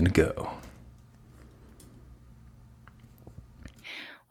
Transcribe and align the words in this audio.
and 0.00 0.14
go. 0.14 0.50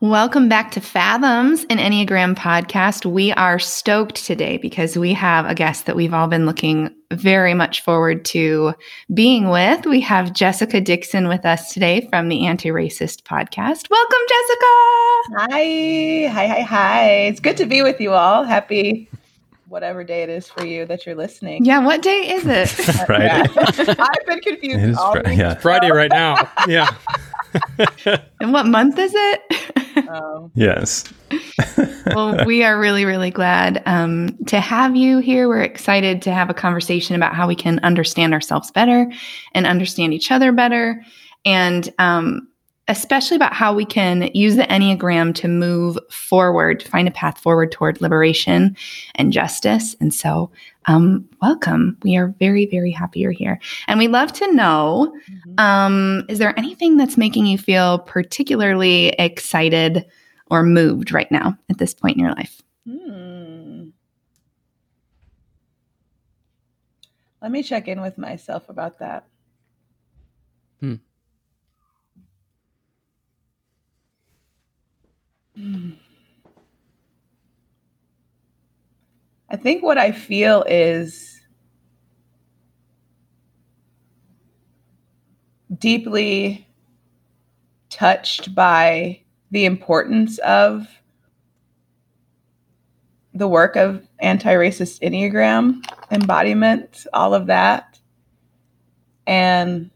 Welcome 0.02 0.48
back 0.48 0.72
to 0.72 0.80
Fathoms, 0.80 1.66
an 1.70 1.78
Enneagram 1.78 2.36
podcast. 2.36 3.06
We 3.06 3.34
are 3.34 3.60
stoked 3.60 4.16
today 4.26 4.58
because 4.58 4.98
we 4.98 5.14
have 5.14 5.46
a 5.46 5.54
guest 5.54 5.86
that 5.86 5.96
we've 5.96 6.14
all 6.14 6.28
been 6.28 6.46
looking 6.46 6.96
very 7.12 7.54
much 7.54 7.82
forward 7.82 8.24
to 8.26 8.74
being 9.14 9.50
with. 9.50 9.86
We 9.86 10.00
have 10.02 10.34
Jessica 10.34 10.82
Dixson 10.82 11.28
with 11.28 11.46
us 11.46 11.74
today 11.74 12.08
from 12.10 12.30
the 12.30 12.48
Anti 12.48 12.70
Racist 12.70 13.24
podcast. 13.24 13.90
Welcome, 13.90 14.20
Jessica. 14.30 14.66
Hi. 15.36 16.28
Hi, 16.32 16.48
hi, 16.48 16.62
hi. 16.62 17.10
It's 17.28 17.42
good 17.42 17.58
to 17.58 17.66
be 17.66 17.82
with 17.82 18.00
you 18.00 18.14
all. 18.14 18.46
Happy 18.46 19.10
whatever 19.70 20.04
day 20.04 20.24
it 20.24 20.30
is 20.30 20.48
for 20.48 20.66
you 20.66 20.86
that 20.86 21.06
you're 21.06 21.16
listening. 21.16 21.64
Yeah, 21.64 21.80
what 21.80 22.02
day 22.02 22.32
is 22.34 22.46
it? 22.46 22.70
Friday. 23.06 23.44
I've 23.56 24.26
been 24.26 24.40
confused. 24.40 24.84
It 24.84 24.90
is 24.90 24.98
all 24.98 25.14
Fri- 25.14 25.36
yeah. 25.36 25.56
Friday 25.56 25.92
right 25.92 26.12
now. 26.12 26.50
Yeah. 26.68 26.90
and 28.42 28.52
what 28.52 28.66
month 28.66 28.98
is 28.98 29.14
it? 29.16 30.10
Um, 30.10 30.52
Yes. 30.56 31.12
well, 32.16 32.46
we 32.46 32.64
are 32.64 32.80
really, 32.80 33.06
really 33.06 33.32
glad 33.32 33.82
um, 33.86 34.38
to 34.48 34.60
have 34.60 34.96
you 34.96 35.20
here. 35.20 35.48
We're 35.48 35.62
excited 35.62 36.22
to 36.24 36.32
have 36.32 36.50
a 36.50 36.54
conversation 36.54 37.16
about 37.16 37.36
how 37.36 37.48
we 37.48 37.56
can 37.56 37.80
understand 37.80 38.34
ourselves 38.34 38.72
better 38.72 39.12
and 39.54 39.66
understand 39.66 40.14
each 40.14 40.32
other 40.32 40.52
better. 40.52 41.04
And 41.46 41.94
um, 42.00 42.49
especially 42.90 43.36
about 43.36 43.54
how 43.54 43.74
we 43.74 43.86
can 43.86 44.30
use 44.34 44.56
the 44.56 44.64
Enneagram 44.64 45.34
to 45.36 45.48
move 45.48 45.98
forward, 46.10 46.80
to 46.80 46.90
find 46.90 47.08
a 47.08 47.12
path 47.12 47.40
forward 47.40 47.72
toward 47.72 48.02
liberation 48.02 48.76
and 49.16 49.32
justice. 49.32 49.96
And 50.02 50.12
so, 50.12 50.52
um, 50.86 51.30
welcome. 51.40 51.98
We 52.02 52.18
are 52.18 52.34
very, 52.40 52.66
very 52.66 52.92
happy 52.92 53.20
you're 53.20 53.32
here. 53.32 53.60
And 53.88 54.00
we'd 54.00 54.10
love 54.10 54.34
to 54.34 54.54
know 54.54 55.16
mhm. 55.30 55.60
um, 55.60 56.26
is 56.28 56.40
there 56.40 56.58
anything 56.58 56.98
that's 56.98 57.16
making 57.16 57.46
you 57.46 57.60
feel 57.60 58.00
particularly 58.00 59.10
excited 59.20 60.04
or 60.50 60.64
moved 60.64 61.12
right 61.12 61.32
now 61.32 61.56
at 61.70 61.78
this 61.78 61.94
point 61.94 62.18
in 62.18 62.24
your 62.24 62.34
life? 62.34 62.62
Hmm. 62.88 63.90
Let 67.40 67.52
me 67.52 67.62
check 67.62 67.88
in 67.88 68.02
with 68.02 68.18
myself 68.18 68.68
about 68.68 68.98
that. 68.98 69.26
Hmm. 70.80 70.96
Hmm. 75.49 75.49
I 79.52 79.56
think 79.58 79.84
what 79.84 79.98
I 79.98 80.12
feel 80.12 80.64
is 80.68 81.42
deeply 85.76 86.68
touched 87.90 88.54
by 88.54 89.22
the 89.52 89.66
importance 89.66 90.38
of 90.40 90.88
the 93.34 93.48
work 93.48 93.76
of 93.76 94.08
anti-racist 94.20 95.02
enneagram 95.02 95.84
embodiment 96.12 97.06
all 97.14 97.34
of 97.34 97.48
that. 97.48 98.00
And 99.26 99.92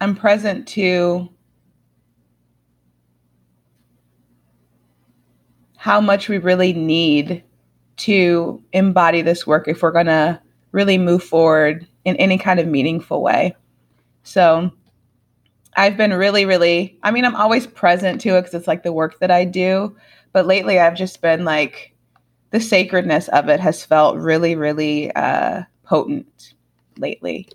i'm 0.00 0.14
present 0.14 0.68
to 0.68 1.28
how 5.78 6.00
much 6.00 6.28
we 6.28 6.38
really 6.38 6.72
need 6.72 7.42
to 7.96 8.62
embody 8.72 9.22
this 9.22 9.46
work 9.46 9.66
if 9.66 9.82
we're 9.82 9.90
going 9.90 10.06
to 10.06 10.40
really 10.72 10.98
move 10.98 11.22
forward 11.22 11.86
in 12.04 12.14
any 12.16 12.36
kind 12.36 12.60
of 12.60 12.66
meaningful 12.66 13.22
way 13.22 13.54
so 14.22 14.70
I've 15.78 15.96
been 15.96 16.12
really, 16.12 16.44
really, 16.44 16.98
I 17.04 17.12
mean, 17.12 17.24
I'm 17.24 17.36
always 17.36 17.66
present 17.66 18.20
to 18.22 18.30
it 18.30 18.40
because 18.42 18.54
it's 18.54 18.66
like 18.66 18.82
the 18.82 18.92
work 18.92 19.20
that 19.20 19.30
I 19.30 19.44
do. 19.44 19.96
But 20.32 20.44
lately, 20.44 20.80
I've 20.80 20.96
just 20.96 21.22
been 21.22 21.44
like, 21.44 21.94
the 22.50 22.60
sacredness 22.60 23.28
of 23.28 23.48
it 23.48 23.60
has 23.60 23.84
felt 23.84 24.16
really, 24.16 24.56
really 24.56 25.12
uh, 25.12 25.62
potent 25.84 26.54
lately. 26.96 27.48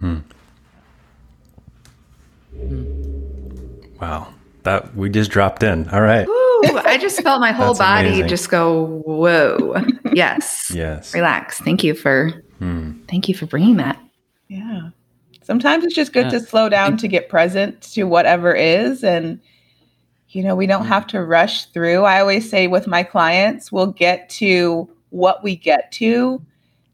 Hmm. 0.00 0.18
Wow. 3.98 4.34
That 4.64 4.94
we 4.94 5.08
just 5.08 5.30
dropped 5.30 5.62
in. 5.62 5.88
All 5.88 6.02
right. 6.02 6.28
Ooh, 6.70 6.78
I 6.78 6.98
just 6.98 7.20
felt 7.22 7.40
my 7.40 7.52
whole 7.52 7.68
That's 7.74 7.78
body 7.78 8.08
amazing. 8.08 8.28
just 8.28 8.50
go, 8.50 9.02
whoa. 9.06 9.76
Yes. 10.12 10.70
Yes. 10.74 11.12
Relax. 11.14 11.58
Thank 11.60 11.82
you 11.84 11.94
for 11.94 12.32
Hmm. 12.58 12.92
thank 13.08 13.28
you 13.28 13.34
for 13.34 13.46
bringing 13.46 13.76
that. 13.76 13.98
Yeah. 14.48 14.90
Sometimes 15.42 15.84
it's 15.84 15.94
just 15.94 16.12
good 16.12 16.26
Yeah. 16.26 16.38
to 16.38 16.40
slow 16.40 16.68
down 16.68 16.96
to 16.98 17.08
get 17.08 17.28
present 17.28 17.82
to 17.94 18.04
whatever 18.04 18.54
is. 18.54 19.02
And, 19.04 19.40
you 20.28 20.42
know, 20.42 20.54
we 20.54 20.66
don't 20.66 20.86
have 20.86 21.06
to 21.08 21.22
rush 21.22 21.66
through. 21.66 22.04
I 22.04 22.20
always 22.20 22.48
say 22.48 22.66
with 22.68 22.86
my 22.86 23.02
clients, 23.02 23.70
we'll 23.72 23.88
get 23.88 24.28
to 24.30 24.88
what 25.10 25.42
we 25.44 25.54
get 25.56 25.92
to, 25.92 26.40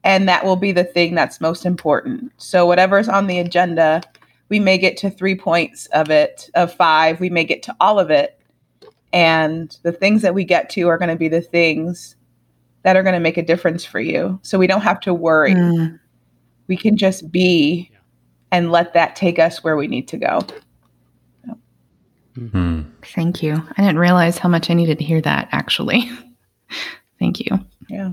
and 0.02 0.28
that 0.28 0.44
will 0.44 0.56
be 0.56 0.72
the 0.72 0.84
thing 0.84 1.14
that's 1.14 1.40
most 1.40 1.64
important. 1.66 2.32
So, 2.38 2.66
whatever's 2.66 3.08
on 3.08 3.26
the 3.28 3.38
agenda, 3.38 4.02
we 4.48 4.58
may 4.58 4.78
get 4.78 4.96
to 4.98 5.10
three 5.10 5.34
points 5.36 5.86
of 5.92 6.10
it, 6.10 6.50
of 6.54 6.72
five, 6.74 7.20
we 7.20 7.30
may 7.30 7.44
get 7.44 7.62
to 7.64 7.76
all 7.80 7.98
of 8.00 8.10
it. 8.10 8.39
And 9.12 9.76
the 9.82 9.92
things 9.92 10.22
that 10.22 10.34
we 10.34 10.44
get 10.44 10.70
to 10.70 10.88
are 10.88 10.98
going 10.98 11.10
to 11.10 11.16
be 11.16 11.28
the 11.28 11.40
things 11.40 12.16
that 12.82 12.96
are 12.96 13.02
going 13.02 13.14
to 13.14 13.20
make 13.20 13.36
a 13.36 13.42
difference 13.42 13.84
for 13.84 14.00
you. 14.00 14.38
So, 14.42 14.58
we 14.58 14.66
don't 14.66 14.80
have 14.82 15.00
to 15.00 15.12
worry 15.14 15.54
Mm. 15.54 15.98
we 16.68 16.76
can 16.76 16.96
just 16.96 17.30
be 17.32 17.90
and 18.52 18.70
let 18.72 18.94
that 18.94 19.16
take 19.16 19.38
us 19.38 19.62
where 19.64 19.76
we 19.76 19.86
need 19.86 20.08
to 20.08 20.16
go. 20.16 20.40
Hmm. 22.36 22.82
Thank 23.02 23.42
you. 23.42 23.54
I 23.76 23.82
didn't 23.82 23.98
realize 23.98 24.38
how 24.38 24.48
much 24.48 24.70
I 24.70 24.74
needed 24.74 24.98
to 24.98 25.04
hear 25.04 25.20
that 25.20 25.48
actually. 25.52 26.10
Thank 27.18 27.40
you. 27.40 27.58
Yeah. 27.88 28.12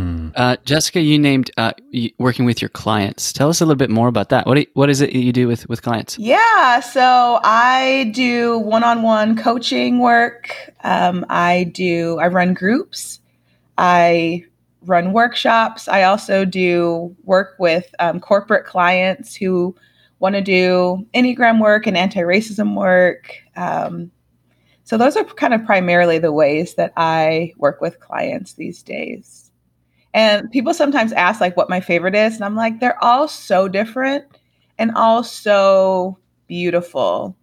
Hmm. 0.00 0.28
Uh, 0.34 0.56
Jessica, 0.64 1.00
you 1.00 1.18
named 1.18 1.50
uh, 1.58 1.72
working 2.18 2.46
with 2.46 2.62
your 2.62 2.70
clients. 2.70 3.32
Tell 3.34 3.50
us 3.50 3.60
a 3.60 3.66
little 3.66 3.76
bit 3.76 3.90
more 3.90 4.08
about 4.08 4.30
that. 4.30 4.46
What 4.46 4.54
do 4.54 4.60
you- 4.60 4.66
what 4.72 4.88
is 4.88 5.02
it 5.02 5.12
that 5.12 5.18
you 5.18 5.32
do 5.32 5.46
with 5.46 5.68
with 5.68 5.82
clients? 5.82 6.18
Yeah. 6.18 6.80
So 6.80 7.38
I 7.44 8.10
do 8.14 8.58
one 8.58 8.82
on 8.82 9.02
one 9.02 9.36
coaching 9.36 9.98
work. 9.98 10.72
Um, 10.84 11.26
I 11.28 11.64
do, 11.64 12.18
I 12.18 12.28
run 12.28 12.54
groups. 12.54 13.20
I 13.76 14.44
run 14.86 15.12
workshops. 15.12 15.86
I 15.88 16.04
also 16.04 16.46
do 16.46 17.14
work 17.24 17.56
with 17.58 17.94
um, 17.98 18.20
corporate 18.20 18.64
clients 18.64 19.34
who 19.34 19.76
want 20.18 20.34
to 20.34 20.40
do 20.40 21.06
Enneagram 21.12 21.60
work 21.60 21.86
and 21.86 21.96
anti 21.96 22.20
racism 22.20 22.74
work. 22.74 23.36
Um, 23.56 24.10
so 24.84 24.96
those 24.96 25.16
are 25.16 25.24
kind 25.24 25.52
of 25.52 25.64
primarily 25.66 26.18
the 26.18 26.32
ways 26.32 26.74
that 26.76 26.94
I 26.96 27.52
work 27.58 27.82
with 27.82 28.00
clients 28.00 28.54
these 28.54 28.82
days. 28.82 29.49
And 30.12 30.50
people 30.50 30.74
sometimes 30.74 31.12
ask 31.12 31.40
like 31.40 31.56
what 31.56 31.70
my 31.70 31.80
favorite 31.80 32.14
is, 32.14 32.34
and 32.34 32.44
I'm 32.44 32.56
like, 32.56 32.80
they're 32.80 33.02
all 33.02 33.28
so 33.28 33.68
different 33.68 34.24
and 34.78 34.92
all 34.96 35.22
so 35.22 36.18
beautiful. 36.48 37.36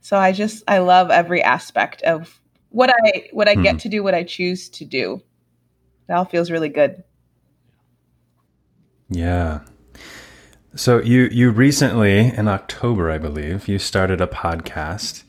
So 0.00 0.16
I 0.16 0.32
just 0.32 0.64
I 0.68 0.78
love 0.78 1.10
every 1.10 1.42
aspect 1.42 2.02
of 2.02 2.40
what 2.70 2.90
I 2.90 3.28
what 3.32 3.48
I 3.48 3.54
get 3.54 3.76
Mhm. 3.76 3.80
to 3.80 3.88
do, 3.88 4.02
what 4.02 4.14
I 4.14 4.22
choose 4.24 4.68
to 4.70 4.84
do. 4.84 5.22
It 6.08 6.12
all 6.12 6.24
feels 6.24 6.50
really 6.50 6.68
good. 6.68 7.02
Yeah. 9.08 9.60
So 10.74 11.00
you 11.00 11.28
you 11.30 11.50
recently 11.50 12.34
in 12.36 12.48
October, 12.48 13.10
I 13.10 13.18
believe, 13.18 13.68
you 13.68 13.78
started 13.78 14.20
a 14.20 14.26
podcast. 14.26 15.22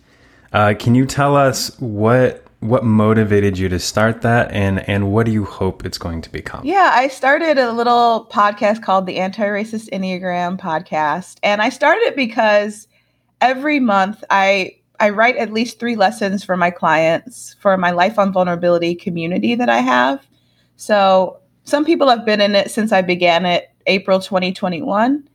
Uh, 0.52 0.74
can 0.78 0.96
you 0.96 1.06
tell 1.06 1.36
us 1.36 1.78
what 1.80 2.45
what 2.68 2.84
motivated 2.84 3.58
you 3.58 3.70
to 3.70 3.80
start 3.80 4.22
that, 4.22 4.52
and 4.52 4.88
and 4.90 5.12
what 5.12 5.26
do 5.26 5.32
you 5.32 5.46
hope 5.46 5.86
it's 5.86 5.98
going 5.98 6.22
to 6.22 6.32
become? 6.32 6.66
Yeah, 6.66 6.92
I 6.94 7.08
started 7.08 7.58
a 7.58 7.72
little 7.72 8.28
podcast 8.32 8.84
called 8.84 9.06
the 9.06 9.18
Anti-Racist 9.18 9.90
Enneagram 9.90 10.60
podcast, 10.60 11.38
and 11.44 11.62
I 11.62 11.70
started 11.70 12.02
it 12.04 12.16
because 12.16 12.88
every 13.42 13.80
month 13.80 14.24
I 14.30 14.78
I 15.00 15.10
write 15.10 15.36
at 15.38 15.52
least 15.52 15.80
3 15.80 15.96
lessons 15.96 16.44
for 16.44 16.56
my 16.56 16.72
clients 16.72 17.56
for 17.60 17.78
my 17.78 17.92
Life 17.92 18.18
on 18.18 18.32
Vulnerability 18.32 18.96
community 18.96 19.56
that 19.56 19.70
I 19.70 19.80
have. 19.80 20.26
So, 20.78 21.40
some 21.64 21.86
people 21.86 22.10
have 22.10 22.26
been 22.26 22.42
in 22.42 22.56
it 22.56 22.72
since 22.72 22.92
I 22.92 23.02
began 23.02 23.46
it 23.46 23.70
April 23.88 24.20
2021. 24.20 25.28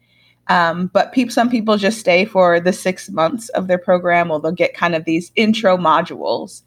Um, 0.49 0.89
but 0.89 1.13
peop 1.13 1.31
some 1.31 1.49
people 1.49 1.77
just 1.77 2.01
stay 2.01 2.25
for 2.25 2.59
the 2.59 2.73
six 2.73 3.09
months 3.09 3.51
of 3.51 3.69
their 3.69 3.79
program, 3.79 4.31
or 4.31 4.41
they'll 4.41 4.51
get 4.51 4.75
kind 4.75 4.97
of 4.97 5.05
these 5.05 5.31
intro 5.37 5.77
modules. 5.77 6.63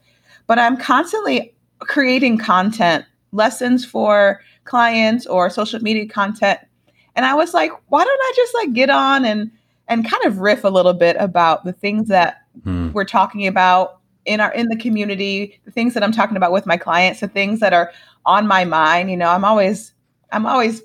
But 0.54 0.60
I'm 0.60 0.78
constantly 0.78 1.52
creating 1.80 2.38
content, 2.38 3.06
lessons 3.32 3.84
for 3.84 4.40
clients 4.66 5.26
or 5.26 5.50
social 5.50 5.80
media 5.80 6.08
content. 6.08 6.60
And 7.16 7.26
I 7.26 7.34
was 7.34 7.56
like, 7.56 7.72
why 7.88 8.04
don't 8.04 8.20
I 8.22 8.34
just 8.36 8.54
like 8.54 8.74
get 8.74 8.92
on 8.92 9.26
and 9.26 9.50
and 9.88 10.08
kind 10.08 10.24
of 10.26 10.38
riff 10.38 10.64
a 10.64 10.70
little 10.70 10.94
bit 10.94 11.16
about 11.20 11.66
the 11.66 11.74
things 11.74 12.08
that 12.10 12.42
Hmm. 12.64 12.92
we're 12.92 13.04
talking 13.04 13.48
about 13.48 13.98
in 14.26 14.40
our 14.40 14.54
in 14.54 14.68
the 14.68 14.76
community, 14.76 15.60
the 15.66 15.72
things 15.72 15.96
that 15.96 16.04
I'm 16.04 16.12
talking 16.12 16.38
about 16.38 16.52
with 16.52 16.68
my 16.68 16.78
clients, 16.78 17.22
the 17.22 17.28
things 17.28 17.60
that 17.60 17.74
are 17.74 17.92
on 18.28 18.46
my 18.46 18.64
mind. 18.64 19.10
You 19.10 19.18
know, 19.18 19.30
I'm 19.30 19.44
always 19.44 19.92
I'm 20.32 20.46
always 20.46 20.84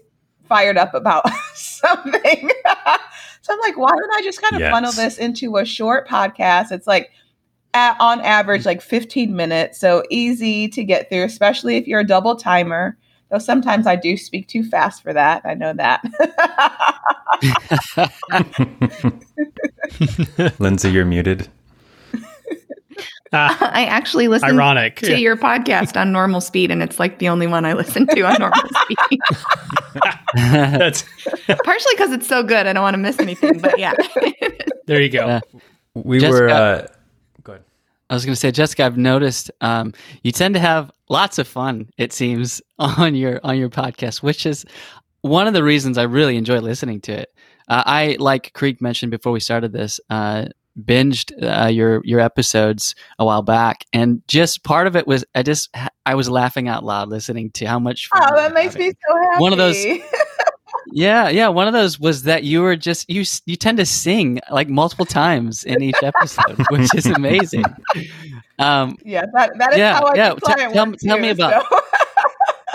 fired 0.49 0.79
up 0.79 0.95
about 0.95 1.29
something. 1.55 2.51
so 3.43 3.53
I'm 3.53 3.61
like, 3.61 3.77
why 3.77 3.91
don't 3.91 4.15
I 4.15 4.23
just 4.25 4.41
kind 4.41 4.55
of 4.55 4.61
Yes. 4.61 4.73
funnel 4.73 4.93
this 4.93 5.19
into 5.19 5.59
a 5.59 5.67
short 5.67 6.09
podcast? 6.09 6.73
It's 6.73 6.87
like 6.87 7.11
at, 7.75 7.97
on 8.01 8.21
average 8.21 8.65
like 8.67 8.81
15 8.81 9.35
minutes, 9.35 9.79
so 9.79 10.03
easy 10.11 10.69
to 10.69 10.85
get 10.85 11.09
through, 11.09 11.25
especially 11.25 11.77
if 11.77 11.87
you're 11.87 12.01
a 12.01 12.07
double 12.07 12.37
timer. 12.37 12.97
Though 13.31 13.39
sometimes 13.39 13.87
I 13.87 13.95
do 13.95 14.17
speak 14.17 14.49
too 14.49 14.65
fast 14.65 15.03
for 15.03 15.13
that. 15.13 15.43
I 15.45 15.53
know 15.53 15.75
that. 15.75 16.03
Lindsay, 20.59 20.91
you're 20.91 21.05
muted. 21.05 21.49
Ah, 23.33 23.71
I 23.75 23.85
actually 23.85 24.27
listen 24.29 24.49
ironic. 24.49 24.97
to 24.97 25.19
your 25.21 25.37
podcast 25.37 26.01
on 26.01 26.11
normal 26.13 26.41
speed, 26.41 26.71
and 26.71 26.83
it's 26.83 26.99
like 26.99 27.19
the 27.19 27.29
only 27.29 27.47
one 27.47 27.67
I 27.67 27.75
listen 27.75 28.07
to 28.07 28.23
on 28.23 28.37
normal 28.41 28.59
speed. 28.83 29.19
That's 30.35 31.05
Partially 31.65 31.93
because 31.93 32.13
it's 32.13 32.27
so 32.27 32.43
good, 32.43 32.67
I 32.67 32.73
don't 32.73 32.83
want 32.83 32.95
to 32.95 32.99
miss 32.99 33.19
anything. 33.19 33.59
But 33.59 33.79
yeah, 33.79 33.93
there 34.87 35.03
you 35.03 35.11
go. 35.11 35.27
Yeah. 35.27 35.41
We 35.95 36.19
Jessica- 36.21 36.43
were. 36.43 36.49
Uh, 36.49 36.53
go 36.55 36.65
ahead. 36.75 36.91
I 38.11 38.15
was 38.15 38.25
going 38.25 38.33
to 38.35 38.41
say, 38.41 38.51
Jessica, 38.51 38.85
I've 38.85 38.97
noticed 38.97 39.51
um, 39.61 39.93
you 40.23 40.33
tend 40.33 40.55
to 40.55 40.61
have 40.61 40.91
lots 41.09 41.39
of 41.39 41.47
fun. 41.47 41.89
It 41.99 42.13
seems 42.13 42.63
on 42.79 43.15
your 43.15 43.41
on 43.45 43.59
your 43.59 43.69
podcast, 43.71 44.23
which 44.23 44.47
is 44.47 44.65
one 45.23 45.47
of 45.47 45.55
the 45.55 45.63
reasons 45.65 45.99
I 45.99 46.05
really 46.05 46.37
enjoy 46.37 46.61
listening 46.61 47.01
to 47.03 47.13
it. 47.13 47.35
Uh, 47.69 47.83
I, 47.85 48.17
like 48.19 48.53
Creek 48.55 48.81
mentioned 48.81 49.11
before 49.11 49.31
we 49.33 49.41
started 49.41 49.73
this, 49.73 50.01
uh, 50.09 50.47
binged 50.83 51.33
uh, 51.43 51.67
your 51.69 52.01
your 52.05 52.21
episodes 52.21 52.95
a 53.19 53.25
while 53.25 53.43
back, 53.43 53.85
and 53.93 54.23
just 54.27 54.65
part 54.65 54.87
of 54.87 54.97
it 54.97 55.07
was 55.07 55.25
I 55.35 55.43
just 55.43 55.75
I 56.07 56.15
was 56.15 56.31
laughing 56.31 56.69
out 56.69 56.85
loud 56.85 57.09
listening 57.09 57.51
to 57.53 57.67
how 57.67 57.79
much 57.79 58.09
fun. 58.09 58.23
oh, 58.25 58.37
that 58.37 58.55
makes 58.55 58.75
having. 58.75 58.89
me 58.89 58.95
so 59.09 59.17
happy. 59.17 59.43
One 59.43 59.53
of 59.53 59.59
those- 59.59 59.85
Yeah, 60.93 61.29
yeah. 61.29 61.49
One 61.49 61.67
of 61.67 61.73
those 61.75 62.01
was 62.01 62.23
that 62.25 62.45
you 62.45 62.63
were 62.63 62.77
just 62.77 63.09
you 63.11 63.25
you 63.47 63.57
tend 63.57 63.79
to 63.79 63.87
sing 63.87 64.41
like 64.51 64.69
multiple 64.69 65.05
times 65.07 65.65
in 65.65 65.83
each 65.83 66.03
episode, 66.03 66.57
which 66.71 66.95
is 66.95 67.07
amazing. 67.07 67.65
Um, 68.59 68.97
Yeah, 69.05 69.25
that, 69.35 69.57
that 69.59 69.73
is 69.73 69.79
Yeah, 69.79 69.95
how 69.95 70.07
I 70.07 70.15
yeah, 70.15 70.35
client 70.35 70.73
tell- 70.73 70.87
work 70.87 70.97
tell 70.99 71.19
me 71.19 71.29
about- 71.31 71.63
so. 71.71 71.81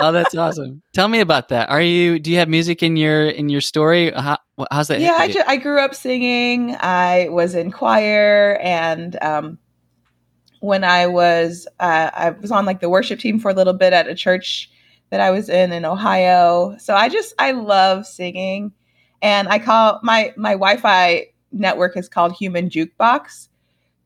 oh, 0.00 0.12
that's 0.12 0.34
awesome. 0.34 0.82
Tell 0.92 1.08
me 1.08 1.20
about 1.20 1.48
that. 1.48 1.68
Are 1.70 1.82
you 1.82 2.18
do 2.18 2.30
you 2.30 2.38
have 2.38 2.48
music 2.48 2.82
in 2.82 2.96
your 2.96 3.26
in 3.28 3.48
your 3.48 3.60
story? 3.60 4.10
How, 4.12 4.38
how's 4.70 4.88
that? 4.88 5.00
yeah, 5.00 5.16
I, 5.18 5.30
ju- 5.30 5.42
I 5.46 5.56
grew 5.56 5.80
up 5.80 5.94
singing. 5.94 6.76
I 6.80 7.28
was 7.30 7.54
in 7.54 7.70
choir, 7.72 8.56
and 8.62 9.16
um, 9.22 9.58
when 10.60 10.84
I 10.84 11.06
was, 11.06 11.66
uh, 11.80 12.10
I 12.14 12.30
was 12.30 12.50
on 12.50 12.64
like 12.64 12.80
the 12.80 12.88
worship 12.88 13.18
team 13.20 13.38
for 13.38 13.50
a 13.50 13.54
little 13.54 13.72
bit 13.74 13.92
at 13.92 14.08
a 14.08 14.14
church 14.14 14.70
that 15.10 15.20
I 15.20 15.30
was 15.30 15.48
in 15.48 15.72
in 15.72 15.84
Ohio. 15.84 16.76
So 16.78 16.94
I 16.94 17.08
just 17.08 17.34
I 17.38 17.52
love 17.52 18.06
singing, 18.06 18.72
and 19.22 19.48
I 19.48 19.58
call 19.58 20.00
my 20.02 20.32
my 20.36 20.52
Wi-Fi 20.52 21.26
network 21.52 21.96
is 21.96 22.08
called 22.08 22.32
Human 22.32 22.68
Jukebox 22.68 23.48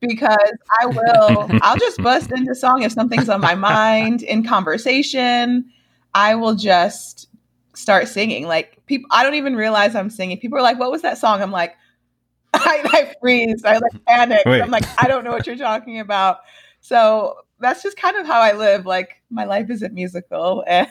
because 0.00 0.52
I 0.80 0.86
will 0.86 1.48
I'll 1.62 1.78
just 1.78 2.02
bust 2.02 2.30
into 2.32 2.54
song 2.54 2.82
if 2.82 2.92
something's 2.92 3.28
on 3.28 3.40
my 3.40 3.54
mind 3.54 4.22
in 4.22 4.44
conversation. 4.44 5.70
I 6.14 6.34
will 6.34 6.54
just 6.54 7.28
start 7.74 8.08
singing. 8.08 8.46
Like 8.46 8.84
people, 8.86 9.08
I 9.10 9.22
don't 9.22 9.34
even 9.34 9.56
realize 9.56 9.94
I'm 9.94 10.10
singing. 10.10 10.38
People 10.38 10.58
are 10.58 10.62
like, 10.62 10.78
"What 10.78 10.90
was 10.90 11.02
that 11.02 11.18
song?" 11.18 11.42
I'm 11.42 11.52
like, 11.52 11.76
I, 12.54 12.82
I 12.84 13.14
freeze. 13.20 13.64
I 13.64 13.78
like 13.78 14.04
panic. 14.06 14.42
I'm 14.46 14.70
like, 14.70 14.84
I 15.02 15.08
don't 15.08 15.24
know 15.24 15.30
what 15.30 15.46
you're 15.46 15.56
talking 15.56 16.00
about. 16.00 16.40
So 16.80 17.36
that's 17.60 17.82
just 17.82 17.96
kind 17.96 18.16
of 18.16 18.26
how 18.26 18.40
I 18.40 18.52
live. 18.52 18.86
Like 18.86 19.20
my 19.30 19.44
life 19.44 19.70
is 19.70 19.82
a 19.82 19.88
musical, 19.88 20.64
and 20.68 20.88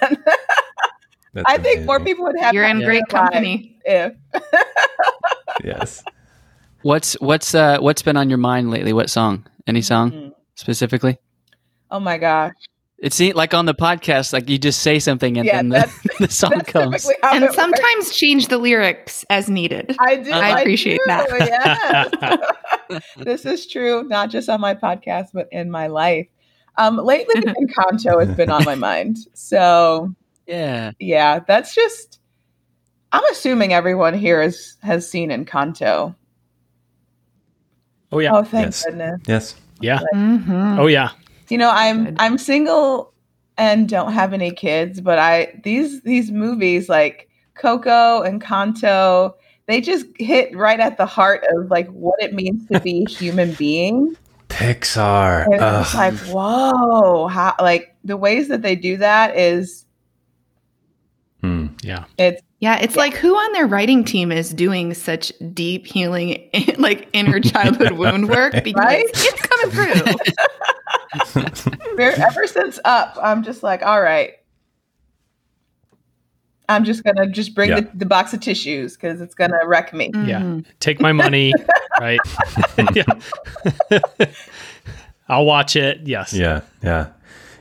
I 1.46 1.58
think 1.58 1.86
more 1.86 2.00
people 2.00 2.25
would 2.25 2.40
have. 2.40 2.54
you're 2.54 2.64
in 2.66 2.80
great 2.84 2.98
in 3.00 3.04
their 3.10 3.22
life 3.22 3.31
company. 3.31 3.80
If 3.86 4.14
Yes. 5.64 6.04
What's 6.84 7.14
what's 7.19 7.56
uh 7.56 7.80
what's 7.80 8.02
been 8.02 8.18
on 8.18 8.30
your 8.30 8.38
mind 8.38 8.69
lately? 8.69 8.94
What 8.94 9.10
song? 9.10 9.46
Any 9.66 9.81
song 9.81 10.12
Mm. 10.12 10.31
specifically? 10.56 11.18
oh 11.90 12.00
my 12.02 12.18
gosh, 12.18 12.52
It 13.00 13.14
seems 13.14 13.36
like 13.36 13.54
on 13.54 13.66
the 13.66 13.74
podcast, 13.74 14.34
like 14.34 14.50
you 14.50 14.58
just 14.58 14.81
say 14.81 15.00
something 15.00 15.38
and 15.38 15.46
Yeah, 15.46 15.56
then 15.58 15.69
the, 15.69 15.92
the 16.19 16.30
song 16.30 16.60
comes. 16.62 17.04
typically 17.04 17.16
how 17.24 17.30
it 17.31 17.36
And 17.36 17.44
works. 17.44 17.56
sometimes 17.56 18.16
change 18.16 18.48
the 18.50 18.58
lyrics 18.58 19.24
as 19.30 19.50
needed. 19.50 19.96
I 20.00 20.18
do. 20.18 20.31
I 20.31 20.60
appreciate 20.60 20.98
do, 20.98 21.04
that. 21.08 22.12
Yes. 22.90 23.04
this 23.18 23.46
is 23.46 23.68
true, 23.68 24.04
not 24.04 24.30
just 24.30 24.50
on 24.50 24.60
my 24.60 24.74
podcast, 24.75 25.28
but 25.34 25.48
in 25.52 25.72
my 25.72 25.88
life. 25.88 26.28
Um, 26.77 26.97
lately, 26.97 27.35
Encanto 27.41 28.25
has 28.25 28.35
been 28.35 28.50
on 28.50 28.63
my 28.63 28.75
mind. 28.75 29.18
So 29.33 30.13
Yeah. 30.45 30.91
yeah, 31.00 31.39
that's 31.47 31.74
just. 31.74 32.19
I'm 33.13 33.24
assuming 33.31 33.74
everyone 33.74 34.13
here 34.13 34.41
has 34.41 34.75
has 34.81 35.09
seen 35.09 35.29
Encanto. 35.29 36.15
Oh 38.12 38.19
yeah. 38.19 38.31
Oh, 38.33 38.44
thank 38.44 38.68
Yes. 38.68 38.85
goodness. 38.85 39.21
Yes. 39.27 39.56
Yeah. 39.79 40.00
Mhm. 40.13 40.79
Oh 40.79 40.88
yeah. 40.88 41.12
You 41.50 41.57
know, 41.57 41.71
I'm 41.71 42.15
I'm 42.19 42.38
single 42.38 43.13
and 43.57 43.88
don't 43.89 44.12
have 44.12 44.33
any 44.33 44.51
kids, 44.51 45.01
but 45.01 45.19
I 45.19 45.59
these 45.63 46.01
these 46.03 46.31
movies 46.31 46.89
like 46.89 47.30
Coco 47.56 48.21
and 48.21 48.41
Encanto, 48.41 49.33
they 49.68 49.81
just 49.81 50.06
hit 50.19 50.56
right 50.56 50.80
at 50.80 50.97
the 50.97 51.06
heart 51.06 51.45
of 51.51 51.69
like 51.71 51.88
what 51.89 52.21
it 52.21 52.33
means 52.33 52.68
to 52.68 52.80
be 52.80 53.06
a 53.07 53.09
human 53.09 53.53
being. 53.53 54.15
Pixar. 54.49 55.45
And 55.45 55.53
it's 55.55 55.94
like, 55.95 56.13
whoa, 56.33 57.27
how 57.27 57.53
like 57.59 57.95
the 58.03 58.17
ways 58.17 58.47
that 58.47 58.61
they 58.61 58.75
do 58.75 58.97
that 58.97 59.35
is 59.38 59.85
Hmm. 61.41 61.67
Yeah. 61.83 62.05
it's 62.17 62.41
Yeah, 62.59 62.77
it's 62.79 62.95
like 62.95 63.13
who 63.13 63.35
on 63.35 63.53
their 63.53 63.67
writing 63.67 64.03
team 64.03 64.31
is 64.31 64.49
doing 64.51 64.94
such 64.95 65.31
deep 65.53 65.85
healing, 65.85 66.49
like 66.79 67.07
inner 67.13 67.39
childhood 67.39 67.91
wound 67.99 68.27
work 68.29 68.53
because 68.63 68.83
Right? 68.83 69.05
it's 69.13 69.41
coming 69.47 69.71
through. 71.94 71.99
ever 72.25 72.47
since 72.47 72.79
up, 72.85 73.17
I'm 73.21 73.44
just 73.44 73.61
like, 73.61 73.83
all 73.83 74.01
right. 74.01 74.33
I'm 76.69 76.84
just 76.84 77.04
gonna 77.04 77.28
just 77.28 77.56
bring 77.56 77.69
Yeah. 77.69 77.80
the, 77.81 77.90
the 77.96 78.06
box 78.06 78.34
of 78.34 78.40
tissues 78.42 78.96
because 78.96 79.22
it's 79.22 79.34
gonna 79.36 79.60
wreck 79.66 79.94
me. 79.94 80.12
Yeah. 80.14 80.42
Mhm. 80.42 80.66
Take 80.80 81.00
my 81.00 81.14
money, 81.14 81.54
right? 82.02 82.19
yeah. 82.94 83.04
I'll 85.30 85.46
watch 85.46 85.75
it. 85.75 86.02
Yes. 86.06 86.34
Yeah, 86.34 86.62
yeah, 86.81 87.08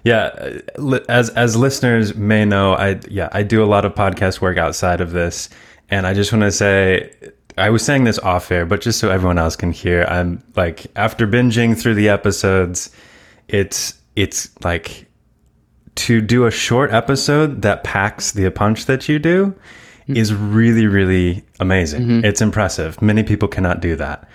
yeah. 0.05 0.61
uh, 0.79 0.99
As 1.09 1.31
as 1.31 1.57
listeners 1.57 2.15
may 2.15 2.45
know, 2.45 2.75
I 2.75 3.01
yeah 3.09 3.29
I 3.33 3.43
do 3.43 3.63
a 3.63 3.67
lot 3.67 3.85
of 3.85 3.95
podcast 3.95 4.41
work 4.41 4.57
outside 4.59 5.01
of 5.01 5.13
this, 5.13 5.49
and 5.91 6.07
I 6.07 6.15
just 6.15 6.33
want 6.33 6.43
to 6.43 6.53
say 6.53 7.13
I 7.59 7.71
was 7.71 7.85
saying 7.85 8.05
this 8.05 8.19
off 8.21 8.51
air, 8.53 8.67
but 8.67 8.81
just 8.81 8.99
so 9.01 9.11
everyone 9.11 9.39
else 9.39 9.57
can 9.57 9.73
hear, 9.73 10.05
I'm 10.05 10.43
like 10.55 10.87
after 10.97 11.27
binging 11.27 11.77
through 11.81 11.95
the 11.95 12.09
episodes, 12.09 12.91
it's 13.49 13.95
it's 14.15 14.49
like 14.65 15.06
to 15.97 16.21
do 16.21 16.47
a 16.47 16.51
short 16.51 16.91
episode 16.93 17.63
that 17.63 17.85
packs 17.85 18.33
the 18.33 18.49
punch 18.51 18.87
that 18.87 19.09
you 19.09 19.19
do 19.19 19.47
mm-hmm. 20.03 20.17
is 20.17 20.35
really 20.35 20.87
really 20.87 21.45
amazing. 21.61 22.03
Mm-hmm. 22.03 22.25
It's 22.25 22.41
impressive. 22.41 23.01
Many 23.03 23.23
people 23.23 23.49
cannot 23.49 23.81
do 23.81 23.97
that. 23.97 24.29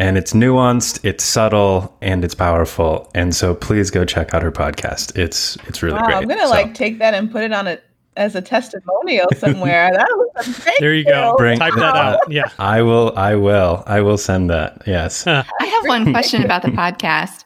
And 0.00 0.16
it's 0.16 0.32
nuanced, 0.32 1.04
it's 1.04 1.24
subtle, 1.24 1.96
and 2.00 2.24
it's 2.24 2.34
powerful. 2.34 3.10
And 3.16 3.34
so 3.34 3.56
please 3.56 3.90
go 3.90 4.04
check 4.04 4.32
out 4.32 4.42
her 4.42 4.52
podcast. 4.52 5.18
It's 5.18 5.56
it's 5.66 5.82
really 5.82 5.96
Wow, 5.96 6.06
great. 6.06 6.16
I'm 6.16 6.28
gonna 6.28 6.42
So 6.42 6.50
like 6.50 6.74
take 6.74 6.98
that 6.98 7.14
and 7.14 7.30
put 7.30 7.42
it 7.42 7.52
on 7.52 7.66
it 7.66 7.82
as 8.16 8.34
a 8.34 8.42
testimonial 8.42 9.26
somewhere. 9.36 9.90
that 9.92 10.06
was 10.10 10.46
thank 10.56 10.78
There 10.80 10.94
you 10.94 11.04
go. 11.04 11.34
Bring- 11.36 11.58
Type 11.58 11.74
that 11.74 11.96
out. 11.96 12.20
Yeah. 12.30 12.48
I 12.58 12.82
will 12.82 13.12
I 13.16 13.34
will 13.34 13.82
I 13.86 14.00
will 14.00 14.18
send 14.18 14.50
that. 14.50 14.82
Yes. 14.86 15.26
I 15.26 15.42
have 15.42 15.86
one 15.86 16.12
question 16.12 16.44
about 16.44 16.62
the 16.62 16.68
podcast. 16.68 17.44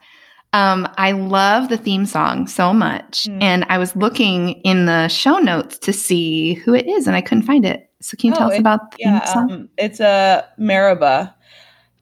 Um, 0.55 0.87
I 0.99 1.13
love 1.13 1.71
the 1.71 1.79
theme 1.79 2.05
song 2.05 2.47
so 2.47 2.75
much, 2.75 3.25
Mm. 3.25 3.43
and 3.43 3.67
I 3.71 3.79
was 3.79 3.97
looking 3.97 4.51
in 4.65 4.85
the 4.87 5.09
show 5.09 5.39
notes 5.39 5.79
to 5.79 5.93
see 5.95 6.55
who 6.55 6.75
it 6.75 6.87
is, 6.87 7.07
and 7.07 7.17
I 7.17 7.23
couldn't 7.23 7.45
find 7.45 7.65
it. 7.65 7.89
So 8.03 8.17
can 8.19 8.29
you 8.29 8.35
tell 8.35 8.49
Oh, 8.49 8.51
us 8.51 8.57
it- 8.57 8.61
about 8.61 8.91
the 8.91 8.97
theme 8.99 9.15
Yeah, 9.15 9.25
song? 9.25 9.51
um, 9.53 9.69
it's 9.79 10.01
a 10.01 10.45
Mariba, 10.61 11.33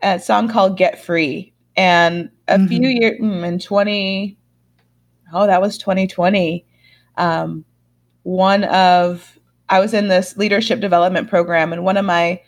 a 0.02 0.18
song 0.18 0.48
called 0.48 0.76
"Get 0.76 0.98
Free," 0.98 1.52
and 1.76 2.28
a 2.48 2.58
Mhm. 2.58 2.68
few 2.68 2.88
years 2.88 3.20
mm, 3.20 3.44
in 3.46 3.58
twenty, 3.60 4.36
oh, 5.32 5.46
that 5.46 5.60
was 5.62 5.78
twenty 5.78 6.06
twenty. 6.08 6.66
Um, 7.16 7.64
one 8.24 8.64
of 8.64 9.38
I 9.68 9.78
was 9.78 9.94
in 9.94 10.08
this 10.08 10.36
leadership 10.36 10.80
development 10.80 11.28
program, 11.28 11.72
and 11.72 11.84
one 11.84 11.96
of 11.96 12.04
my 12.04 12.40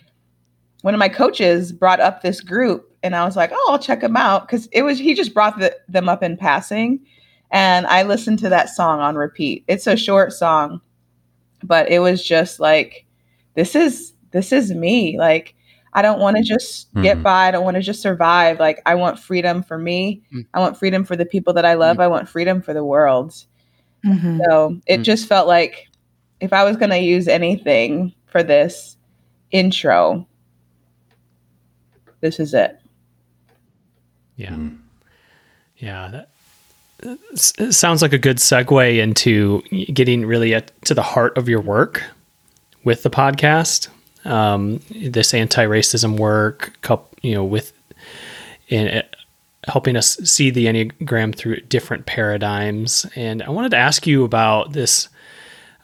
one 0.81 0.95
of 0.95 0.99
my 0.99 1.09
coaches 1.09 1.71
brought 1.73 2.01
up 2.01 2.23
this 2.23 2.41
group, 2.41 2.92
and 3.03 3.15
I 3.17 3.25
was 3.25 3.37
like, 3.37 3.51
"Oh, 3.53 3.69
I'll 3.73 3.79
check 3.79 4.01
them 4.01 4.17
out," 4.17 4.47
because 4.47 4.67
it 4.73 4.83
was 4.83 4.99
he 4.99 5.15
just 5.15 5.35
brought 5.35 5.59
the, 5.59 5.77
them 5.89 6.09
up 6.09 6.23
in 6.23 6.37
passing, 6.37 7.01
and 7.51 7.87
I 7.87 8.03
listened 8.05 8.39
to 8.41 8.49
that 8.51 8.69
song 8.71 9.01
on 9.01 9.17
repeat. 9.17 9.65
It's 9.69 9.87
a 9.87 9.97
short 9.97 10.33
song, 10.33 10.81
but 11.63 11.91
it 11.91 11.99
was 12.01 12.25
just 12.25 12.61
like, 12.61 13.05
this 13.55 13.75
is 13.75 14.13
this 14.31 14.53
is 14.53 14.73
me. 14.73 15.19
Like, 15.19 15.55
I 15.93 16.01
don't 16.03 16.21
want 16.21 16.37
to 16.39 16.43
just 16.43 16.93
get 17.03 17.19
Mhm. 17.19 17.23
by. 17.23 17.49
I 17.49 17.51
don't 17.51 17.65
want 17.65 17.75
to 17.77 17.83
just 17.83 18.01
survive. 18.01 18.59
Like, 18.61 18.81
I 18.87 18.95
want 18.95 19.19
freedom 19.19 19.63
for 19.63 19.77
me. 19.79 20.23
Mm. 20.35 20.47
I 20.55 20.61
want 20.61 20.79
freedom 20.79 21.05
for 21.05 21.17
the 21.17 21.27
people 21.27 21.53
that 21.55 21.67
I 21.67 21.75
love. 21.75 22.01
I 22.01 22.07
want 22.09 22.29
freedom 22.31 22.63
for 22.63 22.73
the 22.73 22.85
world. 22.85 23.35
Mhm. 24.07 24.41
So 24.49 24.79
it 24.87 25.01
Mm. 25.01 25.05
just 25.05 25.29
felt 25.29 25.47
like 25.47 25.89
if 26.41 26.53
I 26.53 26.65
was 26.65 26.77
going 26.79 26.91
to 26.91 26.99
use 26.99 27.29
anything 27.29 28.13
for 28.27 28.43
this 28.43 28.97
intro. 29.51 30.27
This 32.21 32.41
is 32.41 32.55
it. 32.55 32.79
Yeah. 34.37 34.53
Mm. 34.53 34.79
Yeah. 35.77 36.09
That, 36.09 36.29
it 37.59 37.75
sounds 37.75 38.03
like 38.03 38.13
a 38.13 38.19
good 38.19 38.37
segue 38.37 38.99
into 38.99 39.63
getting 39.93 40.25
really 40.25 40.55
at, 40.55 40.71
to 40.85 40.95
the 40.95 41.03
heart 41.03 41.37
of 41.37 41.49
your 41.49 41.61
work 41.61 42.05
with 42.85 43.03
the 43.03 43.11
podcast. 43.11 43.89
Um, 44.25 44.81
this 44.91 45.35
anti-racism 45.35 46.17
work, 46.17 46.73
you 47.23 47.35
know, 47.35 47.45
with 47.45 47.73
in 48.69 49.03
helping 49.67 49.97
us 49.97 50.17
see 50.19 50.51
the 50.51 50.67
Enneagram 50.67 51.35
through 51.35 51.61
different 51.63 52.07
paradigms. 52.07 53.05
And 53.17 53.43
I 53.43 53.51
wanted 53.51 53.73
to 53.73 53.77
ask 53.79 54.07
you 54.07 54.25
about 54.25 54.73
this, 54.73 55.09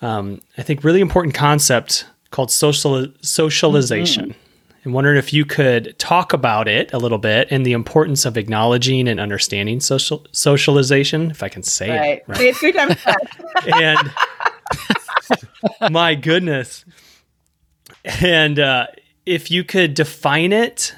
um, 0.03 0.41
I 0.57 0.63
think, 0.63 0.85
really 0.85 1.01
important 1.01 1.35
concept 1.35 2.07
called 2.31 2.51
social 2.51 3.09
socialization. 3.21 4.31
Mm-hmm. 4.31 4.48
And 4.85 4.95
wondering 4.95 5.19
if 5.19 5.33
you 5.33 5.45
could 5.45 5.99
talk 5.99 6.33
about 6.33 6.69
it 6.69 6.93
a 6.93 6.99
little 6.99 7.19
bit 7.19 7.49
and 7.51 7.67
the 7.67 7.73
importance 7.73 8.25
of 8.25 8.37
acknowledging 8.37 9.09
and 9.09 9.19
understanding 9.19 9.81
social 9.81 10.27
socialization, 10.33 11.31
if 11.31 11.43
I 11.43 11.49
can 11.49 11.63
say 11.63 11.91
right. 11.91 12.19
it. 12.19 12.25
Right. 12.27 12.39
Say 12.39 12.49
it 12.49 12.57
three 12.57 12.73
times 12.73 12.97
and 13.75 15.93
my 15.93 16.15
goodness. 16.15 16.85
And 18.23 18.59
uh, 18.59 18.87
if 19.27 19.51
you 19.51 19.65
could 19.65 19.95
define 19.95 20.53
it 20.53 20.95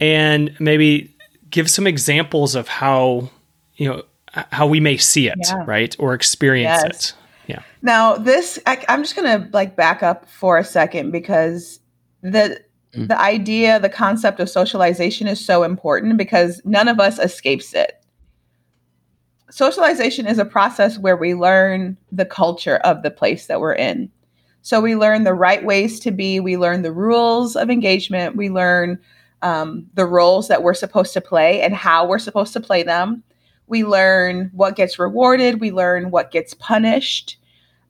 and 0.00 0.54
maybe 0.58 1.16
give 1.50 1.70
some 1.70 1.86
examples 1.86 2.54
of 2.54 2.68
how 2.68 3.30
you 3.76 3.88
know 3.88 4.02
how 4.32 4.66
we 4.66 4.80
may 4.80 4.96
see 4.96 5.28
it 5.28 5.38
yeah. 5.42 5.64
right 5.66 5.96
or 5.98 6.14
experience 6.14 6.82
yes. 6.82 6.90
it 6.90 7.14
yeah 7.46 7.62
now 7.82 8.16
this 8.16 8.58
I, 8.66 8.84
i'm 8.88 9.02
just 9.02 9.16
gonna 9.16 9.48
like 9.52 9.76
back 9.76 10.02
up 10.02 10.28
for 10.28 10.58
a 10.58 10.64
second 10.64 11.12
because 11.12 11.80
the 12.32 12.60
mm. 12.94 13.08
the 13.08 13.20
idea 13.20 13.78
the 13.80 13.88
concept 13.88 14.40
of 14.40 14.48
socialization 14.48 15.26
is 15.26 15.44
so 15.44 15.62
important 15.62 16.16
because 16.16 16.60
none 16.64 16.88
of 16.88 17.00
us 17.00 17.18
escapes 17.18 17.74
it 17.74 18.04
socialization 19.50 20.26
is 20.26 20.38
a 20.38 20.44
process 20.44 20.98
where 20.98 21.16
we 21.16 21.34
learn 21.34 21.96
the 22.10 22.24
culture 22.24 22.76
of 22.78 23.02
the 23.02 23.10
place 23.10 23.46
that 23.46 23.60
we're 23.60 23.74
in 23.74 24.10
so 24.62 24.80
we 24.80 24.96
learn 24.96 25.24
the 25.24 25.34
right 25.34 25.64
ways 25.64 26.00
to 26.00 26.10
be 26.10 26.40
we 26.40 26.56
learn 26.56 26.82
the 26.82 26.92
rules 26.92 27.56
of 27.56 27.70
engagement 27.70 28.36
we 28.36 28.48
learn 28.48 28.98
um, 29.42 29.86
the 29.94 30.06
roles 30.06 30.48
that 30.48 30.62
we're 30.62 30.74
supposed 30.74 31.12
to 31.12 31.20
play 31.20 31.62
and 31.62 31.74
how 31.74 32.06
we're 32.06 32.18
supposed 32.18 32.52
to 32.54 32.60
play 32.60 32.82
them. 32.82 33.22
We 33.66 33.84
learn 33.84 34.50
what 34.54 34.76
gets 34.76 34.98
rewarded, 34.98 35.60
we 35.60 35.72
learn 35.72 36.10
what 36.10 36.30
gets 36.30 36.54
punished, 36.54 37.38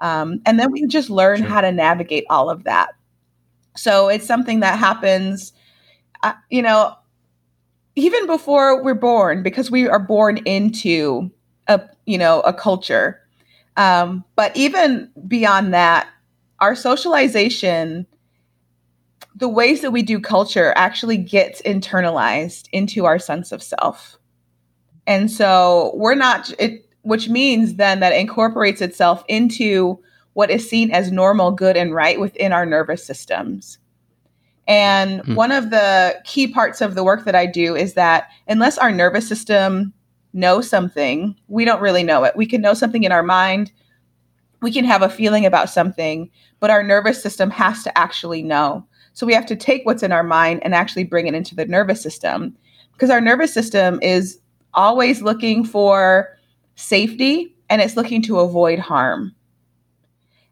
um, 0.01 0.41
and 0.47 0.59
then 0.59 0.73
we 0.73 0.87
just 0.87 1.11
learn 1.11 1.39
sure. 1.39 1.47
how 1.47 1.61
to 1.61 1.73
navigate 1.73 2.25
all 2.31 2.51
of 2.51 2.65
that. 2.65 2.91
So 3.77 4.09
it's 4.09 4.27
something 4.27 4.61
that 4.61 4.79
happens, 4.79 5.53
uh, 6.23 6.33
you 6.51 6.63
know, 6.63 6.95
even 7.95 8.27
before 8.27 8.83
we're 8.83 8.95
born, 8.95 9.43
because 9.43 9.71
we 9.71 9.89
are 9.89 9.99
born 9.99 10.39
into 10.39 11.31
a 11.67 11.81
you 12.05 12.19
know 12.19 12.41
a 12.41 12.53
culture. 12.53 13.21
Um, 13.77 14.25
but 14.37 14.57
even 14.57 15.11
beyond 15.29 15.75
that, 15.75 16.09
our 16.61 16.75
socialization 16.75 18.07
the 19.37 19.49
ways 19.49 19.83
that 19.83 19.91
we 19.91 20.03
do 20.03 20.19
culture 20.19 20.73
actually 20.77 21.19
gets 21.19 21.61
internalized 21.63 22.69
into 22.73 23.05
our 23.05 23.19
sense 23.19 23.53
of 23.53 23.63
self. 23.63 24.17
And 25.07 25.31
so 25.31 25.93
we're 25.95 26.15
not 26.15 26.53
it 26.59 26.89
which 27.03 27.29
means 27.29 27.75
then 27.75 28.01
that 28.01 28.13
incorporates 28.13 28.81
itself 28.81 29.25
into 29.29 30.01
what 30.37 30.51
is 30.51 30.69
seen 30.69 30.91
as 30.91 31.11
normal, 31.11 31.51
good 31.51 31.79
and 31.79 31.95
right 31.95 32.21
within 32.21 32.53
our 32.53 32.67
nervous 32.67 33.03
systems. 33.03 33.79
And 34.69 35.23
mm-hmm. 35.23 35.35
one 35.35 35.51
of 35.51 35.71
the 35.71 36.21
key 36.27 36.47
parts 36.47 36.83
of 36.83 36.95
the 36.95 37.03
work 37.03 37.25
that 37.25 37.35
I 37.35 37.47
do 37.47 37.75
is 37.75 37.95
that 37.95 38.29
unless 38.47 38.77
our 38.77 38.93
nervous 38.93 39.27
system 39.27 39.95
knows 40.35 40.69
something, 40.69 41.35
we 41.49 41.65
don't 41.65 41.81
really 41.81 42.03
know 42.03 42.23
it. 42.25 42.37
We 42.37 42.45
can 42.45 42.61
know 42.61 42.75
something 42.75 43.03
in 43.03 43.13
our 43.13 43.23
mind, 43.23 43.73
we 44.61 44.71
can 44.71 44.85
have 44.85 45.01
a 45.01 45.09
feeling 45.09 45.47
about 45.47 45.71
something, 45.71 46.31
but 46.61 46.69
our 46.69 46.83
nervous 46.83 47.23
system 47.23 47.49
has 47.49 47.83
to 47.85 47.99
actually 47.99 48.43
know. 48.43 48.87
So 49.15 49.25
we 49.25 49.33
have 49.33 49.47
to 49.47 49.57
take 49.57 49.87
what's 49.87 50.03
in 50.03 50.13
our 50.13 50.23
mind 50.23 50.61
and 50.63 50.75
actually 50.75 51.05
bring 51.05 51.27
it 51.27 51.35
into 51.35 51.55
the 51.55 51.65
nervous 51.65 52.03
system 52.03 52.55
because 52.93 53.09
our 53.09 53.23
nervous 53.23 53.55
system 53.55 53.99
is 54.03 54.39
always 54.75 55.23
looking 55.23 55.65
for 55.65 56.37
safety 56.75 57.57
and 57.71 57.81
it's 57.81 57.97
looking 57.97 58.21
to 58.21 58.41
avoid 58.41 58.79
harm. 58.79 59.35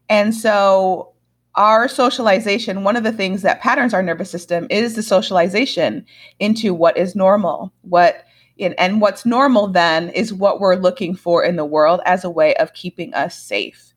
And 0.09 0.33
so 0.33 1.13
our 1.55 1.87
socialization, 1.87 2.83
one 2.83 2.95
of 2.95 3.03
the 3.03 3.11
things 3.11 3.41
that 3.41 3.61
patterns 3.61 3.93
our 3.93 4.03
nervous 4.03 4.29
system 4.29 4.67
is 4.69 4.95
the 4.95 5.03
socialization 5.03 6.05
into 6.39 6.73
what 6.73 6.97
is 6.97 7.15
normal, 7.15 7.73
what 7.81 8.25
and 8.57 9.01
what's 9.01 9.25
normal 9.25 9.67
then 9.67 10.09
is 10.09 10.33
what 10.33 10.61
we're 10.61 10.75
looking 10.75 11.13
for 11.13 11.43
in 11.43 11.57
the 11.57 11.65
world 11.65 11.99
as 12.05 12.23
a 12.23 12.29
way 12.29 12.55
of 12.55 12.73
keeping 12.73 13.13
us 13.13 13.37
safe. 13.37 13.93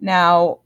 Now, 0.00 0.60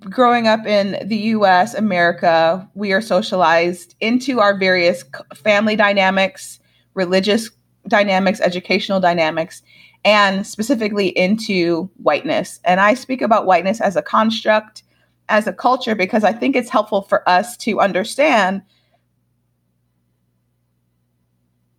growing 0.00 0.46
up 0.46 0.66
in 0.66 1.08
the 1.08 1.16
US, 1.16 1.72
America, 1.74 2.68
we 2.74 2.92
are 2.92 3.00
socialized 3.00 3.94
into 4.00 4.40
our 4.40 4.58
various 4.58 5.04
family 5.34 5.76
dynamics, 5.76 6.60
religious 6.92 7.50
dynamics, 7.88 8.40
educational 8.40 9.00
dynamics, 9.00 9.62
and 10.04 10.46
specifically 10.46 11.08
into 11.08 11.90
whiteness. 11.96 12.60
And 12.64 12.80
I 12.80 12.94
speak 12.94 13.22
about 13.22 13.46
whiteness 13.46 13.80
as 13.80 13.96
a 13.96 14.02
construct, 14.02 14.82
as 15.28 15.46
a 15.46 15.52
culture, 15.52 15.94
because 15.94 16.24
I 16.24 16.32
think 16.32 16.56
it's 16.56 16.70
helpful 16.70 17.02
for 17.02 17.26
us 17.28 17.56
to 17.58 17.80
understand 17.80 18.62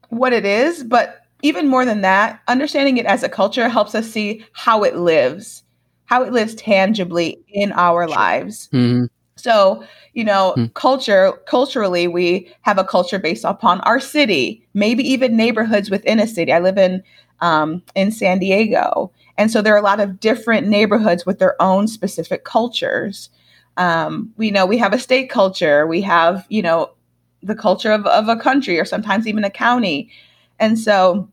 what 0.10 0.34
it 0.34 0.46
is, 0.46 0.84
but 0.84 1.22
even 1.42 1.68
more 1.68 1.86
than 1.86 2.02
that, 2.02 2.42
understanding 2.48 2.98
it 2.98 3.06
as 3.06 3.22
a 3.22 3.30
culture 3.30 3.70
helps 3.70 3.94
us 3.94 4.10
see 4.10 4.46
how 4.54 4.84
it 4.84 4.96
lives 4.96 5.64
how 6.06 6.24
it 6.24 6.32
lives 6.32 6.56
tangibly 6.56 7.44
in 7.50 7.72
our 7.74 8.08
lives. 8.08 8.70
Mm-hmm. 8.72 9.06
So, 9.38 9.84
you 10.14 10.24
know, 10.24 10.54
mm-hmm. 10.56 10.72
culture, 10.74 11.34
culturally, 11.46 12.08
we 12.08 12.52
have 12.62 12.78
a 12.78 12.84
culture 12.84 13.20
based 13.20 13.44
upon 13.44 13.82
our 13.82 14.00
city, 14.00 14.66
maybe 14.74 15.04
even 15.04 15.36
neighborhoods 15.36 15.90
within 15.90 16.20
a 16.20 16.28
city. 16.28 16.54
I 16.54 16.60
live 16.60 16.78
in 16.78 17.04
um, 17.42 17.84
in 17.96 18.12
San 18.12 18.40
Diego, 18.40 19.12
and 19.38 19.52
so 19.52 19.62
there 19.62 19.74
are 19.74 19.80
a 19.80 19.84
lot 19.84 20.00
of 20.00 20.20
different 20.20 20.68
neighborhoods 20.68 21.26
with 21.26 21.40
their 21.40 21.62
own 21.62 21.88
specific 21.88 22.44
cultures. 22.46 23.30
Um, 23.78 24.34
we 24.38 24.52
know 24.52 24.66
we 24.66 24.78
have 24.78 24.94
a 24.94 25.00
state 25.00 25.30
culture, 25.30 25.86
we 25.86 26.02
have 26.02 26.46
you 26.50 26.62
know 26.62 26.92
the 27.44 27.56
culture 27.56 27.92
of, 27.92 28.06
of 28.08 28.28
a 28.28 28.38
country, 28.38 28.80
or 28.80 28.86
sometimes 28.86 29.28
even 29.28 29.44
a 29.44 29.50
county, 29.50 30.10
and 30.60 30.80
so 30.80 31.30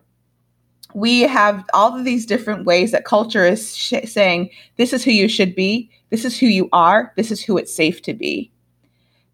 we 0.94 1.20
have 1.20 1.64
all 1.72 1.96
of 1.98 2.04
these 2.04 2.26
different 2.26 2.66
ways 2.66 2.92
that 2.92 3.04
culture 3.04 3.46
is 3.46 3.74
sh- 3.76 3.94
saying 4.04 4.50
this 4.76 4.92
is 4.92 5.04
who 5.04 5.10
you 5.10 5.28
should 5.28 5.54
be. 5.54 5.90
This 6.10 6.24
is 6.24 6.38
who 6.38 6.46
you 6.46 6.68
are. 6.72 7.12
This 7.16 7.30
is 7.30 7.42
who 7.42 7.56
it's 7.56 7.74
safe 7.74 8.02
to 8.02 8.12
be. 8.12 8.50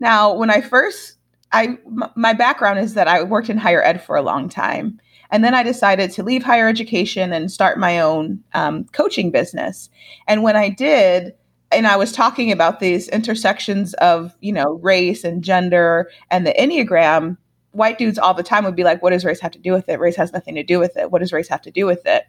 Now 0.01 0.33
when 0.35 0.51
i 0.51 0.61
first 0.61 1.15
I 1.51 1.79
m- 1.87 2.13
my 2.15 2.33
background 2.35 2.79
is 2.79 2.95
that 2.95 3.09
i 3.09 3.23
worked 3.23 3.51
in 3.51 3.57
higher 3.57 3.83
ed 3.83 4.03
for 4.03 4.17
a 4.17 4.23
long 4.23 4.49
time 4.49 5.01
and 5.31 5.43
then 5.45 5.55
i 5.55 5.63
decided 5.63 6.11
to 6.11 6.23
leave 6.23 6.43
higher 6.43 6.69
education 6.69 7.33
and 7.33 7.51
start 7.51 7.79
my 7.79 8.01
own 8.01 8.43
um, 8.55 8.85
coaching 8.93 9.31
business 9.31 9.91
and 10.27 10.43
when 10.43 10.57
i 10.57 10.69
did 10.69 11.35
and 11.71 11.87
i 11.87 11.97
was 11.97 12.13
talking 12.13 12.53
about 12.53 12.81
these 12.81 13.09
intersections 13.09 13.95
of 13.95 14.35
you 14.41 14.53
know 14.53 14.75
race 14.83 15.25
and 15.25 15.43
gender 15.43 16.11
and 16.31 16.47
the 16.47 16.55
enneagram 16.59 17.37
white 17.73 17.99
dudes 17.99 18.19
all 18.19 18.35
the 18.35 18.43
time 18.43 18.65
would 18.65 18.77
be 18.77 18.85
like, 18.85 19.03
what 19.03 19.11
does 19.11 19.25
race 19.25 19.41
have 19.41 19.53
to 19.53 19.59
do 19.59 19.73
with 19.73 19.89
it? 19.89 19.99
Race 19.99 20.17
has 20.17 20.33
nothing 20.33 20.55
to 20.57 20.63
do 20.63 20.79
with 20.79 20.97
it. 20.97 21.11
What 21.11 21.21
does 21.21 21.33
race 21.33 21.49
have 21.49 21.63
to 21.63 21.71
do 21.71 21.87
with 21.87 22.05
it? 22.07 22.25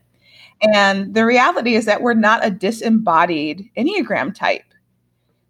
And 0.62 1.14
the 1.14 1.26
reality 1.26 1.76
is 1.76 1.86
that 1.86 2.02
we're 2.02 2.14
not 2.14 2.46
a 2.46 2.52
disembodied 2.52 3.70
Enneagram 3.78 4.36
type. 4.36 4.64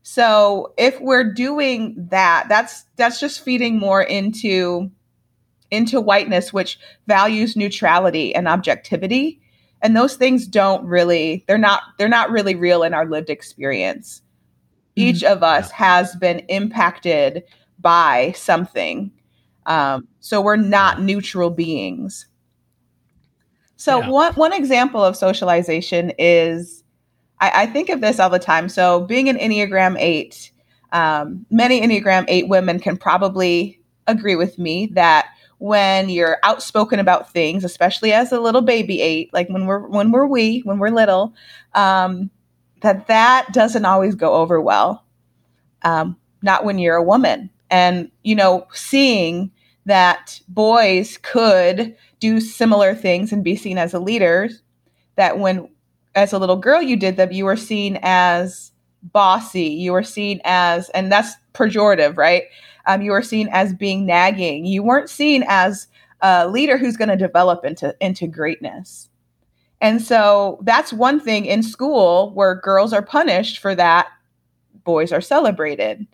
So 0.03 0.73
if 0.77 0.99
we're 1.01 1.33
doing 1.33 1.95
that, 2.09 2.45
that's 2.47 2.85
that's 2.95 3.19
just 3.19 3.41
feeding 3.41 3.79
more 3.79 4.01
into 4.01 4.91
into 5.71 6.01
whiteness, 6.01 6.51
which 6.51 6.79
values 7.07 7.55
neutrality 7.55 8.33
and 8.33 8.47
objectivity. 8.47 9.39
And 9.81 9.95
those 9.95 10.15
things 10.15 10.47
don't 10.47 10.85
really, 10.85 11.45
they're 11.47 11.57
not, 11.57 11.83
they're 11.97 12.09
not 12.09 12.31
really 12.31 12.55
real 12.55 12.83
in 12.83 12.93
our 12.93 13.05
lived 13.05 13.29
experience. 13.29 14.21
Mm-hmm. 14.97 15.07
Each 15.07 15.23
of 15.23 15.43
us 15.43 15.71
has 15.71 16.15
been 16.15 16.39
impacted 16.49 17.43
by 17.79 18.33
something 18.35 19.11
um, 19.69 20.07
so 20.19 20.41
we're 20.41 20.55
not 20.55 20.99
neutral 20.99 21.51
beings. 21.51 22.25
So 23.75 23.99
yeah. 23.99 24.09
one 24.09 24.33
one 24.33 24.51
example 24.51 25.03
of 25.03 25.15
socialization 25.15 26.11
is 26.17 26.83
I, 27.39 27.63
I, 27.63 27.65
think 27.67 27.89
of 27.89 28.01
this 28.01 28.19
all 28.19 28.31
the 28.31 28.39
time. 28.39 28.67
So 28.67 29.01
being 29.01 29.29
an 29.29 29.37
Enneagram 29.37 29.95
eight, 29.99 30.51
um, 30.91 31.45
many 31.49 31.79
Enneagram 31.79 32.25
eight 32.27 32.49
women 32.49 32.79
can 32.79 32.97
probably 32.97 33.79
agree 34.07 34.35
with 34.35 34.57
me 34.57 34.87
that 34.93 35.27
when 35.59 36.09
you're 36.09 36.37
outspoken 36.43 36.99
about 36.99 37.31
things, 37.31 37.63
especially 37.63 38.11
as 38.11 38.31
a 38.31 38.39
little 38.39 38.61
baby 38.61 39.01
eight, 39.01 39.31
like 39.33 39.49
when 39.49 39.65
we're 39.65 39.87
when 39.87 40.11
we're 40.11 40.25
we 40.25 40.61
when 40.61 40.79
we're 40.79 40.89
little, 40.89 41.33
um, 41.75 42.31
that 42.81 43.07
that 43.07 43.53
doesn't 43.53 43.85
always 43.85 44.15
go 44.15 44.33
over 44.33 44.59
well. 44.59 45.05
Um, 45.83 46.17
not 46.41 46.65
when 46.65 46.79
you're 46.79 46.95
a 46.95 47.03
woman. 47.03 47.49
And, 47.69 48.11
you 48.23 48.35
know, 48.35 48.67
seeing 48.73 49.51
that 49.85 50.41
boys 50.47 51.17
could 51.21 51.95
do 52.19 52.39
similar 52.39 52.95
things 52.95 53.31
and 53.31 53.43
be 53.43 53.55
seen 53.55 53.77
as 53.77 53.93
a 53.93 53.99
leader, 53.99 54.49
that 55.15 55.39
when 55.39 55.69
as 56.15 56.33
a 56.33 56.39
little 56.39 56.55
girl 56.57 56.81
you 56.81 56.95
did 56.95 57.17
them, 57.17 57.31
you 57.31 57.45
were 57.45 57.55
seen 57.55 57.99
as 58.01 58.71
bossy, 59.03 59.65
you 59.67 59.91
were 59.91 60.03
seen 60.03 60.41
as, 60.43 60.89
and 60.89 61.11
that's 61.11 61.33
pejorative, 61.53 62.17
right? 62.17 62.43
Um, 62.85 63.01
you 63.01 63.11
were 63.11 63.21
seen 63.21 63.49
as 63.51 63.73
being 63.73 64.05
nagging. 64.05 64.65
You 64.65 64.83
weren't 64.83 65.09
seen 65.09 65.43
as 65.47 65.87
a 66.21 66.47
leader 66.47 66.77
who's 66.77 66.97
going 66.97 67.09
to 67.09 67.15
develop 67.15 67.65
into 67.65 67.95
into 67.99 68.27
greatness. 68.27 69.09
And 69.81 70.01
so 70.01 70.59
that's 70.63 70.91
one 70.91 71.19
thing 71.19 71.45
in 71.45 71.63
school 71.63 72.31
where 72.33 72.55
girls 72.55 72.91
are 72.91 73.01
punished 73.01 73.59
for 73.59 73.75
that, 73.75 74.07
boys 74.83 75.13
are 75.13 75.21
celebrated. 75.21 76.05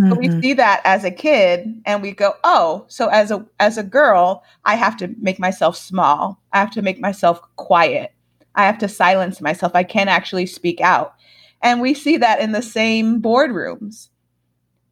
Mm-hmm. 0.00 0.10
So 0.12 0.18
we 0.18 0.28
mm-hmm. 0.28 0.40
see 0.40 0.52
that 0.54 0.80
as 0.84 1.04
a 1.04 1.10
kid 1.10 1.82
and 1.84 2.02
we 2.02 2.12
go, 2.12 2.34
"Oh, 2.44 2.84
so 2.88 3.08
as 3.08 3.30
a 3.30 3.44
as 3.58 3.76
a 3.78 3.82
girl, 3.82 4.44
I 4.64 4.76
have 4.76 4.96
to 4.98 5.14
make 5.20 5.38
myself 5.38 5.76
small. 5.76 6.40
I 6.52 6.60
have 6.60 6.70
to 6.72 6.82
make 6.82 7.00
myself 7.00 7.40
quiet. 7.56 8.12
I 8.54 8.66
have 8.66 8.78
to 8.78 8.88
silence 8.88 9.40
myself. 9.40 9.72
I 9.74 9.82
can't 9.82 10.10
actually 10.10 10.46
speak 10.46 10.80
out." 10.80 11.14
And 11.62 11.80
we 11.80 11.92
see 11.92 12.16
that 12.16 12.40
in 12.40 12.52
the 12.52 12.62
same 12.62 13.20
boardrooms 13.20 14.08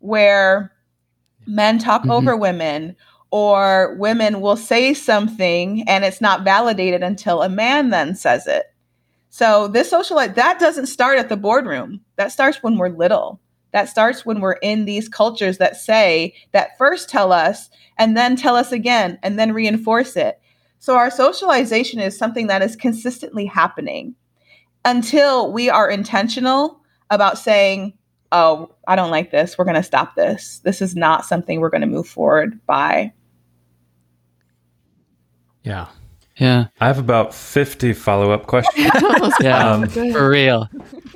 where 0.00 0.72
men 1.48 1.78
talk 1.78 2.02
mm-hmm. 2.02 2.12
over 2.12 2.36
women 2.36 2.94
or 3.30 3.94
women 3.98 4.40
will 4.40 4.56
say 4.56 4.94
something 4.94 5.82
and 5.88 6.04
it's 6.04 6.20
not 6.20 6.44
validated 6.44 7.02
until 7.02 7.42
a 7.42 7.48
man 7.48 7.90
then 7.90 8.14
says 8.14 8.46
it. 8.46 8.66
So 9.30 9.68
this 9.68 9.90
social 9.90 10.16
that 10.16 10.58
doesn't 10.58 10.86
start 10.86 11.18
at 11.18 11.28
the 11.28 11.36
boardroom. 11.36 12.00
That 12.16 12.32
starts 12.32 12.62
when 12.62 12.78
we're 12.78 12.88
little. 12.88 13.40
That 13.72 13.88
starts 13.88 14.24
when 14.24 14.40
we're 14.40 14.52
in 14.52 14.86
these 14.86 15.08
cultures 15.08 15.58
that 15.58 15.76
say 15.76 16.34
that 16.52 16.78
first 16.78 17.10
tell 17.10 17.32
us 17.32 17.68
and 17.98 18.16
then 18.16 18.36
tell 18.36 18.56
us 18.56 18.72
again 18.72 19.18
and 19.22 19.38
then 19.38 19.52
reinforce 19.52 20.16
it. 20.16 20.40
So 20.78 20.96
our 20.96 21.10
socialization 21.10 22.00
is 22.00 22.16
something 22.16 22.46
that 22.46 22.62
is 22.62 22.76
consistently 22.76 23.46
happening 23.46 24.14
until 24.84 25.52
we 25.52 25.68
are 25.68 25.90
intentional 25.90 26.80
about 27.10 27.36
saying, 27.36 27.97
"Oh, 28.32 28.74
I 28.86 28.96
don't 28.96 29.10
like 29.10 29.30
this. 29.30 29.56
We're 29.56 29.64
going 29.64 29.76
to 29.76 29.82
stop 29.82 30.14
this. 30.14 30.60
This 30.60 30.82
is 30.82 30.94
not 30.94 31.24
something 31.24 31.60
we're 31.60 31.70
going 31.70 31.82
to 31.82 31.86
move 31.86 32.08
forward 32.08 32.60
by." 32.66 33.12
Yeah. 35.62 35.88
Yeah. 36.36 36.66
I 36.80 36.86
have 36.86 36.98
about 36.98 37.34
50 37.34 37.92
follow 37.92 38.30
up 38.30 38.46
questions. 38.46 38.90
yeah. 39.40 39.70
Um, 39.70 39.88
for 39.88 40.30
real. 40.30 40.68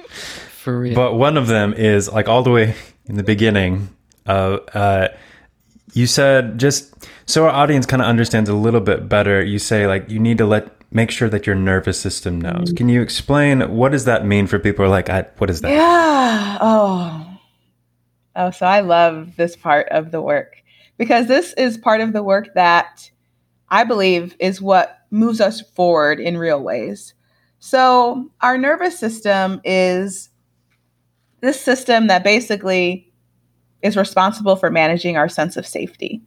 For 0.09 0.78
real. 0.78 0.95
But 0.95 1.14
one 1.14 1.37
of 1.37 1.47
them 1.47 1.73
is 1.75 2.11
like 2.11 2.28
all 2.28 2.42
the 2.42 2.50
way 2.50 2.75
in 3.07 3.16
the 3.16 3.23
beginning. 3.23 3.88
Uh, 4.26 4.59
uh, 4.75 5.09
you 5.92 6.07
said 6.07 6.59
just 6.59 7.09
so 7.26 7.45
our 7.45 7.50
audience 7.50 7.87
kind 7.87 8.02
of 8.02 8.09
understands 8.09 8.50
a 8.50 8.54
little 8.54 8.81
bit 8.81 9.09
better. 9.09 9.42
You 9.42 9.59
say 9.59 9.87
like 9.87 10.11
you 10.11 10.19
need 10.19 10.38
to 10.38 10.47
let 10.47 10.71
make 10.94 11.11
sure 11.11 11.28
that 11.28 11.46
your 11.46 11.56
nervous 11.56 12.00
system 12.00 12.40
knows. 12.40 12.68
Mm-hmm. 12.68 12.75
Can 12.76 12.88
you 12.88 13.02
explain 13.02 13.61
what 13.75 13.92
does 13.92 14.04
that 14.04 14.26
mean 14.26 14.46
for 14.46 14.58
people 14.58 14.84
who 14.84 14.90
are 14.90 14.94
like, 14.94 15.08
what 15.40 15.50
is 15.50 15.61
that? 15.62 15.70
Yeah. 15.70 16.58
Oh. 16.61 17.28
Oh, 18.34 18.50
so 18.50 18.66
I 18.66 18.80
love 18.80 19.37
this 19.37 19.56
part 19.56 19.88
of 19.90 20.11
the 20.11 20.22
work 20.22 20.56
because 20.96 21.26
this 21.26 21.52
is 21.54 21.76
part 21.76 22.00
of 22.00 22.12
the 22.12 22.22
work 22.22 22.49
that 22.54 23.11
I 23.68 23.84
believe 23.84 24.37
is 24.38 24.61
what 24.61 25.00
moves 25.11 25.40
us 25.40 25.61
forward 25.61 26.20
in 26.20 26.38
real 26.38 26.62
ways. 26.62 27.14
So, 27.58 28.30
our 28.40 28.58
nervous 28.58 28.99
system 28.99 29.61
is 29.64 30.30
this 31.40 31.61
system 31.61 32.08
that 32.08 32.25
basically 32.25 33.12
is 33.82 33.96
responsible 33.96 34.56
for 34.56 34.70
managing 34.70 35.16
our 35.16 35.28
sense 35.28 35.57
of 35.57 35.66
safety. 35.66 36.22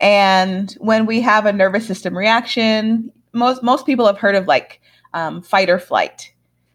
And 0.00 0.72
when 0.80 1.04
we 1.06 1.20
have 1.20 1.46
a 1.46 1.52
nervous 1.52 1.86
system 1.86 2.16
reaction, 2.16 3.12
most 3.32 3.62
most 3.62 3.86
people 3.86 4.06
have 4.06 4.18
heard 4.18 4.34
of 4.34 4.46
like 4.46 4.80
um, 5.14 5.42
fight 5.42 5.70
or 5.70 5.78
flight. 5.78 6.32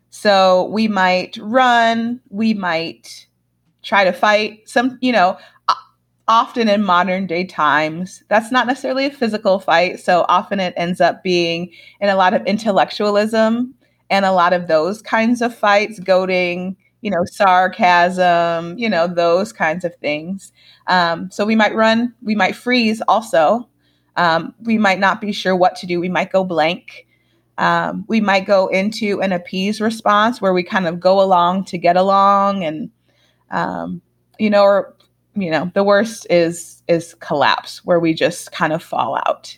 So 0.10 0.66
we 0.68 0.88
might 0.88 1.38
run, 1.42 2.22
we 2.30 2.54
might 2.54 3.28
try 3.84 4.04
to 4.06 4.14
fight. 4.14 4.68
Some, 4.68 4.98
you 5.02 5.12
know, 5.12 5.38
often 6.28 6.68
in 6.70 6.84
modern 6.84 7.28
day 7.28 7.44
times, 7.44 8.24
that's 8.30 8.52
not 8.52 8.68
necessarily 8.68 9.06
a 9.06 9.12
physical 9.12 9.60
fight. 9.60 10.00
So 10.00 10.26
often 10.28 10.60
it 10.60 10.74
ends 10.78 11.02
up 11.02 11.24
being 11.24 11.72
in 12.00 12.10
a 12.10 12.16
lot 12.16 12.34
of 12.34 12.46
intellectualism 12.46 13.76
and 14.10 14.26
a 14.26 14.32
lot 14.32 14.54
of 14.54 14.68
those 14.68 15.02
kinds 15.02 15.42
of 15.42 15.56
fights, 15.56 16.00
goading, 16.00 16.78
you 17.02 17.12
know, 17.12 17.24
sarcasm, 17.26 18.78
you 18.78 18.90
know, 18.90 19.08
those 19.08 19.54
kinds 19.54 19.86
of 19.86 19.96
things. 19.98 20.52
Um, 20.88 21.30
so 21.32 21.46
we 21.46 21.56
might 21.56 21.76
run, 21.76 22.14
we 22.24 22.36
might 22.36 22.56
freeze 22.56 23.02
also. 23.08 23.68
Um, 24.18 24.54
we 24.62 24.78
might 24.78 25.00
not 25.00 25.22
be 25.22 25.32
sure 25.32 25.56
what 25.56 25.76
to 25.78 25.86
do. 25.86 26.00
We 26.00 26.10
might 26.10 26.32
go 26.32 26.44
blank. 26.44 27.08
Um, 27.58 28.06
we 28.08 28.22
might 28.22 28.46
go 28.46 28.68
into 28.68 29.22
an 29.22 29.32
appease 29.32 29.80
response 29.80 30.42
where 30.42 30.54
we 30.54 30.64
kind 30.64 30.88
of 30.88 31.00
go 31.00 31.22
along 31.22 31.66
to 31.66 31.78
get 31.78 31.96
along 31.96 32.64
and, 32.64 32.90
um, 33.50 34.02
you 34.38 34.50
know, 34.50 34.64
or 34.64 34.96
you 35.36 35.52
know 35.52 35.72
the 35.74 35.84
worst 35.84 36.26
is 36.30 36.82
is 36.88 37.14
collapse 37.16 37.84
where 37.86 38.00
we 38.00 38.14
just 38.14 38.52
kind 38.52 38.74
of 38.74 38.82
fall 38.82 39.16
out 39.16 39.58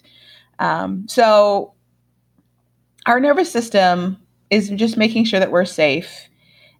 um, 0.59 1.07
so 1.07 1.73
our 3.05 3.19
nervous 3.19 3.51
system 3.51 4.17
is 4.49 4.69
just 4.69 4.97
making 4.97 5.23
sure 5.23 5.39
that 5.39 5.51
we're 5.51 5.65
safe 5.65 6.29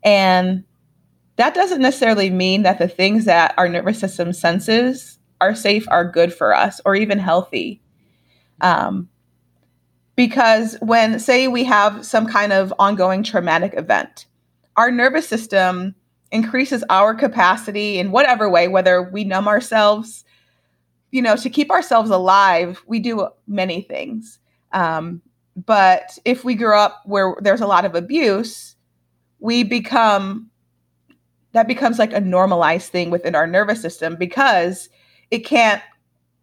and 0.04 0.64
that 1.36 1.54
doesn't 1.54 1.82
necessarily 1.82 2.32
mean 2.32 2.64
that 2.64 2.80
the 2.80 2.88
things 2.88 3.26
that 3.26 3.54
our 3.58 3.70
nervous 3.70 4.00
system 4.00 4.34
senses 4.34 5.17
are 5.42 5.56
safe 5.56 5.88
are 5.90 6.10
good 6.10 6.34
for 6.34 6.54
us 6.54 6.80
or 6.86 6.96
even 6.96 7.20
healthy 7.20 7.82
um, 8.62 9.10
because 10.16 10.78
when 10.82 11.20
say 11.20 11.48
we 11.48 11.64
have 11.64 12.06
some 12.06 12.28
kind 12.28 12.54
of 12.54 12.74
ongoing 12.80 13.24
traumatic 13.24 13.74
event 13.76 14.26
our 14.76 14.92
nervous 14.92 15.28
system 15.28 15.96
increases 16.32 16.84
our 16.90 17.16
capacity 17.16 18.00
in 18.00 18.12
whatever 18.12 18.50
way, 18.50 18.68
whether 18.68 19.02
we 19.02 19.24
numb 19.24 19.48
ourselves, 19.48 20.26
you 21.12 21.22
know, 21.22 21.36
to 21.36 21.50
keep 21.50 21.72
ourselves 21.72 22.10
alive, 22.10 22.84
we 22.86 23.00
do 23.00 23.28
many 23.48 23.82
things. 23.82 24.40
Um, 24.74 25.22
but 25.56 26.18
if 26.26 26.44
we 26.44 26.56
grow 26.56 26.80
up 26.80 27.02
where 27.06 27.36
there's 27.42 27.62
a 27.62 27.68
lot 27.68 27.86
of 27.86 27.96
abuse, 27.96 28.76
we 29.40 29.64
become 29.64 30.50
that 31.54 31.68
becomes 31.68 31.98
like 31.98 32.14
a 32.14 32.20
normalized 32.20 32.92
thing 32.92 33.10
within 33.10 33.34
our 33.34 33.48
nervous 33.48 33.82
system 33.82 34.16
because 34.16 34.90
it 35.32 35.40
can't 35.40 35.82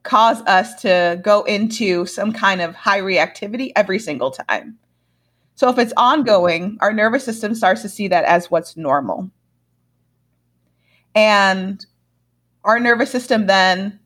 cause 0.03 0.43
us 0.43 0.75
to 0.83 1.19
go 1.23 1.43
into 1.45 2.07
some 2.07 2.33
kind 2.33 2.61
of 2.61 2.75
high 2.75 3.01
reactivity 3.01 3.73
every 3.75 3.99
single 3.99 4.31
time. 4.31 4.79
So 5.55 5.69
if 5.69 5.79
it's 5.79 5.93
ongoing, 5.97 6.77
our 6.81 6.93
nervous 6.93 7.25
system 7.25 7.55
starts 7.55 7.83
to 7.83 7.89
see 7.89 8.09
that 8.09 8.25
as 8.25 8.51
what's 8.51 8.77
normal. 8.77 9.31
And 11.15 11.85
our 12.65 12.81
nervous 12.81 13.11
system 13.11 13.47
then, 13.47 13.99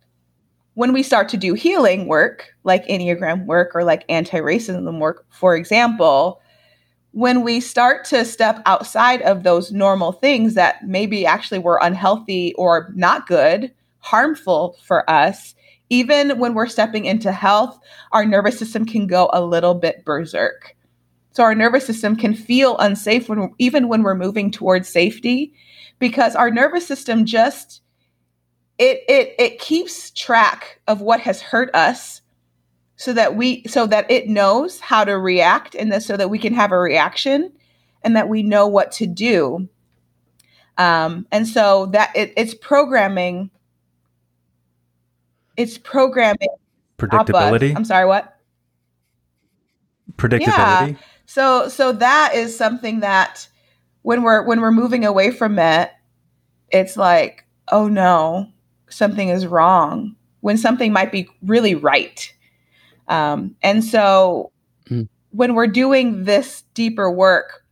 when 0.75 0.93
we 0.93 1.03
start 1.03 1.29
to 1.31 1.37
do 1.37 1.55
healing 1.55 2.07
work, 2.07 2.55
like 2.63 2.87
Enneagram 2.87 3.47
work 3.47 3.73
or 3.75 3.83
like 3.83 4.05
anti 4.09 4.39
racism 4.39 5.01
work, 5.01 5.27
for 5.31 5.57
example, 5.57 6.41
when 7.13 7.43
we 7.43 7.61
start 7.61 8.05
to 8.05 8.25
step 8.25 8.63
outside 8.67 9.23
of 9.23 9.43
those 9.43 9.73
normal 9.73 10.13
things 10.13 10.55
that 10.55 10.87
maybe 10.87 11.27
actually 11.27 11.59
were 11.59 11.81
unhealthy 11.83 12.55
or 12.55 12.93
not 12.95 13.27
good, 13.27 13.73
harmful 14.09 14.77
for 14.83 15.09
us, 15.09 15.55
even 15.91 16.39
when 16.39 16.55
we're 16.55 16.67
stepping 16.67 17.05
into 17.05 17.31
health, 17.31 17.79
our 18.13 18.25
nervous 18.25 18.59
system 18.59 18.87
can 18.87 19.07
go 19.07 19.29
a 19.33 19.45
little 19.45 19.75
bit 19.75 20.05
berserk. 20.05 20.75
So 21.33 21.43
our 21.43 21.55
nervous 21.55 21.87
system 21.87 22.17
can 22.17 22.35
feel 22.35 22.79
unsafe 22.79 23.29
when 23.29 23.53
even 23.59 23.89
when 23.89 24.03
we're 24.03 24.15
moving 24.15 24.51
towards 24.51 24.89
safety 24.89 25.53
because 25.99 26.35
our 26.35 26.51
nervous 26.51 26.87
system 26.87 27.27
just 27.27 27.83
it 28.79 29.03
it 29.09 29.35
it 29.39 29.59
keeps 29.61 30.11
track 30.11 30.81
of 30.89 31.01
what 31.01 31.21
has 31.21 31.43
hurt 31.43 31.73
us 31.75 32.23
so 32.97 33.13
that 33.13 33.37
we 33.37 33.63
so 33.69 33.87
that 33.87 34.11
it 34.11 34.29
knows 34.29 34.81
how 34.81 35.05
to 35.05 35.17
react 35.19 35.75
and 35.75 35.93
that 35.93 36.03
so 36.03 36.17
that 36.17 36.31
we 36.31 36.39
can 36.39 36.55
have 36.55 36.73
a 36.73 36.79
reaction 36.79 37.53
and 38.03 38.17
that 38.17 38.29
we 38.29 38.43
know 38.43 38.67
what 38.67 38.91
to 38.93 39.07
do 39.07 39.69
um, 40.79 41.27
and 41.31 41.47
so 41.47 41.87
that 41.87 42.11
it, 42.17 42.33
it's 42.37 42.55
programming 42.55 43.51
it's 45.59 45.77
programming 45.77 46.49
predictability 46.97 47.77
i'm 47.77 47.85
sorry 47.85 48.07
what 48.07 48.39
predictability 50.17 50.93
yeah. 50.93 50.95
so 51.27 51.69
so 51.69 51.93
that 51.93 52.33
is 52.35 52.57
something 52.57 53.01
that 53.01 53.47
when 54.09 54.23
we're 54.23 54.43
when 54.43 54.63
we're 54.63 54.73
moving 54.73 55.05
away 55.05 55.31
from 55.31 55.59
it, 55.59 55.91
it's 56.71 56.97
like, 56.97 57.45
oh 57.71 57.89
no, 57.89 58.51
something 58.89 59.29
is 59.29 59.47
wrong. 59.47 60.17
When 60.41 60.57
something 60.57 60.95
might 60.95 61.13
be 61.13 61.29
really 61.43 61.75
right. 61.75 62.33
Um, 63.09 63.57
and 63.63 63.85
so 63.85 64.51
mm. 64.89 65.09
when 65.31 65.55
we're 65.55 65.67
doing 65.67 66.25
this 66.25 66.63
deeper 66.73 67.11
work, 67.11 67.65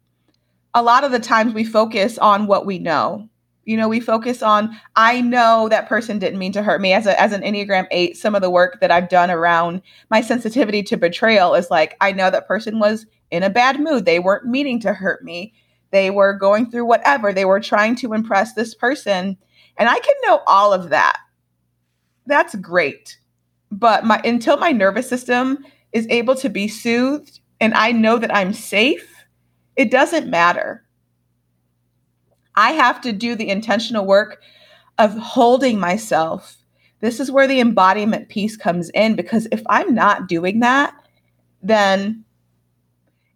a 0.74 0.82
lot 0.82 1.04
of 1.04 1.10
the 1.10 1.20
times 1.20 1.54
we 1.54 1.64
focus 1.64 2.18
on 2.18 2.46
what 2.46 2.66
we 2.66 2.78
know. 2.78 3.30
You 3.66 3.76
know, 3.76 3.88
we 3.88 3.98
focus 3.98 4.42
on 4.42 4.74
I 4.94 5.20
know 5.20 5.68
that 5.68 5.88
person 5.88 6.20
didn't 6.20 6.38
mean 6.38 6.52
to 6.52 6.62
hurt 6.62 6.80
me. 6.80 6.92
As 6.92 7.04
a 7.04 7.20
as 7.20 7.32
an 7.32 7.42
Enneagram 7.42 7.88
8, 7.90 8.16
some 8.16 8.36
of 8.36 8.40
the 8.40 8.48
work 8.48 8.80
that 8.80 8.92
I've 8.92 9.08
done 9.08 9.30
around 9.30 9.82
my 10.08 10.20
sensitivity 10.20 10.84
to 10.84 10.96
betrayal 10.96 11.54
is 11.54 11.70
like 11.70 11.96
I 12.00 12.12
know 12.12 12.30
that 12.30 12.46
person 12.46 12.78
was 12.78 13.06
in 13.32 13.42
a 13.42 13.50
bad 13.50 13.80
mood. 13.80 14.04
They 14.06 14.20
weren't 14.20 14.46
meaning 14.46 14.80
to 14.80 14.94
hurt 14.94 15.24
me. 15.24 15.52
They 15.90 16.10
were 16.10 16.32
going 16.32 16.70
through 16.70 16.84
whatever. 16.86 17.32
They 17.32 17.44
were 17.44 17.58
trying 17.58 17.96
to 17.96 18.12
impress 18.12 18.54
this 18.54 18.72
person. 18.72 19.36
And 19.76 19.88
I 19.88 19.98
can 19.98 20.14
know 20.22 20.42
all 20.46 20.72
of 20.72 20.90
that. 20.90 21.18
That's 22.26 22.54
great. 22.54 23.18
But 23.72 24.04
my 24.04 24.20
until 24.24 24.58
my 24.58 24.70
nervous 24.70 25.08
system 25.08 25.64
is 25.92 26.06
able 26.08 26.36
to 26.36 26.48
be 26.48 26.68
soothed 26.68 27.40
and 27.60 27.74
I 27.74 27.90
know 27.90 28.16
that 28.18 28.34
I'm 28.34 28.52
safe, 28.52 29.24
it 29.74 29.90
doesn't 29.90 30.30
matter. 30.30 30.85
I 32.56 32.72
have 32.72 33.00
to 33.02 33.12
do 33.12 33.34
the 33.34 33.48
intentional 33.48 34.06
work 34.06 34.40
of 34.98 35.16
holding 35.16 35.78
myself. 35.78 36.56
This 37.00 37.20
is 37.20 37.30
where 37.30 37.46
the 37.46 37.60
embodiment 37.60 38.28
piece 38.28 38.56
comes 38.56 38.90
in 38.90 39.14
because 39.16 39.46
if 39.52 39.62
I'm 39.68 39.94
not 39.94 40.28
doing 40.28 40.60
that, 40.60 40.94
then 41.62 42.24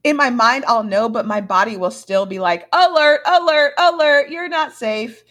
in 0.03 0.17
my 0.17 0.31
mind 0.31 0.65
I'll 0.67 0.83
know, 0.83 1.09
but 1.09 1.27
my 1.27 1.41
body 1.41 1.77
will 1.77 1.91
still 1.91 2.25
be 2.25 2.39
like, 2.39 2.67
alert, 2.73 3.21
alert, 3.27 3.75
alert, 3.79 4.31
you're 4.31 4.49
not 4.49 4.73
safe. 4.73 5.23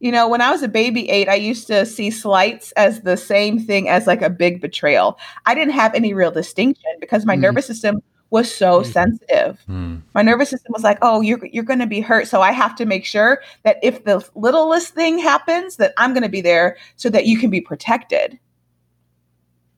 You 0.00 0.12
know, 0.12 0.28
when 0.28 0.42
I 0.42 0.50
was 0.50 0.62
a 0.62 0.68
baby 0.68 1.08
eight, 1.08 1.28
I 1.28 1.36
used 1.36 1.68
to 1.68 1.86
see 1.86 2.10
slights 2.10 2.72
as 2.72 3.00
the 3.00 3.16
same 3.16 3.58
thing 3.58 3.88
as 3.88 4.06
like 4.06 4.20
a 4.20 4.28
big 4.28 4.60
betrayal. 4.60 5.18
I 5.46 5.54
didn't 5.54 5.74
have 5.74 5.94
any 5.94 6.12
real 6.12 6.30
distinction 6.30 6.90
because 7.00 7.24
my 7.24 7.36
mm. 7.36 7.40
nervous 7.40 7.66
system 7.66 8.02
was 8.30 8.52
so 8.52 8.80
mm. 8.80 8.86
sensitive. 8.86 9.62
Mm. 9.68 10.02
My 10.14 10.22
nervous 10.22 10.50
system 10.50 10.72
was 10.72 10.82
like, 10.82 10.98
"Oh, 11.02 11.20
you're 11.20 11.44
you're 11.46 11.64
going 11.64 11.80
to 11.80 11.86
be 11.86 12.00
hurt, 12.00 12.28
so 12.28 12.40
I 12.40 12.52
have 12.52 12.74
to 12.76 12.86
make 12.86 13.04
sure 13.04 13.40
that 13.62 13.78
if 13.82 14.04
the 14.04 14.26
littlest 14.34 14.94
thing 14.94 15.18
happens, 15.18 15.76
that 15.76 15.92
I'm 15.96 16.12
going 16.12 16.22
to 16.22 16.28
be 16.28 16.40
there 16.40 16.76
so 16.96 17.08
that 17.10 17.26
you 17.26 17.38
can 17.38 17.50
be 17.50 17.60
protected." 17.60 18.38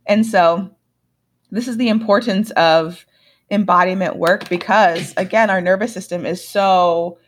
And 0.07 0.25
so, 0.25 0.71
this 1.51 1.69
is 1.69 1.77
the 1.77 1.89
importance 1.89 2.51
of 2.53 3.05
embodiment 3.51 4.17
work 4.17 4.49
because 4.49 5.15
again, 5.17 5.51
our 5.51 5.61
nervous 5.61 5.93
system 5.93 6.27
is 6.27 6.47
so 6.47 7.19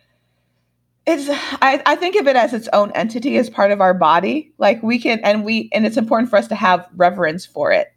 it's 1.07 1.29
I, 1.63 1.83
I 1.87 1.97
think 1.97 2.17
of 2.17 2.27
it 2.27 2.37
as 2.37 2.53
its 2.53 2.69
own 2.73 2.93
entity 2.93 3.37
as 3.37 3.51
part 3.51 3.71
of 3.71 3.81
our 3.81 3.95
body. 3.95 4.53
Like 4.59 4.83
we 4.83 4.99
can 4.99 5.21
and 5.21 5.45
we 5.45 5.71
and 5.73 5.87
it's 5.87 5.97
important 5.97 6.31
for 6.31 6.37
us 6.37 6.49
to 6.49 6.55
have 6.55 6.89
reverence 6.95 7.47
for 7.47 7.73
it. 7.73 7.93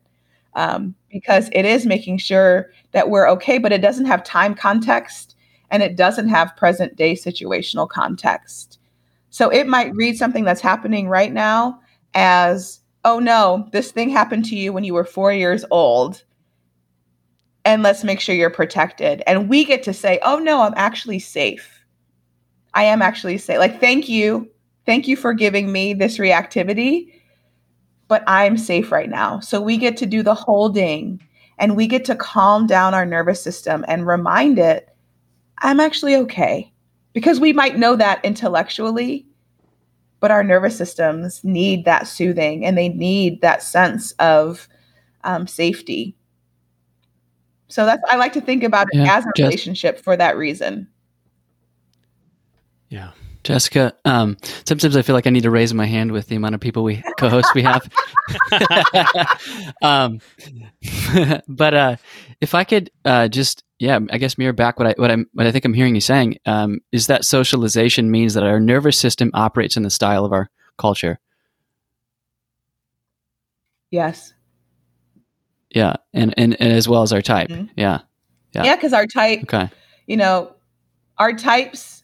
Um, 0.56 0.96
because 1.10 1.50
it 1.52 1.66
is 1.66 1.86
making 1.86 2.20
sure 2.20 2.72
that 2.92 3.10
we're 3.10 3.28
okay, 3.30 3.58
but 3.58 3.72
it 3.72 3.82
doesn't 3.82 4.06
have 4.06 4.24
time 4.24 4.54
context 4.54 5.36
and 5.72 5.82
it 5.82 5.96
doesn't 5.96 6.28
have 6.28 6.56
present 6.56 6.96
day 6.96 7.16
situational 7.16 7.90
context. 7.90 8.80
So 9.32 9.50
it 9.50 9.66
might 9.66 9.96
read 9.96 10.16
something 10.16 10.44
that's 10.44 10.62
happening 10.62 11.10
right 11.10 11.34
now 11.34 11.80
as, 12.14 12.80
oh 13.04 13.18
no, 13.18 13.68
this 13.72 13.92
thing 13.92 14.10
happened 14.10 14.46
to 14.46 14.56
you 14.56 14.72
when 14.72 14.84
you 14.84 14.94
were 14.94 15.04
four 15.04 15.34
years 15.34 15.66
old. 15.72 16.24
And 17.66 17.82
let's 17.82 18.04
make 18.04 18.20
sure 18.20 18.36
you're 18.36 18.52
protected. 18.52 19.24
And 19.26 19.50
we 19.50 19.66
get 19.66 19.82
to 19.84 19.94
say, 19.94 20.20
oh 20.22 20.38
no, 20.38 20.62
I'm 20.62 20.76
actually 20.76 21.18
safe. 21.20 21.84
I 22.76 22.84
am 22.84 23.02
actually 23.02 23.40
safe. 23.40 23.58
Like, 23.58 23.80
thank 23.80 24.08
you. 24.08 24.50
Thank 24.86 25.08
you 25.08 25.16
for 25.16 25.34
giving 25.34 25.72
me 25.72 25.94
this 25.94 26.18
reactivity 26.18 27.14
but 28.08 28.24
I'm 28.28 28.58
safe 28.58 28.92
right 28.92 29.10
now. 29.10 29.40
So 29.40 29.62
we 29.62 29.78
get 29.78 29.98
to 29.98 30.06
do 30.06 30.24
the 30.24 30.36
holding 30.36 31.22
and 31.58 31.76
we 31.76 31.88
get 31.88 32.06
to 32.06 32.16
calm 32.16 32.68
down 32.68 32.94
our 32.94 33.06
nervous 33.06 33.42
system 33.42 33.86
and 33.88 34.08
remind 34.08 34.60
it, 34.60 34.90
I'm 35.60 35.80
actually 35.80 36.16
okay. 36.16 36.72
Because 37.14 37.40
we 37.40 37.54
might 37.54 37.78
know 37.78 37.96
that 37.96 38.24
intellectually, 38.26 39.28
but 40.20 40.32
our 40.32 40.44
nervous 40.44 40.76
systems 40.76 41.44
need 41.44 41.86
that 41.86 42.08
soothing 42.08 42.66
and 42.66 42.78
they 42.78 42.90
need 42.90 43.42
that 43.42 43.62
sense 43.62 44.14
of 44.14 44.68
um, 45.24 45.46
safety. 45.46 46.16
So 47.68 47.86
that's 47.86 48.02
I 48.10 48.18
like 48.18 48.34
to 48.34 48.42
think 48.42 48.64
about 48.64 48.88
it 48.92 48.98
yeah, 48.98 49.18
as 49.18 49.26
a 49.26 49.32
just, 49.36 49.48
relationship 49.48 50.00
for 50.00 50.18
that 50.18 50.38
reason. 50.38 50.88
Yeah. 52.90 53.12
Jessica, 53.44 53.94
um, 54.06 54.38
sometimes 54.66 54.96
I 54.96 55.02
feel 55.02 55.16
like 55.16 55.28
I 55.28 55.30
need 55.30 55.44
to 55.44 55.52
raise 55.52 55.74
my 55.74 55.86
hand 55.86 56.12
with 56.12 56.28
the 56.28 56.36
amount 56.36 56.56
of 56.56 56.62
people 56.62 56.84
we 56.84 57.04
co-host 57.18 57.54
we 57.54 57.64
have. 57.64 57.90
um, 59.82 60.20
but 61.48 61.74
uh, 61.74 61.96
if 62.40 62.56
I 62.56 62.64
could 62.64 62.90
uh, 63.04 63.28
just, 63.28 63.64
yeah, 63.80 64.00
I 64.12 64.18
guess 64.18 64.38
mirror 64.38 64.54
back 64.54 64.80
what 64.80 64.88
I 64.88 64.94
what 64.98 65.12
I 65.12 65.18
what 65.34 65.46
I 65.46 65.52
think 65.52 65.66
I'm 65.66 65.74
hearing 65.74 65.96
you 65.96 66.02
saying 66.02 66.38
um, 66.46 66.80
is 66.94 67.08
that 67.08 67.26
socialization 67.26 68.10
means 68.10 68.34
that 68.36 68.44
our 68.44 68.62
nervous 68.62 68.98
system 68.98 69.30
operates 69.34 69.76
in 69.76 69.84
the 69.84 69.90
style 69.90 70.24
of 70.24 70.32
our 70.32 70.50
culture. 70.78 71.20
Yes. 73.92 74.34
Yeah, 75.70 75.98
and 76.14 76.34
and, 76.38 76.56
and 76.62 76.72
as 76.72 76.88
well 76.88 77.02
as 77.02 77.12
our 77.12 77.22
type. 77.22 77.50
Mm-hmm. 77.50 77.74
Yeah. 77.76 78.00
Yeah. 78.54 78.64
Yeah, 78.64 78.76
because 78.76 78.94
our 78.94 79.08
type. 79.08 79.44
Okay. 79.44 79.70
You 80.08 80.18
know, 80.18 80.56
our 81.18 81.34
types 81.34 82.03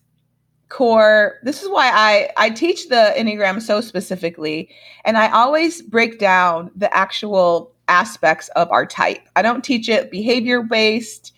core. 0.69 1.39
This 1.43 1.61
is 1.63 1.69
why 1.69 1.89
i 1.91 2.29
i 2.37 2.49
teach 2.49 2.89
the 2.89 3.13
enneagram 3.17 3.61
so 3.61 3.81
specifically 3.81 4.69
and 5.03 5.17
i 5.17 5.29
always 5.31 5.81
break 5.81 6.19
down 6.19 6.71
the 6.75 6.95
actual 6.95 7.73
aspects 7.87 8.49
of 8.49 8.71
our 8.71 8.85
type. 8.85 9.27
I 9.35 9.41
don't 9.41 9.63
teach 9.63 9.89
it 9.89 10.11
behavior 10.11 10.61
based 10.61 11.33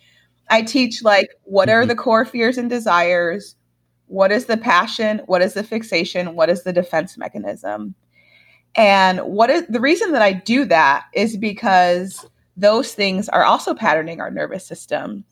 i 0.50 0.62
teach 0.62 1.02
like 1.02 1.30
what 1.44 1.70
are 1.70 1.82
mm-hmm. 1.82 1.89
the 1.89 1.96
core 1.96 2.26
fears 2.26 2.58
and 2.58 2.70
desires? 2.70 3.56
What 4.08 4.34
is 4.34 4.46
the 4.46 4.58
passion? 4.58 5.22
What 5.26 5.41
is 5.41 5.54
the 5.54 5.63
fixation? 5.63 6.36
What 6.36 6.50
is 6.50 6.63
the 6.63 6.74
defense 6.74 7.17
mechanism? 7.17 7.96
And 8.76 9.22
what 9.22 9.50
is 9.50 9.65
the 9.67 9.80
reason 9.80 10.12
that 10.12 10.22
i 10.22 10.34
do 10.34 10.65
that 10.65 11.06
is 11.13 11.38
because 11.38 12.26
those 12.58 12.94
things 12.94 13.30
are 13.30 13.46
also 13.46 13.74
patterning 13.74 14.20
our 14.20 14.30
nervous 14.30 14.65
system. 14.65 15.24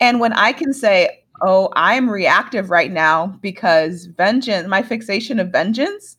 And 0.00 0.18
when 0.18 0.32
i 0.32 0.52
can 0.52 0.72
say 0.72 1.17
oh, 1.40 1.70
I'm 1.74 2.08
reactive 2.10 2.70
right 2.70 2.90
now 2.90 3.28
because 3.40 4.06
vengeance, 4.06 4.68
my 4.68 4.82
fixation 4.82 5.38
of 5.38 5.50
vengeance 5.50 6.16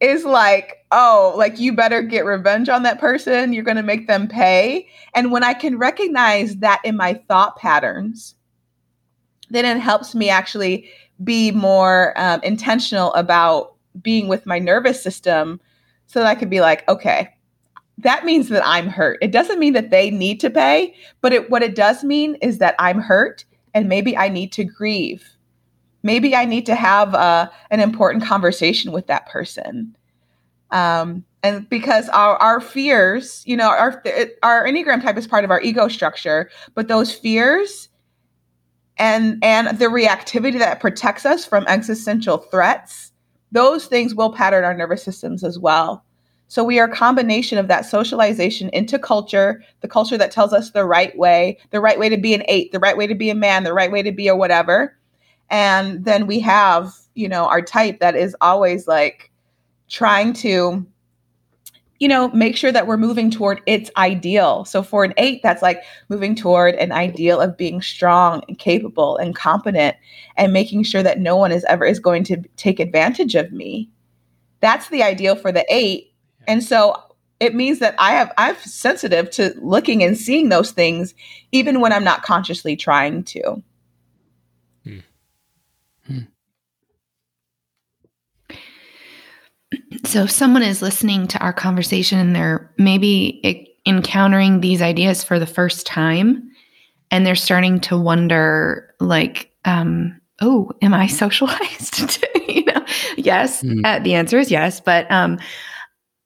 is 0.00 0.24
like, 0.24 0.78
oh, 0.90 1.32
like 1.36 1.60
you 1.60 1.72
better 1.74 2.02
get 2.02 2.24
revenge 2.24 2.68
on 2.68 2.82
that 2.82 2.98
person. 3.00 3.52
You're 3.52 3.62
going 3.62 3.76
to 3.76 3.82
make 3.82 4.08
them 4.08 4.26
pay. 4.26 4.88
And 5.14 5.30
when 5.30 5.44
I 5.44 5.54
can 5.54 5.78
recognize 5.78 6.56
that 6.56 6.80
in 6.84 6.96
my 6.96 7.14
thought 7.28 7.56
patterns, 7.56 8.34
then 9.50 9.64
it 9.64 9.80
helps 9.80 10.14
me 10.14 10.28
actually 10.28 10.88
be 11.22 11.52
more 11.52 12.14
um, 12.16 12.40
intentional 12.42 13.12
about 13.14 13.74
being 14.00 14.26
with 14.26 14.44
my 14.44 14.58
nervous 14.58 15.00
system 15.00 15.60
so 16.06 16.20
that 16.20 16.28
I 16.28 16.34
could 16.34 16.50
be 16.50 16.60
like, 16.60 16.88
okay, 16.88 17.28
that 17.98 18.24
means 18.24 18.48
that 18.48 18.66
I'm 18.66 18.88
hurt. 18.88 19.18
It 19.22 19.30
doesn't 19.30 19.60
mean 19.60 19.74
that 19.74 19.90
they 19.90 20.10
need 20.10 20.40
to 20.40 20.50
pay, 20.50 20.94
but 21.20 21.32
it, 21.32 21.50
what 21.50 21.62
it 21.62 21.76
does 21.76 22.02
mean 22.02 22.34
is 22.36 22.58
that 22.58 22.74
I'm 22.78 22.98
hurt 22.98 23.44
and 23.74 23.88
maybe 23.88 24.16
I 24.16 24.28
need 24.28 24.52
to 24.52 24.64
grieve. 24.64 25.28
Maybe 26.02 26.34
I 26.34 26.44
need 26.44 26.66
to 26.66 26.74
have 26.74 27.14
uh, 27.14 27.48
an 27.70 27.80
important 27.80 28.24
conversation 28.24 28.92
with 28.92 29.06
that 29.06 29.28
person. 29.28 29.96
Um, 30.70 31.24
and 31.42 31.68
because 31.68 32.08
our, 32.08 32.36
our 32.36 32.60
fears, 32.60 33.42
you 33.46 33.56
know, 33.56 33.68
our, 33.68 34.02
our 34.42 34.66
Enneagram 34.66 35.02
type 35.02 35.16
is 35.16 35.26
part 35.26 35.44
of 35.44 35.50
our 35.50 35.60
ego 35.60 35.88
structure, 35.88 36.50
but 36.74 36.88
those 36.88 37.12
fears 37.12 37.88
and, 38.96 39.42
and 39.42 39.78
the 39.78 39.86
reactivity 39.86 40.58
that 40.58 40.80
protects 40.80 41.26
us 41.26 41.44
from 41.44 41.66
existential 41.66 42.38
threats, 42.38 43.12
those 43.50 43.86
things 43.86 44.14
will 44.14 44.32
pattern 44.32 44.64
our 44.64 44.74
nervous 44.74 45.02
systems 45.02 45.44
as 45.44 45.58
well. 45.58 46.04
So 46.52 46.62
we 46.62 46.78
are 46.78 46.84
a 46.84 46.94
combination 46.94 47.56
of 47.56 47.68
that 47.68 47.86
socialization 47.86 48.68
into 48.74 48.98
culture, 48.98 49.64
the 49.80 49.88
culture 49.88 50.18
that 50.18 50.30
tells 50.30 50.52
us 50.52 50.72
the 50.72 50.84
right 50.84 51.16
way, 51.16 51.56
the 51.70 51.80
right 51.80 51.98
way 51.98 52.10
to 52.10 52.18
be 52.18 52.34
an 52.34 52.42
eight, 52.46 52.72
the 52.72 52.78
right 52.78 52.94
way 52.94 53.06
to 53.06 53.14
be 53.14 53.30
a 53.30 53.34
man, 53.34 53.64
the 53.64 53.72
right 53.72 53.90
way 53.90 54.02
to 54.02 54.12
be 54.12 54.28
a 54.28 54.36
whatever. 54.36 54.94
And 55.48 56.04
then 56.04 56.26
we 56.26 56.40
have, 56.40 56.92
you 57.14 57.26
know, 57.26 57.46
our 57.46 57.62
type 57.62 58.00
that 58.00 58.16
is 58.16 58.36
always 58.42 58.86
like 58.86 59.30
trying 59.88 60.34
to, 60.34 60.86
you 62.00 62.08
know, 62.08 62.28
make 62.32 62.54
sure 62.54 62.70
that 62.70 62.86
we're 62.86 62.98
moving 62.98 63.30
toward 63.30 63.62
its 63.64 63.90
ideal. 63.96 64.66
So 64.66 64.82
for 64.82 65.04
an 65.04 65.14
eight, 65.16 65.40
that's 65.42 65.62
like 65.62 65.82
moving 66.10 66.34
toward 66.34 66.74
an 66.74 66.92
ideal 66.92 67.40
of 67.40 67.56
being 67.56 67.80
strong 67.80 68.42
and 68.46 68.58
capable 68.58 69.16
and 69.16 69.34
competent 69.34 69.96
and 70.36 70.52
making 70.52 70.82
sure 70.82 71.02
that 71.02 71.18
no 71.18 71.34
one 71.34 71.50
is 71.50 71.64
ever 71.64 71.86
is 71.86 71.98
going 71.98 72.24
to 72.24 72.42
take 72.56 72.78
advantage 72.78 73.36
of 73.36 73.52
me. 73.52 73.88
That's 74.60 74.90
the 74.90 75.02
ideal 75.02 75.34
for 75.34 75.50
the 75.50 75.64
eight 75.70 76.11
and 76.46 76.62
so 76.62 76.94
it 77.40 77.54
means 77.54 77.80
that 77.80 77.94
I 77.98 78.12
have 78.12 78.32
I'm 78.38 78.56
sensitive 78.56 79.30
to 79.32 79.54
looking 79.60 80.02
and 80.02 80.16
seeing 80.16 80.48
those 80.48 80.70
things 80.70 81.14
even 81.50 81.80
when 81.80 81.92
I'm 81.92 82.04
not 82.04 82.22
consciously 82.22 82.76
trying 82.76 83.24
to. 83.24 83.62
Hmm. 84.84 84.98
Hmm. 86.06 86.18
So 90.04 90.24
if 90.24 90.30
someone 90.30 90.62
is 90.62 90.82
listening 90.82 91.26
to 91.28 91.38
our 91.38 91.52
conversation 91.52 92.18
and 92.18 92.36
they're 92.36 92.72
maybe 92.78 93.76
encountering 93.86 94.60
these 94.60 94.82
ideas 94.82 95.24
for 95.24 95.38
the 95.38 95.46
first 95.46 95.86
time 95.86 96.50
and 97.10 97.26
they're 97.26 97.34
starting 97.34 97.80
to 97.80 97.98
wonder 97.98 98.94
like 99.00 99.52
um 99.64 100.20
oh, 100.42 100.72
am 100.82 100.92
I 100.92 101.06
socialized? 101.08 102.24
you 102.48 102.64
know, 102.64 102.84
yes. 103.16 103.62
Mm. 103.62 103.84
Uh, 103.84 103.98
the 104.00 104.14
answer 104.14 104.38
is 104.38 104.50
yes. 104.50 104.80
But 104.80 105.10
um, 105.10 105.38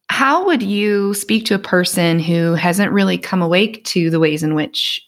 how 0.08 0.46
would 0.46 0.62
you 0.62 1.14
speak 1.14 1.44
to 1.46 1.54
a 1.54 1.58
person 1.58 2.18
who 2.18 2.54
hasn't 2.54 2.92
really 2.92 3.18
come 3.18 3.42
awake 3.42 3.84
to 3.84 4.10
the 4.10 4.20
ways 4.20 4.42
in 4.42 4.54
which 4.54 5.06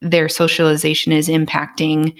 their 0.00 0.28
socialization 0.28 1.12
is 1.12 1.28
impacting 1.28 2.14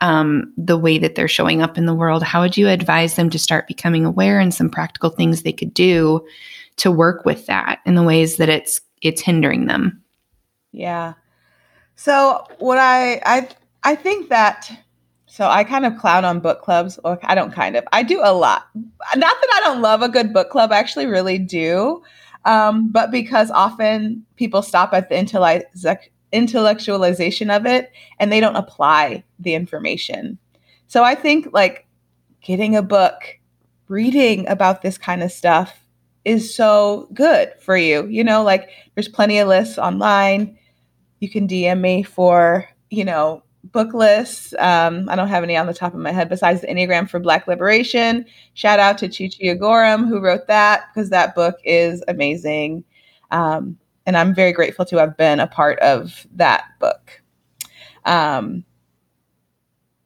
um, 0.00 0.52
the 0.56 0.78
way 0.78 0.98
that 0.98 1.14
they're 1.14 1.28
showing 1.28 1.62
up 1.62 1.78
in 1.78 1.86
the 1.86 1.94
world? 1.94 2.22
How 2.22 2.40
would 2.40 2.56
you 2.56 2.68
advise 2.68 3.14
them 3.14 3.30
to 3.30 3.38
start 3.38 3.68
becoming 3.68 4.04
aware 4.04 4.40
and 4.40 4.52
some 4.52 4.70
practical 4.70 5.10
things 5.10 5.42
they 5.42 5.52
could 5.52 5.72
do 5.72 6.26
to 6.76 6.90
work 6.90 7.24
with 7.24 7.46
that 7.46 7.80
in 7.86 7.94
the 7.94 8.02
ways 8.02 8.36
that 8.36 8.48
it's 8.48 8.80
it's 9.02 9.20
hindering 9.20 9.66
them? 9.66 10.02
Yeah. 10.72 11.14
So 11.96 12.46
what 12.58 12.78
I 12.78 13.20
I 13.24 13.48
I 13.82 13.94
think 13.94 14.28
that 14.30 14.70
so 15.30 15.46
I 15.46 15.62
kind 15.62 15.86
of 15.86 15.96
clown 15.96 16.24
on 16.24 16.40
book 16.40 16.60
clubs, 16.60 16.98
or 17.04 17.16
I 17.22 17.36
don't 17.36 17.52
kind 17.52 17.76
of. 17.76 17.84
I 17.92 18.02
do 18.02 18.20
a 18.20 18.34
lot. 18.34 18.66
Not 18.74 19.36
that 19.40 19.50
I 19.54 19.60
don't 19.60 19.80
love 19.80 20.02
a 20.02 20.08
good 20.08 20.32
book 20.32 20.50
club, 20.50 20.72
I 20.72 20.78
actually 20.78 21.06
really 21.06 21.38
do. 21.38 22.02
Um, 22.44 22.90
but 22.90 23.12
because 23.12 23.48
often 23.52 24.26
people 24.34 24.60
stop 24.60 24.92
at 24.92 25.08
the 25.08 25.14
intellectualization 26.32 27.56
of 27.56 27.64
it 27.64 27.92
and 28.18 28.32
they 28.32 28.40
don't 28.40 28.56
apply 28.56 29.22
the 29.38 29.54
information. 29.54 30.36
So 30.88 31.04
I 31.04 31.14
think 31.14 31.50
like 31.52 31.86
getting 32.40 32.74
a 32.74 32.82
book, 32.82 33.38
reading 33.86 34.48
about 34.48 34.82
this 34.82 34.98
kind 34.98 35.22
of 35.22 35.30
stuff 35.30 35.86
is 36.24 36.52
so 36.52 37.08
good 37.14 37.52
for 37.60 37.76
you. 37.76 38.04
You 38.08 38.24
know, 38.24 38.42
like 38.42 38.70
there's 38.96 39.06
plenty 39.06 39.38
of 39.38 39.46
lists 39.46 39.78
online. 39.78 40.58
You 41.20 41.30
can 41.30 41.46
DM 41.46 41.80
me 41.80 42.02
for, 42.02 42.68
you 42.88 43.04
know, 43.04 43.44
book 43.72 43.94
lists. 43.94 44.54
Um, 44.58 45.08
I 45.08 45.16
don't 45.16 45.28
have 45.28 45.44
any 45.44 45.56
on 45.56 45.66
the 45.66 45.74
top 45.74 45.94
of 45.94 46.00
my 46.00 46.12
head 46.12 46.28
besides 46.28 46.60
the 46.60 46.66
Enneagram 46.66 47.08
for 47.08 47.18
Black 47.20 47.46
Liberation. 47.46 48.24
Shout 48.54 48.80
out 48.80 48.98
to 48.98 49.08
Chichi 49.08 49.44
Agorom 49.44 50.08
who 50.08 50.20
wrote 50.20 50.46
that 50.46 50.84
because 50.92 51.10
that 51.10 51.34
book 51.34 51.56
is 51.64 52.02
amazing. 52.08 52.84
Um, 53.30 53.78
and 54.06 54.16
I'm 54.16 54.34
very 54.34 54.52
grateful 54.52 54.84
to 54.86 54.96
have 54.96 55.16
been 55.16 55.40
a 55.40 55.46
part 55.46 55.78
of 55.80 56.26
that 56.34 56.64
book. 56.80 57.22
Um, 58.04 58.64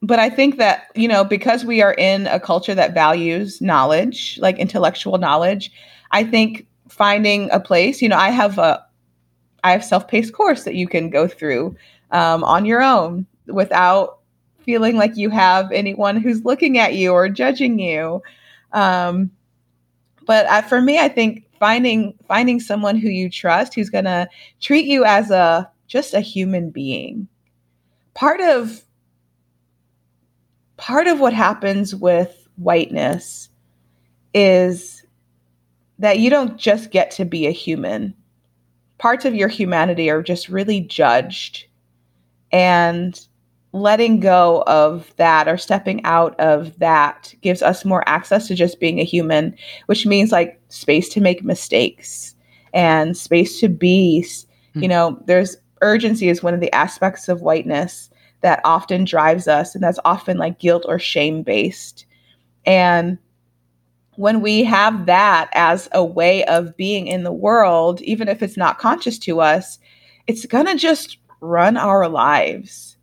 but 0.03 0.19
I 0.19 0.29
think 0.29 0.59
that, 0.59 0.91
you 0.95 1.09
know, 1.09 1.25
because 1.25 1.65
we 1.65 1.81
are 1.81 1.95
in 1.95 2.27
a 2.27 2.39
culture 2.39 2.75
that 2.75 2.93
values 2.93 3.63
knowledge, 3.63 4.39
like 4.43 4.59
intellectual 4.59 5.17
knowledge, 5.17 5.73
I 6.11 6.25
think 6.25 6.67
finding 6.89 7.51
a 7.51 7.61
place, 7.61 8.03
you 8.03 8.09
know, 8.09 8.19
I 8.19 8.29
have 8.29 8.59
a 8.59 8.85
I 9.63 9.73
have 9.73 9.83
self-paced 9.83 10.35
course 10.35 10.65
that 10.65 10.75
you 10.75 10.87
can 10.87 11.09
go 11.09 11.27
through 11.27 11.75
um, 12.11 12.45
on 12.45 12.67
your 12.67 12.83
own 12.83 13.27
without 13.47 14.19
feeling 14.65 14.97
like 14.97 15.17
you 15.17 15.31
have 15.31 15.71
anyone 15.73 16.17
who's 16.17 16.45
looking 16.45 16.79
at 16.79 16.95
you 16.95 17.13
or 17.13 17.29
judging 17.29 17.79
you. 17.79 18.23
Um, 18.73 19.31
but 20.27 20.65
for 20.67 20.81
me, 20.81 20.99
I 20.99 21.09
think 21.09 21.47
finding 21.59 22.15
finding 22.27 22.61
someone 22.61 22.97
who 22.97 23.09
you 23.09 23.31
trust 23.31 23.75
who's 23.75 23.91
going 23.91 24.05
to 24.05 24.29
treat 24.61 24.87
you 24.87 25.05
as 25.05 25.31
a 25.31 25.71
just 25.87 26.15
a 26.15 26.21
human 26.21 26.71
being. 26.71 27.29
Part 28.15 28.41
of 28.41 28.83
part 30.77 31.07
of 31.07 31.21
what 31.21 31.33
happens 31.33 31.95
with 31.95 32.49
whiteness 32.57 33.49
is 34.33 35.05
that 35.99 36.19
you 36.19 36.31
don't 36.31 36.59
just 36.59 36.91
get 36.91 37.11
to 37.13 37.25
be 37.25 37.47
a 37.47 37.53
human. 37.53 38.15
Parts 38.99 39.25
of 39.25 39.35
your 39.35 39.49
humanity 39.49 40.11
are 40.11 40.23
just 40.23 40.49
really 40.49 40.81
judged. 40.81 41.67
And 42.51 43.19
letting 43.75 44.21
go 44.21 44.63
of 44.69 45.13
that 45.17 45.49
or 45.49 45.59
stepping 45.59 46.03
out 46.05 46.39
of 46.39 46.79
that 46.79 47.35
gives 47.41 47.61
us 47.61 47.85
more 47.85 48.09
access 48.09 48.47
to 48.47 48.55
just 48.55 48.79
being 48.79 49.01
a 49.01 49.05
human, 49.05 49.53
which 49.87 50.07
means 50.07 50.31
like 50.31 50.61
space 50.69 51.09
to 51.09 51.21
make 51.21 51.43
mistakes 51.43 52.37
and 52.73 53.17
space 53.17 53.59
to 53.59 53.69
be, 53.69 54.25
mm-hmm. 54.25 54.81
you 54.81 54.89
know, 54.89 55.21
there's 55.27 55.57
urgency 55.83 56.29
is 56.29 56.41
one 56.41 56.55
of 56.55 56.61
the 56.61 56.73
aspects 56.73 57.29
of 57.29 57.43
whiteness 57.43 58.11
that 58.43 58.61
often 58.65 59.05
drives 59.05 59.49
us 59.49 59.75
and 59.75 59.83
that's 59.83 59.99
often 60.05 60.39
like 60.39 60.61
guilt 60.61 60.85
or 60.87 61.01
shame 61.01 61.43
based. 61.43 62.07
And 62.65 63.19
when 64.15 64.41
we 64.41 64.63
have 64.63 65.07
that 65.07 65.51
as 65.53 65.89
a 65.91 66.05
way 66.05 66.45
of 66.45 66.77
being 66.77 67.09
in 67.09 67.25
the 67.25 67.33
world, 67.33 68.01
even 68.03 68.29
if 68.29 68.41
it's 68.41 68.57
not 68.57 68.79
conscious 68.79 69.19
to 69.19 69.41
us, 69.41 69.81
it's 70.29 70.47
going 70.47 70.67
to 70.67 70.77
just 70.77 71.19
run 71.41 71.77
our 71.77 72.09
lives 72.09 72.94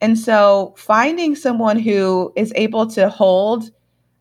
and 0.00 0.18
so 0.18 0.74
finding 0.76 1.34
someone 1.34 1.78
who 1.78 2.32
is 2.36 2.52
able 2.56 2.86
to 2.88 3.08
hold 3.08 3.70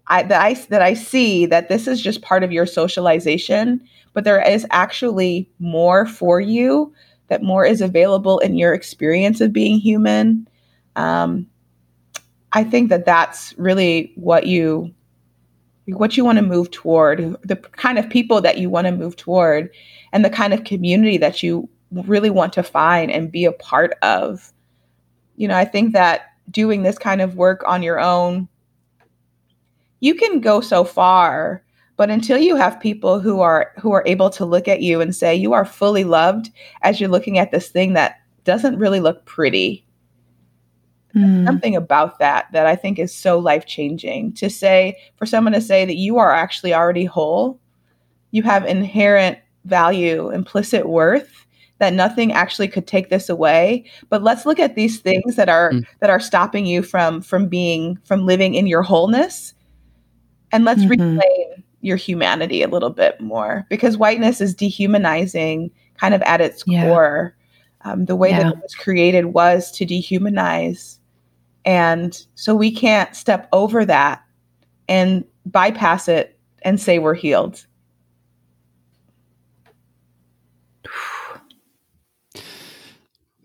I, 0.07 0.23
that 0.23 0.41
I 0.41 0.53
that 0.69 0.81
I 0.81 0.93
see 0.93 1.45
that 1.47 1.69
this 1.69 1.87
is 1.87 2.01
just 2.01 2.21
part 2.21 2.43
of 2.43 2.51
your 2.51 2.65
socialization, 2.65 3.81
but 4.13 4.23
there 4.23 4.41
is 4.41 4.65
actually 4.71 5.49
more 5.59 6.05
for 6.05 6.39
you. 6.39 6.93
That 7.27 7.43
more 7.43 7.65
is 7.65 7.81
available 7.81 8.39
in 8.39 8.55
your 8.55 8.73
experience 8.73 9.41
of 9.41 9.51
being 9.51 9.79
human. 9.79 10.47
Um, 10.95 11.47
I 12.53 12.63
think 12.63 12.89
that 12.89 13.05
that's 13.05 13.53
really 13.57 14.13
what 14.15 14.47
you 14.47 14.93
what 15.87 16.15
you 16.15 16.23
want 16.23 16.37
to 16.37 16.43
move 16.43 16.71
toward, 16.71 17.35
the 17.43 17.55
kind 17.55 17.97
of 17.97 18.09
people 18.09 18.41
that 18.41 18.57
you 18.57 18.69
want 18.69 18.87
to 18.87 18.91
move 18.91 19.15
toward, 19.15 19.69
and 20.13 20.23
the 20.23 20.29
kind 20.29 20.53
of 20.53 20.63
community 20.63 21.17
that 21.17 21.43
you 21.43 21.69
really 21.91 22.29
want 22.29 22.53
to 22.53 22.63
find 22.63 23.11
and 23.11 23.31
be 23.31 23.45
a 23.45 23.51
part 23.51 23.93
of 24.01 24.53
you 25.37 25.47
know, 25.47 25.55
I 25.55 25.63
think 25.63 25.93
that 25.93 26.31
doing 26.51 26.83
this 26.83 26.97
kind 26.97 27.21
of 27.21 27.35
work 27.35 27.63
on 27.65 27.83
your 27.83 27.99
own, 27.99 28.49
you 29.99 30.15
can 30.15 30.41
go 30.41 30.59
so 30.61 30.83
far, 30.83 31.63
but 31.95 32.09
until 32.09 32.37
you 32.37 32.55
have 32.55 32.79
people 32.79 33.19
who 33.19 33.39
are 33.39 33.71
who 33.79 33.91
are 33.93 34.03
able 34.05 34.29
to 34.31 34.45
look 34.45 34.67
at 34.67 34.81
you 34.81 34.99
and 34.99 35.15
say 35.15 35.35
you 35.35 35.53
are 35.53 35.65
fully 35.65 36.03
loved 36.03 36.51
as 36.81 36.99
you're 36.99 37.09
looking 37.09 37.37
at 37.37 37.51
this 37.51 37.69
thing 37.69 37.93
that 37.93 38.19
doesn't 38.43 38.77
really 38.77 38.99
look 38.99 39.25
pretty. 39.25 39.85
Mm. 41.15 41.45
Something 41.45 41.75
about 41.75 42.19
that 42.19 42.51
that 42.51 42.67
I 42.67 42.75
think 42.75 42.99
is 42.99 43.13
so 43.13 43.39
life 43.39 43.65
changing 43.65 44.33
to 44.33 44.49
say 44.49 44.97
for 45.15 45.25
someone 45.25 45.53
to 45.53 45.61
say 45.61 45.85
that 45.85 45.95
you 45.95 46.17
are 46.17 46.31
actually 46.31 46.73
already 46.73 47.05
whole, 47.05 47.59
you 48.31 48.43
have 48.43 48.65
inherent 48.65 49.39
value, 49.65 50.29
implicit 50.29 50.87
worth, 50.87 51.46
that 51.79 51.93
nothing 51.93 52.31
actually 52.31 52.67
could 52.67 52.87
take 52.87 53.09
this 53.09 53.29
away 53.29 53.83
but 54.09 54.23
let's 54.23 54.45
look 54.45 54.59
at 54.59 54.75
these 54.75 54.99
things 54.99 55.35
that 55.35 55.49
are 55.49 55.71
mm. 55.71 55.85
that 55.99 56.09
are 56.09 56.19
stopping 56.19 56.65
you 56.65 56.81
from 56.81 57.21
from 57.21 57.47
being 57.47 57.97
from 58.03 58.25
living 58.25 58.55
in 58.55 58.67
your 58.67 58.81
wholeness 58.81 59.53
and 60.51 60.65
let's 60.65 60.81
mm-hmm. 60.81 61.17
reclaim 61.17 61.63
your 61.81 61.97
humanity 61.97 62.63
a 62.63 62.67
little 62.67 62.89
bit 62.89 63.19
more 63.21 63.65
because 63.69 63.97
whiteness 63.97 64.41
is 64.41 64.53
dehumanizing 64.53 65.69
kind 65.97 66.13
of 66.13 66.21
at 66.23 66.41
its 66.41 66.63
yeah. 66.65 66.83
core 66.83 67.35
um, 67.81 68.05
the 68.05 68.15
way 68.15 68.29
yeah. 68.29 68.43
that 68.43 68.53
it 68.53 68.61
was 68.61 68.75
created 68.75 69.25
was 69.27 69.71
to 69.71 69.85
dehumanize 69.85 70.97
and 71.65 72.25
so 72.35 72.55
we 72.55 72.71
can't 72.71 73.15
step 73.15 73.47
over 73.51 73.85
that 73.85 74.23
and 74.87 75.23
bypass 75.45 76.07
it 76.07 76.39
and 76.63 76.79
say 76.79 76.99
we're 76.99 77.13
healed 77.13 77.65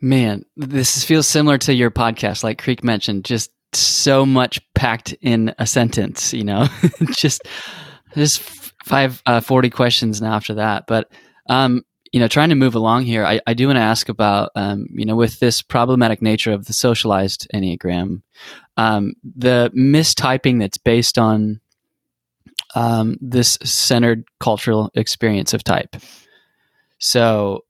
Man, 0.03 0.45
this 0.57 1.05
feels 1.05 1.29
similar 1.29 1.59
to 1.59 1.73
your 1.73 1.93
podcast, 1.93 2.43
like 2.43 2.61
Creek 2.61 2.83
mentioned, 2.83 3.25
just 3.25 3.53
so 3.73 4.27
much 4.27 4.61
packed 4.75 5.15
in 5.21 5.55
a 5.59 5.67
sentence, 5.67 6.35
you 6.35 6.43
know, 6.43 6.67
just, 7.17 7.43
just 8.17 8.41
five, 8.85 9.23
uh, 9.27 9.41
40 9.41 9.71
questions 9.71 10.21
now 10.21 10.35
after 10.35 10.55
that. 10.55 10.85
But, 10.89 11.09
um, 11.49 11.83
you 12.13 12.19
know, 12.19 12.27
trying 12.27 12.49
to 12.49 12.57
move 12.57 12.75
along 12.75 13.05
here, 13.05 13.25
I, 13.25 13.41
I 13.47 13.55
do 13.55 13.69
want 13.69 13.77
to 13.77 13.83
ask 13.83 14.09
about, 14.09 14.51
um, 14.57 14.87
you 14.91 15.07
know, 15.07 15.15
with 15.15 15.39
this 15.39 15.63
problematic 15.63 16.21
nature 16.21 16.53
of 16.53 16.67
the 16.67 16.73
socialized 16.73 17.47
Enneagram, 17.55 18.23
um, 18.77 19.15
the 19.23 19.71
mistyping 19.73 20.59
that's 20.59 20.79
based 20.79 21.17
on 21.17 21.61
um, 22.75 23.19
this 23.21 23.57
centered 23.63 24.25
cultural 24.41 24.91
experience 24.95 25.55
of 25.55 25.63
type. 25.63 25.95
So, 26.99 27.65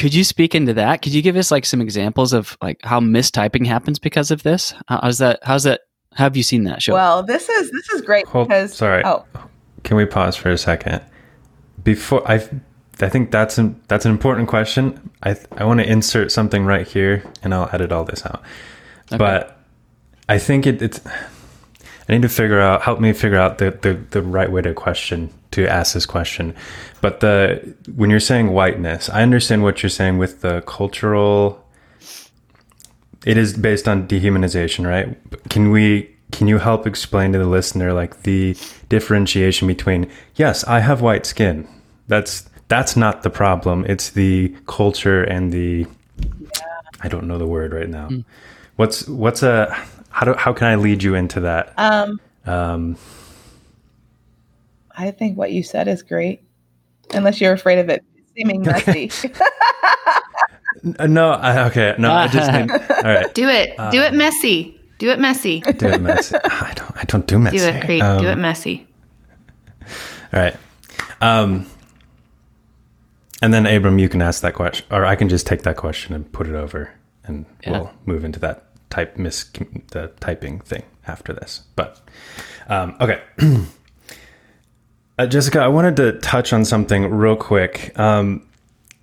could 0.00 0.14
you 0.14 0.24
speak 0.24 0.54
into 0.54 0.72
that? 0.72 1.02
Could 1.02 1.12
you 1.12 1.20
give 1.20 1.36
us 1.36 1.50
like 1.50 1.66
some 1.66 1.82
examples 1.82 2.32
of 2.32 2.56
like 2.62 2.80
how 2.82 3.00
mistyping 3.00 3.66
happens 3.66 3.98
because 3.98 4.30
of 4.30 4.42
this? 4.42 4.72
How's 4.88 5.18
that? 5.18 5.40
How's 5.42 5.64
that? 5.64 5.82
How 6.14 6.24
have 6.24 6.38
you 6.38 6.42
seen 6.42 6.64
that 6.64 6.80
show? 6.80 6.94
Well, 6.94 7.22
this 7.22 7.50
is 7.50 7.70
this 7.70 7.90
is 7.90 8.00
great 8.00 8.26
Hold, 8.26 8.48
because 8.48 8.72
sorry. 8.72 9.04
Oh, 9.04 9.26
can 9.82 9.98
we 9.98 10.06
pause 10.06 10.36
for 10.36 10.50
a 10.50 10.56
second? 10.56 11.02
Before 11.84 12.26
I, 12.26 12.36
I 12.98 13.10
think 13.10 13.30
that's 13.30 13.58
an 13.58 13.78
that's 13.88 14.06
an 14.06 14.10
important 14.10 14.48
question. 14.48 15.10
I 15.22 15.36
I 15.58 15.64
want 15.64 15.80
to 15.80 15.86
insert 15.86 16.32
something 16.32 16.64
right 16.64 16.88
here, 16.88 17.22
and 17.42 17.52
I'll 17.52 17.68
edit 17.70 17.92
all 17.92 18.04
this 18.04 18.24
out. 18.24 18.42
Okay. 19.08 19.18
But 19.18 19.60
I 20.30 20.38
think 20.38 20.66
it, 20.66 20.80
it's. 20.80 21.02
I 22.10 22.14
need 22.14 22.22
to 22.22 22.28
figure 22.28 22.58
out 22.58 22.82
help 22.82 22.98
me 22.98 23.12
figure 23.12 23.38
out 23.38 23.58
the, 23.58 23.70
the 23.70 23.94
the 24.10 24.20
right 24.20 24.50
way 24.50 24.62
to 24.62 24.74
question 24.74 25.32
to 25.52 25.64
ask 25.68 25.94
this 25.94 26.06
question. 26.06 26.56
But 27.00 27.20
the 27.20 27.76
when 27.94 28.10
you're 28.10 28.18
saying 28.18 28.48
whiteness, 28.50 29.08
I 29.08 29.22
understand 29.22 29.62
what 29.62 29.80
you're 29.84 29.90
saying 29.90 30.18
with 30.18 30.40
the 30.40 30.62
cultural 30.62 31.64
it 33.24 33.36
is 33.36 33.56
based 33.56 33.86
on 33.86 34.08
dehumanization, 34.08 34.88
right? 34.88 35.16
Can 35.50 35.70
we 35.70 36.10
can 36.32 36.48
you 36.48 36.58
help 36.58 36.84
explain 36.84 37.32
to 37.32 37.38
the 37.38 37.46
listener 37.46 37.92
like 37.92 38.24
the 38.24 38.56
differentiation 38.88 39.68
between 39.68 40.10
yes, 40.34 40.64
I 40.64 40.80
have 40.80 41.00
white 41.00 41.26
skin. 41.26 41.68
That's 42.08 42.50
that's 42.66 42.96
not 42.96 43.22
the 43.22 43.30
problem. 43.30 43.84
It's 43.88 44.10
the 44.10 44.52
culture 44.66 45.22
and 45.22 45.52
the 45.52 45.86
I 47.02 47.08
don't 47.08 47.28
know 47.28 47.38
the 47.38 47.46
word 47.46 47.72
right 47.72 47.88
now. 47.88 48.08
Mm. 48.08 48.24
What's 48.74 49.06
what's 49.06 49.44
a 49.44 49.72
how 50.10 50.26
do 50.26 50.34
how 50.34 50.52
can 50.52 50.66
I 50.66 50.74
lead 50.74 51.02
you 51.02 51.14
into 51.14 51.40
that? 51.40 51.72
Um, 51.76 52.20
um 52.44 52.96
I 54.96 55.10
think 55.10 55.38
what 55.38 55.52
you 55.52 55.62
said 55.62 55.88
is 55.88 56.02
great. 56.02 56.42
Unless 57.14 57.40
you're 57.40 57.52
afraid 57.52 57.78
of 57.78 57.88
it 57.88 58.04
seeming 58.36 58.62
messy. 58.62 59.10
no, 61.08 61.30
I, 61.30 61.66
okay, 61.66 61.94
no, 61.98 62.12
I 62.12 62.28
just 62.28 62.52
need, 62.52 62.70
all 62.90 63.02
right. 63.02 63.34
Do 63.34 63.48
it. 63.48 63.78
Um, 63.78 63.90
do 63.90 64.02
it 64.02 64.12
messy. 64.14 64.78
Do 64.98 65.10
it 65.10 65.18
messy. 65.18 65.60
Do 65.60 65.86
it 65.86 66.00
messy. 66.00 66.36
I 66.44 66.72
don't. 66.74 66.96
I 66.96 67.04
don't 67.04 67.26
do 67.26 67.38
messy. 67.38 67.58
Do 67.58 67.64
it, 67.64 67.84
Creek. 67.84 68.02
Um, 68.02 68.20
do 68.20 68.28
it 68.28 68.36
messy. 68.36 68.86
All 70.32 70.40
right. 70.40 70.56
Um, 71.20 71.66
and 73.42 73.54
then 73.54 73.66
Abram, 73.66 73.98
you 73.98 74.08
can 74.08 74.20
ask 74.22 74.42
that 74.42 74.54
question, 74.54 74.86
or 74.90 75.06
I 75.06 75.16
can 75.16 75.28
just 75.28 75.46
take 75.46 75.62
that 75.62 75.76
question 75.76 76.14
and 76.14 76.30
put 76.30 76.46
it 76.46 76.54
over, 76.54 76.92
and 77.24 77.46
yeah. 77.62 77.70
we'll 77.70 77.92
move 78.04 78.24
into 78.24 78.38
that 78.40 78.69
type 78.90 79.16
mis 79.16 79.44
the 79.92 80.12
typing 80.20 80.60
thing 80.60 80.84
after 81.06 81.32
this. 81.32 81.62
But 81.76 82.00
um, 82.68 82.96
okay. 83.00 83.22
uh, 85.18 85.26
Jessica, 85.26 85.60
I 85.60 85.68
wanted 85.68 85.96
to 85.96 86.18
touch 86.20 86.52
on 86.52 86.64
something 86.64 87.10
real 87.10 87.36
quick. 87.36 87.98
Um, 87.98 88.46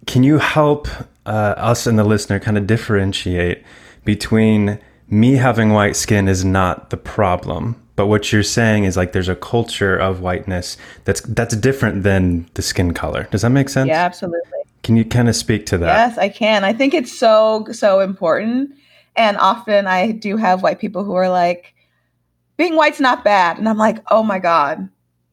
can 0.05 0.23
you 0.23 0.37
help 0.37 0.87
uh, 1.25 1.29
us 1.57 1.85
and 1.87 1.99
the 1.99 2.03
listener 2.03 2.39
kind 2.39 2.57
of 2.57 2.65
differentiate 2.65 3.63
between 4.05 4.79
me 5.09 5.33
having 5.33 5.71
white 5.71 5.95
skin 5.95 6.27
is 6.27 6.43
not 6.43 6.89
the 6.89 6.97
problem 6.97 7.81
but 7.95 8.07
what 8.07 8.31
you're 8.31 8.43
saying 8.43 8.85
is 8.85 8.95
like 8.95 9.11
there's 9.11 9.29
a 9.29 9.35
culture 9.35 9.97
of 9.97 10.21
whiteness 10.21 10.77
that's 11.03 11.21
that's 11.21 11.55
different 11.57 12.03
than 12.03 12.47
the 12.53 12.61
skin 12.61 12.93
color 12.93 13.27
does 13.31 13.41
that 13.41 13.49
make 13.49 13.67
sense 13.67 13.87
yeah 13.87 14.03
absolutely 14.05 14.39
can 14.83 14.95
you 14.95 15.03
kind 15.03 15.27
of 15.27 15.35
speak 15.35 15.65
to 15.65 15.77
that 15.77 16.09
yes 16.09 16.17
i 16.17 16.29
can 16.29 16.63
i 16.63 16.71
think 16.71 16.93
it's 16.93 17.17
so 17.17 17.65
so 17.71 17.99
important 17.99 18.71
and 19.17 19.37
often 19.37 19.87
i 19.87 20.11
do 20.11 20.37
have 20.37 20.63
white 20.63 20.79
people 20.79 21.03
who 21.03 21.15
are 21.15 21.29
like 21.29 21.73
being 22.57 22.75
white's 22.75 22.99
not 22.99 23.23
bad 23.23 23.57
and 23.57 23.67
i'm 23.67 23.77
like 23.77 24.03
oh 24.09 24.23
my 24.23 24.39
god 24.39 24.87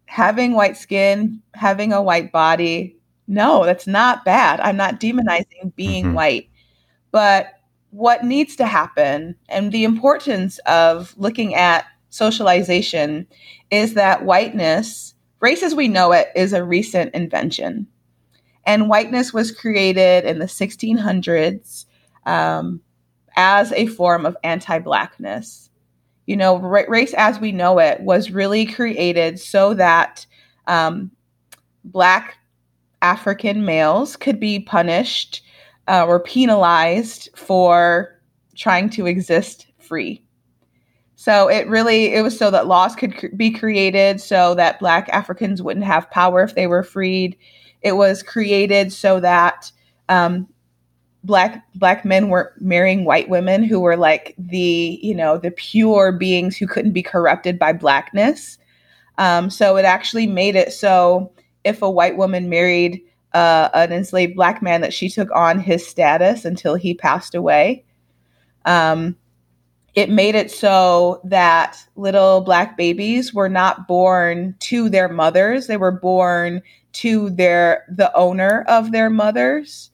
having 0.06 0.54
white 0.54 0.76
skin 0.76 1.40
having 1.54 1.92
a 1.92 2.02
white 2.02 2.32
body 2.32 2.96
no 3.26 3.64
that's 3.64 3.86
not 3.86 4.24
bad 4.24 4.60
i'm 4.60 4.76
not 4.76 5.00
demonizing 5.00 5.74
being 5.76 6.06
mm-hmm. 6.06 6.14
white 6.14 6.48
but 7.10 7.54
what 7.90 8.24
needs 8.24 8.56
to 8.56 8.66
happen 8.66 9.36
and 9.48 9.70
the 9.70 9.84
importance 9.84 10.58
of 10.66 11.14
looking 11.16 11.54
at 11.54 11.86
socialization 12.14 13.26
is 13.70 13.94
that 13.94 14.24
whiteness, 14.24 15.14
race 15.40 15.62
as 15.62 15.74
we 15.74 15.88
know 15.88 16.12
it, 16.12 16.28
is 16.36 16.52
a 16.52 16.64
recent 16.64 17.12
invention. 17.12 17.88
And 18.64 18.88
whiteness 18.88 19.32
was 19.32 19.50
created 19.50 20.24
in 20.24 20.38
the 20.38 20.46
1600s 20.46 21.86
um, 22.24 22.80
as 23.36 23.72
a 23.72 23.86
form 23.86 24.26
of 24.26 24.36
anti 24.44 24.78
Blackness. 24.78 25.70
You 26.26 26.36
know, 26.36 26.56
race 26.56 27.12
as 27.14 27.38
we 27.38 27.52
know 27.52 27.78
it 27.78 28.00
was 28.00 28.30
really 28.30 28.64
created 28.64 29.38
so 29.38 29.74
that 29.74 30.24
um, 30.66 31.10
Black 31.84 32.38
African 33.02 33.66
males 33.66 34.16
could 34.16 34.40
be 34.40 34.60
punished 34.60 35.42
uh, 35.86 36.06
were 36.08 36.20
penalized 36.20 37.28
for 37.36 38.18
trying 38.56 38.88
to 38.90 39.06
exist 39.06 39.66
free. 39.78 40.24
So 41.16 41.48
it 41.48 41.68
really 41.68 42.14
it 42.14 42.22
was 42.22 42.36
so 42.36 42.50
that 42.50 42.66
laws 42.66 42.96
could 42.96 43.16
cr- 43.16 43.26
be 43.36 43.50
created 43.50 44.20
so 44.20 44.54
that 44.54 44.78
black 44.80 45.08
Africans 45.10 45.62
wouldn't 45.62 45.86
have 45.86 46.10
power 46.10 46.42
if 46.42 46.54
they 46.54 46.66
were 46.66 46.82
freed. 46.82 47.36
It 47.82 47.92
was 47.92 48.22
created 48.22 48.92
so 48.92 49.20
that 49.20 49.70
um, 50.08 50.48
black 51.24 51.64
black 51.74 52.04
men 52.04 52.28
weren't 52.28 52.60
marrying 52.60 53.04
white 53.04 53.28
women 53.28 53.64
who 53.64 53.80
were 53.80 53.96
like 53.96 54.34
the 54.38 55.00
you 55.02 55.14
know 55.14 55.38
the 55.38 55.50
pure 55.50 56.12
beings 56.12 56.56
who 56.56 56.66
couldn't 56.66 56.92
be 56.92 57.02
corrupted 57.02 57.58
by 57.58 57.72
blackness. 57.72 58.58
Um, 59.18 59.48
so 59.50 59.76
it 59.76 59.84
actually 59.84 60.26
made 60.26 60.54
it 60.54 60.72
so 60.72 61.32
if 61.64 61.82
a 61.82 61.90
white 61.90 62.16
woman 62.16 62.48
married 62.48 63.00
uh, 63.32 63.68
an 63.74 63.92
enslaved 63.92 64.36
black 64.36 64.62
man 64.62 64.80
that 64.82 64.92
she 64.92 65.08
took 65.08 65.30
on 65.34 65.58
his 65.58 65.86
status 65.86 66.44
until 66.44 66.76
he 66.76 66.94
passed 66.94 67.34
away. 67.34 67.84
Um, 68.64 69.16
it 69.94 70.10
made 70.10 70.34
it 70.34 70.50
so 70.50 71.20
that 71.24 71.76
little 71.96 72.40
black 72.40 72.76
babies 72.76 73.32
were 73.32 73.48
not 73.48 73.86
born 73.86 74.56
to 74.60 74.88
their 74.88 75.08
mothers; 75.08 75.68
they 75.68 75.76
were 75.76 75.92
born 75.92 76.62
to 76.92 77.30
their 77.30 77.84
the 77.88 78.14
owner 78.14 78.64
of 78.68 78.92
their 78.92 79.08
mothers. 79.08 79.90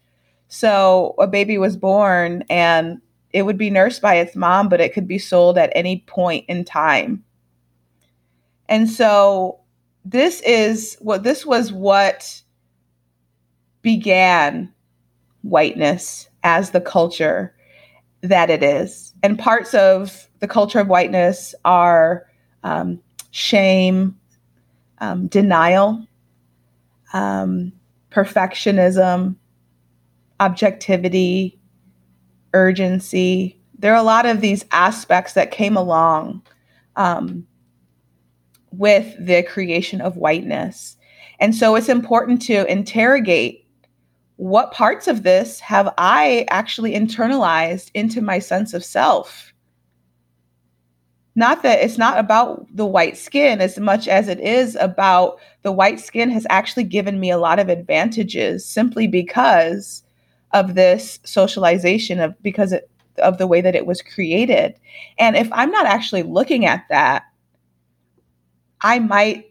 So 0.50 1.14
a 1.20 1.28
baby 1.28 1.58
was 1.58 1.76
born 1.76 2.42
and 2.50 3.00
it 3.32 3.42
would 3.42 3.56
be 3.56 3.70
nursed 3.70 4.02
by 4.02 4.16
its 4.16 4.34
mom, 4.34 4.68
but 4.68 4.80
it 4.80 4.92
could 4.92 5.06
be 5.06 5.18
sold 5.18 5.56
at 5.56 5.70
any 5.76 6.00
point 6.08 6.44
in 6.48 6.64
time. 6.64 7.24
And 8.68 8.90
so 8.90 9.60
this 10.04 10.40
is 10.40 10.96
what 11.00 11.22
this 11.22 11.46
was 11.46 11.72
what 11.72 12.42
began 13.80 14.72
whiteness 15.42 16.28
as 16.42 16.70
the 16.70 16.80
culture 16.80 17.54
that 18.22 18.50
it 18.50 18.64
is. 18.64 19.14
And 19.22 19.38
parts 19.38 19.72
of 19.72 20.28
the 20.40 20.48
culture 20.48 20.80
of 20.80 20.88
whiteness 20.88 21.54
are 21.64 22.26
um, 22.64 23.00
shame, 23.30 24.18
um, 24.98 25.28
denial, 25.28 26.04
um, 27.12 27.72
perfectionism, 28.10 29.36
objectivity, 30.40 31.60
urgency. 32.54 33.60
There 33.78 33.92
are 33.92 34.00
a 34.00 34.02
lot 34.02 34.26
of 34.26 34.40
these 34.40 34.64
aspects 34.72 35.34
that 35.34 35.50
came 35.50 35.76
along 35.76 36.42
um, 36.96 37.46
with 38.72 39.14
the 39.24 39.42
creation 39.44 40.00
of 40.00 40.16
whiteness. 40.16 40.96
And 41.38 41.54
so 41.54 41.76
it's 41.76 41.88
important 41.88 42.42
to 42.42 42.70
interrogate 42.70 43.66
what 44.36 44.72
parts 44.72 45.06
of 45.06 45.22
this 45.22 45.60
have 45.60 45.92
I 45.98 46.46
actually 46.48 46.92
internalized 46.92 47.90
into 47.92 48.22
my 48.22 48.38
sense 48.38 48.72
of 48.72 48.82
self? 48.82 49.52
Not 51.34 51.62
that 51.62 51.82
it's 51.82 51.98
not 51.98 52.18
about 52.18 52.66
the 52.74 52.86
white 52.86 53.16
skin 53.16 53.60
as 53.60 53.78
much 53.78 54.08
as 54.08 54.28
it 54.28 54.40
is 54.40 54.76
about 54.76 55.38
the 55.62 55.72
white 55.72 56.00
skin 56.00 56.30
has 56.30 56.46
actually 56.50 56.84
given 56.84 57.20
me 57.20 57.30
a 57.30 57.38
lot 57.38 57.58
of 57.58 57.68
advantages 57.68 58.64
simply 58.64 59.06
because 59.06 60.02
of 60.52 60.74
this 60.74 61.20
socialization 61.24 62.20
of 62.20 62.40
because 62.42 62.72
it, 62.72 62.90
of 63.18 63.38
the 63.38 63.46
way 63.46 63.60
that 63.60 63.74
it 63.74 63.86
was 63.86 64.02
created. 64.02 64.74
And 65.18 65.36
if 65.36 65.48
I'm 65.52 65.70
not 65.70 65.86
actually 65.86 66.22
looking 66.22 66.66
at 66.66 66.84
that, 66.88 67.24
I 68.80 68.98
might 68.98 69.46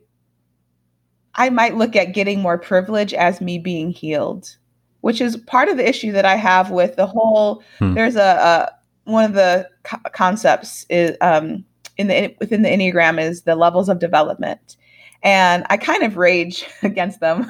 I 1.35 1.49
might 1.49 1.77
look 1.77 1.95
at 1.95 2.13
getting 2.13 2.41
more 2.41 2.57
privilege 2.57 3.13
as 3.13 3.39
me 3.39 3.59
being 3.59 3.91
healed 3.91 4.57
which 5.01 5.21
is 5.21 5.37
part 5.37 5.69
of 5.69 5.77
the 5.77 5.87
issue 5.87 6.11
that 6.11 6.25
I 6.25 6.35
have 6.35 6.71
with 6.71 6.95
the 6.95 7.07
whole. 7.07 7.63
Hmm. 7.79 7.93
There's 7.93 8.15
a, 8.15 8.21
a, 8.21 8.71
one 9.09 9.23
of 9.23 9.33
the 9.33 9.69
co- 9.83 10.01
concepts 10.13 10.85
is 10.89 11.15
um, 11.21 11.65
in 11.97 12.07
the 12.07 12.35
within 12.39 12.61
the 12.61 12.69
enneagram 12.69 13.21
is 13.21 13.43
the 13.43 13.55
levels 13.55 13.89
of 13.89 13.99
development, 13.99 14.77
and 15.23 15.65
I 15.69 15.77
kind 15.77 16.03
of 16.03 16.17
rage 16.17 16.67
against 16.83 17.19
them 17.19 17.49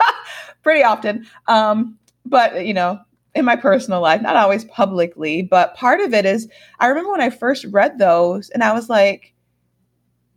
pretty 0.62 0.82
often. 0.82 1.26
Um, 1.46 1.98
but 2.28 2.66
you 2.66 2.74
know, 2.74 3.00
in 3.34 3.44
my 3.44 3.56
personal 3.56 4.00
life, 4.00 4.22
not 4.22 4.36
always 4.36 4.64
publicly, 4.64 5.42
but 5.42 5.74
part 5.74 6.00
of 6.00 6.14
it 6.14 6.24
is 6.24 6.48
I 6.80 6.86
remember 6.86 7.12
when 7.12 7.20
I 7.20 7.30
first 7.30 7.64
read 7.70 7.98
those, 7.98 8.50
and 8.50 8.62
I 8.62 8.72
was 8.72 8.88
like, 8.88 9.34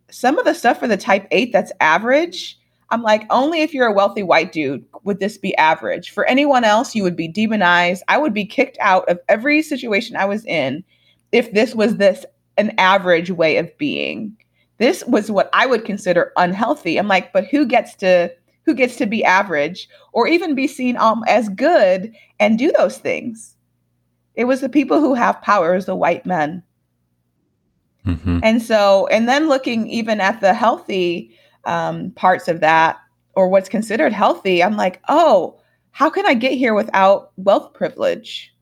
some 0.10 0.38
of 0.38 0.46
the 0.46 0.54
stuff 0.54 0.80
for 0.80 0.88
the 0.88 0.98
type 0.98 1.28
eight 1.32 1.54
that's 1.54 1.72
average 1.80 2.60
I'm 2.92 3.02
like, 3.02 3.26
only 3.30 3.62
if 3.62 3.74
you're 3.74 3.88
a 3.88 3.94
wealthy 3.94 4.22
white 4.22 4.52
dude 4.52 4.86
would 5.04 5.20
this 5.20 5.38
be 5.38 5.56
average. 5.56 6.12
For 6.12 6.26
anyone 6.26 6.66
else, 6.66 6.94
you 6.94 7.04
would 7.04 7.16
be 7.16 7.30
demonized. 7.30 8.04
I 8.10 8.18
would 8.18 8.34
be 8.34 8.46
kicked 8.46 8.78
out 8.82 9.08
of 9.08 9.18
every 9.30 9.62
situation 9.62 10.18
I 10.18 10.26
was 10.26 10.46
in 10.46 10.84
if 11.32 11.54
this 11.54 11.74
was 11.74 11.96
this 11.96 12.26
an 12.58 12.74
average 12.78 13.32
way 13.32 13.56
of 13.58 13.76
being. 13.78 14.36
This 14.78 15.06
was 15.06 15.32
what 15.32 15.50
I 15.54 15.66
would 15.68 15.86
consider 15.86 16.34
unhealthy. 16.36 16.98
I'm 16.98 17.08
like, 17.08 17.32
but 17.32 17.46
who 17.46 17.66
gets 17.66 17.96
to 17.98 18.30
who 18.66 18.74
gets 18.74 18.95
to 18.97 19.05
be 19.05 19.24
average 19.24 19.89
or 20.14 20.28
even 20.28 20.55
be 20.55 20.68
seen 20.68 20.97
um, 20.97 21.24
as 21.28 21.49
good 21.49 22.14
and 22.39 22.59
do 22.59 22.72
those 22.78 22.97
things? 22.97 23.55
It 24.36 24.45
was 24.45 24.62
the 24.62 24.70
people 24.70 24.99
who 24.99 25.14
have 25.14 25.41
power, 25.41 25.74
as 25.74 25.86
the 25.86 25.95
white 25.95 26.26
men. 26.26 26.64
Mm-hmm. 28.05 28.39
And 28.43 28.62
so, 28.62 29.07
and 29.07 29.28
then 29.28 29.47
looking 29.47 29.88
even 29.88 30.22
at 30.22 30.41
the 30.41 30.53
healthy 30.53 31.36
um, 31.66 32.12
parts 32.12 32.47
of 32.47 32.59
that 32.62 32.97
or 33.36 33.47
what's 33.47 33.70
considered 33.70 34.14
healthy, 34.14 34.64
I'm 34.64 34.78
like, 34.78 35.01
oh, 35.07 35.59
how 35.91 36.09
can 36.09 36.26
I 36.26 36.34
get 36.34 36.53
here 36.53 36.74
without 36.74 37.32
wealth 37.38 37.74
privilege? 37.74 38.53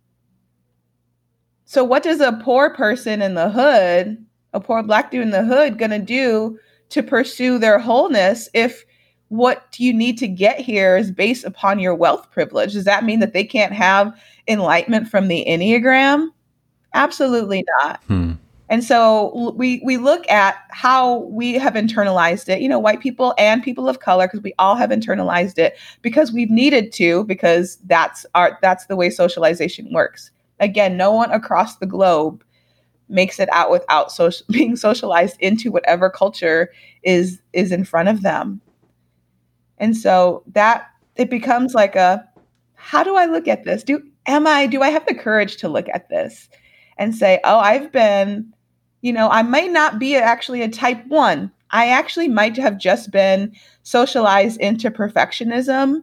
So 1.65 1.83
what 1.83 2.03
does 2.03 2.19
a 2.19 2.41
poor 2.43 2.71
person 2.71 3.21
in 3.21 3.35
the 3.35 3.49
hood, 3.49 4.25
a 4.53 4.59
poor 4.59 4.81
black 4.81 5.11
dude 5.11 5.21
in 5.21 5.29
the 5.29 5.45
hood, 5.45 5.77
gonna 5.77 5.99
do 5.99 6.57
to 6.89 7.03
pursue 7.03 7.59
their 7.59 7.77
wholeness 7.77 8.49
if 8.53 8.83
what 9.30 9.75
you 9.77 9.93
need 9.93 10.17
to 10.17 10.27
get 10.27 10.59
here 10.59 10.97
is 10.97 11.11
based 11.11 11.45
upon 11.45 11.80
your 11.80 11.95
wealth 11.95 12.30
privilege? 12.32 12.73
Does 12.73 12.86
that 12.86 13.03
mean 13.03 13.19
that 13.19 13.34
they 13.34 13.43
can't 13.43 13.73
have 13.73 14.19
enlightenment 14.47 15.07
from 15.07 15.27
the 15.27 15.45
Enneagram? 15.47 16.30
Absolutely 16.93 17.63
not. 17.80 18.03
Hmm. 18.03 18.34
And 18.69 18.84
so 18.84 19.51
we 19.55 19.82
we 19.84 19.97
look 19.97 20.30
at 20.30 20.55
how 20.69 21.21
we 21.21 21.53
have 21.53 21.73
internalized 21.73 22.49
it, 22.49 22.61
you 22.61 22.69
know, 22.69 22.77
white 22.77 23.01
people 23.01 23.34
and 23.38 23.63
people 23.63 23.89
of 23.89 23.99
color 23.99 24.27
because 24.27 24.41
we 24.41 24.53
all 24.59 24.75
have 24.75 24.91
internalized 24.91 25.57
it 25.57 25.75
because 26.03 26.32
we've 26.32 26.51
needed 26.51 26.91
to 26.93 27.23
because 27.23 27.77
that's 27.88 28.27
our 28.36 28.59
that's 28.61 28.86
the 28.86 28.95
way 28.95 29.09
socialization 29.09 29.91
works. 29.91 30.30
Again, 30.59 30.97
no 30.97 31.11
one 31.11 31.32
across 31.32 31.77
the 31.77 31.88
globe 31.88 32.43
makes 33.07 33.39
it 33.39 33.49
out 33.51 33.71
without 33.71 34.11
social, 34.11 34.45
being 34.51 34.75
socialized 34.75 35.38
into 35.39 35.71
whatever 35.71 36.09
culture 36.09 36.71
is 37.01 37.41
is 37.53 37.71
in 37.71 37.84
front 37.84 38.09
of 38.09 38.21
them. 38.21 38.61
And 39.80 39.95
so 39.95 40.43
that 40.53 40.88
it 41.15 41.30
becomes 41.30 41.73
like 41.73 41.95
a 41.95 42.27
how 42.75 43.03
do 43.03 43.15
I 43.15 43.25
look 43.25 43.47
at 43.47 43.63
this? 43.63 43.84
Do 43.84 44.01
am 44.25 44.47
I 44.47 44.67
do 44.67 44.82
I 44.82 44.89
have 44.89 45.05
the 45.05 45.15
courage 45.15 45.57
to 45.57 45.69
look 45.69 45.88
at 45.93 46.09
this 46.09 46.49
and 46.97 47.15
say, 47.15 47.39
"Oh, 47.43 47.57
I've 47.59 47.91
been 47.91 48.53
you 49.01 49.13
know, 49.13 49.30
I 49.30 49.43
might 49.43 49.71
not 49.71 49.99
be 49.99 50.15
actually 50.15 50.61
a 50.61 50.69
type 50.69 51.05
one. 51.07 51.51
I 51.71 51.89
actually 51.89 52.27
might 52.27 52.57
have 52.57 52.77
just 52.77 53.11
been 53.11 53.53
socialized 53.84 54.59
into 54.59 54.91
perfectionism 54.91 56.01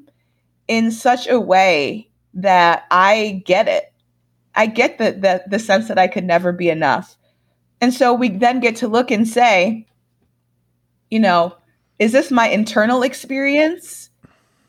in 0.68 0.90
such 0.90 1.28
a 1.28 1.40
way 1.40 2.08
that 2.34 2.84
I 2.90 3.42
get 3.44 3.68
it. 3.68 3.92
I 4.54 4.66
get 4.66 4.98
the, 4.98 5.12
the, 5.12 5.44
the 5.46 5.58
sense 5.58 5.88
that 5.88 5.98
I 5.98 6.08
could 6.08 6.24
never 6.24 6.52
be 6.52 6.70
enough. 6.70 7.16
And 7.80 7.92
so 7.92 8.14
we 8.14 8.30
then 8.30 8.60
get 8.60 8.76
to 8.76 8.88
look 8.88 9.10
and 9.10 9.28
say, 9.28 9.86
you 11.10 11.20
know, 11.20 11.56
is 11.98 12.12
this 12.12 12.30
my 12.30 12.48
internal 12.48 13.02
experience? 13.02 14.10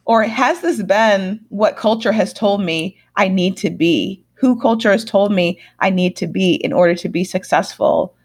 Or 0.05 0.23
has 0.23 0.61
this 0.61 0.81
been 0.81 1.43
what 1.49 1.75
culture 1.75 2.13
has 2.13 2.31
told 2.31 2.61
me 2.61 2.97
I 3.17 3.27
need 3.27 3.57
to 3.57 3.69
be? 3.69 4.23
Who 4.35 4.59
culture 4.59 4.91
has 4.91 5.03
told 5.03 5.33
me 5.33 5.59
I 5.79 5.89
need 5.89 6.15
to 6.17 6.27
be 6.27 6.55
in 6.55 6.71
order 6.71 6.95
to 6.95 7.09
be 7.09 7.23
successful? 7.23 8.15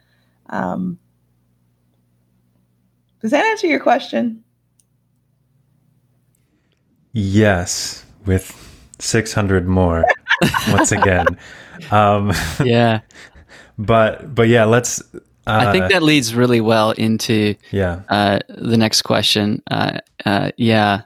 Um, 0.51 0.99
does 3.21 3.33
that 3.33 3.45
answer 3.45 3.67
your 3.67 3.81
question? 3.81 4.45
Yes, 7.13 8.05
with 8.27 8.55
600 8.99 9.67
more 9.67 10.05
once 10.69 10.93
again. 10.93 11.27
Um, 11.91 12.33
yeah. 12.63 13.01
But 13.79 14.35
but 14.35 14.49
yeah, 14.49 14.65
let's 14.65 15.03
uh, 15.47 15.67
I 15.69 15.73
think 15.73 15.91
that 15.91 16.03
leads 16.03 16.35
really 16.35 16.61
well 16.61 16.93
into 16.93 17.55
yeah 17.71 18.03
uh, 18.09 18.39
the 18.49 18.77
next 18.77 19.03
question. 19.03 19.63
Uh, 19.71 19.99
uh 20.25 20.51
yeah, 20.57 21.03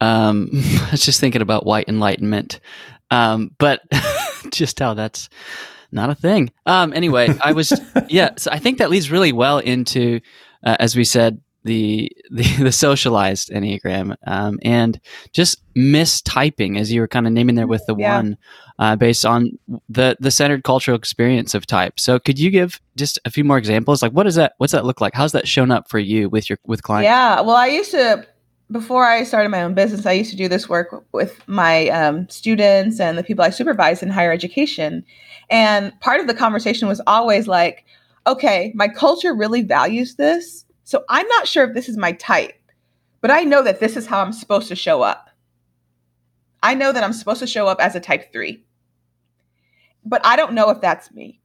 um, 0.00 0.50
I 0.54 0.88
was 0.92 1.04
just 1.04 1.20
thinking 1.20 1.42
about 1.42 1.66
white 1.66 1.88
enlightenment, 1.88 2.60
um, 3.10 3.50
but 3.58 3.82
just 4.50 4.78
how 4.78 4.94
that's 4.94 5.28
not 5.92 6.10
a 6.10 6.14
thing. 6.14 6.50
Um, 6.66 6.92
anyway, 6.92 7.28
I 7.42 7.52
was 7.52 7.72
yeah. 8.08 8.30
So 8.36 8.50
I 8.50 8.58
think 8.58 8.78
that 8.78 8.90
leads 8.90 9.10
really 9.10 9.32
well 9.32 9.58
into, 9.58 10.20
uh, 10.64 10.76
as 10.80 10.96
we 10.96 11.04
said, 11.04 11.40
the 11.64 12.10
the, 12.30 12.42
the 12.64 12.72
socialized 12.72 13.50
enneagram 13.50 14.16
um, 14.26 14.58
and 14.62 15.00
just 15.32 15.60
mistyping, 15.74 16.78
as 16.78 16.92
you 16.92 17.00
were 17.00 17.08
kind 17.08 17.26
of 17.26 17.32
naming 17.32 17.56
there 17.56 17.66
with 17.66 17.84
the 17.86 17.96
yeah. 17.96 18.16
one, 18.16 18.36
uh, 18.78 18.96
based 18.96 19.26
on 19.26 19.58
the 19.88 20.16
the 20.20 20.30
centered 20.30 20.64
cultural 20.64 20.96
experience 20.96 21.54
of 21.54 21.66
type. 21.66 21.98
So 21.98 22.18
could 22.18 22.38
you 22.38 22.50
give 22.50 22.80
just 22.96 23.18
a 23.24 23.30
few 23.30 23.44
more 23.44 23.58
examples? 23.58 24.02
Like 24.02 24.12
what 24.12 24.24
does 24.24 24.36
that 24.36 24.54
what's 24.58 24.72
that 24.72 24.84
look 24.84 25.00
like? 25.00 25.14
How's 25.14 25.32
that 25.32 25.48
shown 25.48 25.70
up 25.70 25.88
for 25.88 25.98
you 25.98 26.28
with 26.28 26.48
your 26.48 26.58
with 26.66 26.82
clients? 26.82 27.06
Yeah. 27.06 27.40
Well, 27.40 27.56
I 27.56 27.66
used 27.66 27.90
to 27.92 28.26
before 28.70 29.04
I 29.06 29.24
started 29.24 29.50
my 29.50 29.62
own 29.62 29.74
business, 29.74 30.06
I 30.06 30.12
used 30.12 30.30
to 30.30 30.36
do 30.36 30.48
this 30.48 30.68
work 30.68 31.04
with 31.12 31.46
my 31.46 31.88
um, 31.88 32.28
students 32.28 32.98
and 32.98 33.18
the 33.18 33.22
people 33.22 33.44
I 33.44 33.50
supervise 33.50 34.02
in 34.02 34.08
higher 34.08 34.32
education. 34.32 35.04
And 35.50 35.98
part 36.00 36.20
of 36.20 36.26
the 36.26 36.34
conversation 36.34 36.88
was 36.88 37.00
always 37.06 37.46
like, 37.46 37.84
okay, 38.26 38.72
my 38.74 38.88
culture 38.88 39.34
really 39.34 39.62
values 39.62 40.16
this. 40.16 40.63
So 40.84 41.04
I'm 41.08 41.26
not 41.28 41.48
sure 41.48 41.64
if 41.64 41.74
this 41.74 41.88
is 41.88 41.96
my 41.96 42.12
type, 42.12 42.60
but 43.20 43.30
I 43.30 43.42
know 43.42 43.62
that 43.62 43.80
this 43.80 43.96
is 43.96 44.06
how 44.06 44.20
I'm 44.20 44.32
supposed 44.32 44.68
to 44.68 44.76
show 44.76 45.02
up. 45.02 45.30
I 46.62 46.74
know 46.74 46.92
that 46.92 47.02
I'm 47.02 47.12
supposed 47.12 47.40
to 47.40 47.46
show 47.46 47.66
up 47.66 47.80
as 47.80 47.94
a 47.94 48.00
type 48.00 48.32
three, 48.32 48.64
but 50.04 50.24
I 50.24 50.36
don't 50.36 50.54
know 50.54 50.70
if 50.70 50.80
that's 50.80 51.12
me. 51.12 51.40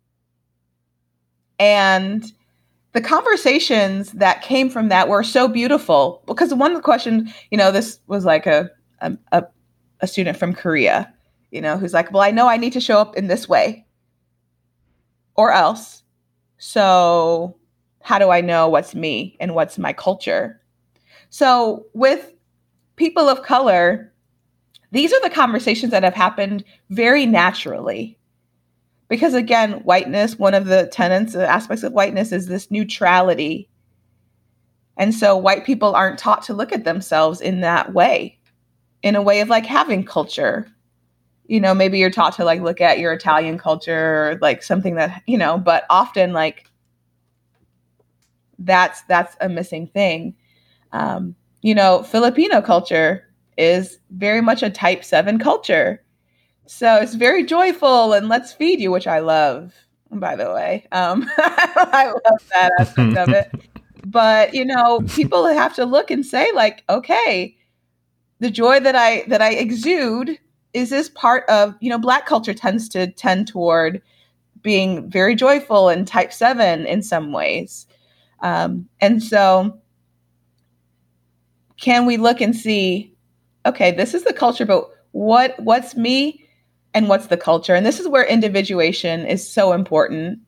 And 1.58 2.32
the 2.94 3.02
conversations 3.02 4.12
that 4.14 4.42
came 4.42 4.70
from 4.70 4.90
that 4.90 5.10
were 5.10 5.24
so 5.24 5.48
beautiful 5.48 6.24
because 6.26 6.54
one 6.54 6.72
of 6.72 6.78
the 6.78 6.84
questions, 6.84 7.32
you 7.52 7.58
know, 7.58 7.72
this 7.72 8.00
was 8.08 8.26
like 8.26 8.46
a, 8.48 8.70
a, 9.02 9.46
a 10.02 10.08
student 10.08 10.38
from 10.38 10.54
Korea, 10.54 11.14
you 11.52 11.62
know, 11.62 11.78
who's 11.78 11.94
like, 11.94 12.12
well, 12.12 12.24
I 12.24 12.32
know 12.32 12.48
I 12.48 12.58
need 12.58 12.74
to 12.74 12.82
show 12.82 12.98
up 12.98 13.16
in 13.16 13.28
this 13.28 13.48
way 13.48 13.86
or 15.36 15.52
else. 15.52 16.04
So, 16.58 17.56
how 18.02 18.20
do 18.20 18.30
I 18.30 18.42
know 18.42 18.70
what's 18.70 18.96
me 18.96 19.36
and 19.40 19.56
what's 19.56 19.78
my 19.78 19.94
culture? 19.94 20.62
So, 21.30 21.86
with 21.94 22.34
people 22.96 23.30
of 23.30 23.44
color, 23.44 24.12
these 24.92 25.14
are 25.14 25.22
the 25.22 25.30
conversations 25.30 25.92
that 25.92 26.04
have 26.04 26.16
happened 26.16 26.64
very 26.90 27.26
naturally. 27.26 28.18
Because 29.08 29.34
again, 29.34 29.74
whiteness, 29.84 30.38
one 30.38 30.54
of 30.54 30.66
the 30.66 30.88
tenets, 30.88 31.34
the 31.34 31.48
aspects 31.48 31.84
of 31.84 31.94
whiteness 31.94 32.32
is 32.32 32.48
this 32.48 32.70
neutrality. 32.70 33.70
And 34.98 35.16
so 35.16 35.36
white 35.38 35.66
people 35.66 35.96
aren't 35.96 36.20
taught 36.20 36.44
to 36.44 36.54
look 36.54 36.72
at 36.72 36.84
themselves 36.84 37.42
in 37.42 37.62
that 37.62 37.94
way, 37.94 38.38
in 39.02 39.16
a 39.16 39.22
way 39.22 39.42
of 39.42 39.50
like 39.50 39.66
having 39.66 40.04
culture 40.04 40.68
you 41.50 41.60
know 41.60 41.74
maybe 41.74 41.98
you're 41.98 42.12
taught 42.12 42.36
to 42.36 42.46
like 42.46 42.62
look 42.62 42.80
at 42.80 43.00
your 43.00 43.12
italian 43.12 43.58
culture 43.58 44.30
or 44.30 44.40
like 44.40 44.64
something 44.64 44.96
that 44.96 45.22
you 45.26 45.38
know 45.38 45.58
but 45.58 45.84
often 45.90 46.32
like 46.32 46.69
that's 48.60 49.02
that's 49.04 49.36
a 49.42 49.50
missing 49.50 49.88
thing. 49.88 50.36
Um 50.92 51.36
you 51.62 51.76
know 51.76 52.04
filipino 52.04 52.62
culture 52.62 53.26
is 53.58 54.00
very 54.12 54.42
much 54.42 54.64
a 54.64 54.70
type 54.70 55.04
7 55.04 55.40
culture. 55.40 56.04
So 56.66 56.96
it's 56.98 57.16
very 57.16 57.44
joyful 57.44 58.14
and 58.14 58.30
let's 58.30 58.54
feed 58.54 58.80
you 58.80 58.92
which 58.92 59.08
i 59.08 59.20
love 59.20 59.74
by 60.12 60.36
the 60.36 60.52
way. 60.52 60.88
Um 60.92 61.30
i 61.38 62.06
love 62.08 62.50
that 62.52 62.72
aspect 62.80 63.18
of 63.18 63.30
it. 63.30 63.52
But 64.06 64.54
you 64.54 64.66
know 64.66 65.02
people 65.10 65.46
have 65.46 65.76
to 65.76 65.86
look 65.86 66.10
and 66.10 66.26
say 66.26 66.52
like 66.54 66.84
okay 66.90 67.56
the 68.40 68.50
joy 68.50 68.80
that 68.80 68.96
i 68.96 69.24
that 69.28 69.42
i 69.42 69.52
exude 69.52 70.40
is 70.74 70.90
this 70.90 71.10
part 71.10 71.48
of 71.50 71.76
you 71.80 71.90
know 71.90 71.98
black 71.98 72.26
culture 72.26 72.54
tends 72.54 72.90
to 72.90 73.08
tend 73.12 73.48
toward 73.48 74.02
being 74.62 75.10
very 75.10 75.36
joyful 75.36 75.90
and 75.90 76.08
type 76.08 76.34
7 76.34 76.86
in 76.86 77.02
some 77.02 77.32
ways 77.32 77.88
um, 78.42 78.88
and 79.00 79.22
so 79.22 79.80
can 81.80 82.06
we 82.06 82.18
look 82.18 82.42
and 82.42 82.56
see 82.56 83.14
okay 83.66 83.92
this 83.92 84.14
is 84.14 84.24
the 84.24 84.34
culture 84.34 84.66
but 84.66 84.90
what 85.12 85.60
what's 85.60 85.96
me 85.96 86.46
and 86.94 87.08
what's 87.08 87.28
the 87.28 87.38
culture 87.38 87.76
and 87.76 87.86
this 87.86 88.00
is 88.00 88.08
where 88.08 88.26
individuation 88.26 89.26
is 89.26 89.48
so 89.48 89.74
important 89.74 90.40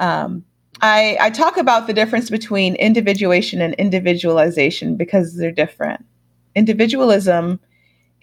um, 0.00 0.44
I, 0.80 1.16
I 1.20 1.30
talk 1.30 1.58
about 1.58 1.86
the 1.86 1.92
difference 1.92 2.28
between 2.28 2.74
individuation 2.74 3.60
and 3.60 3.74
individualization 3.74 4.96
because 4.96 5.36
they're 5.36 5.52
different 5.52 6.04
individualism 6.54 7.60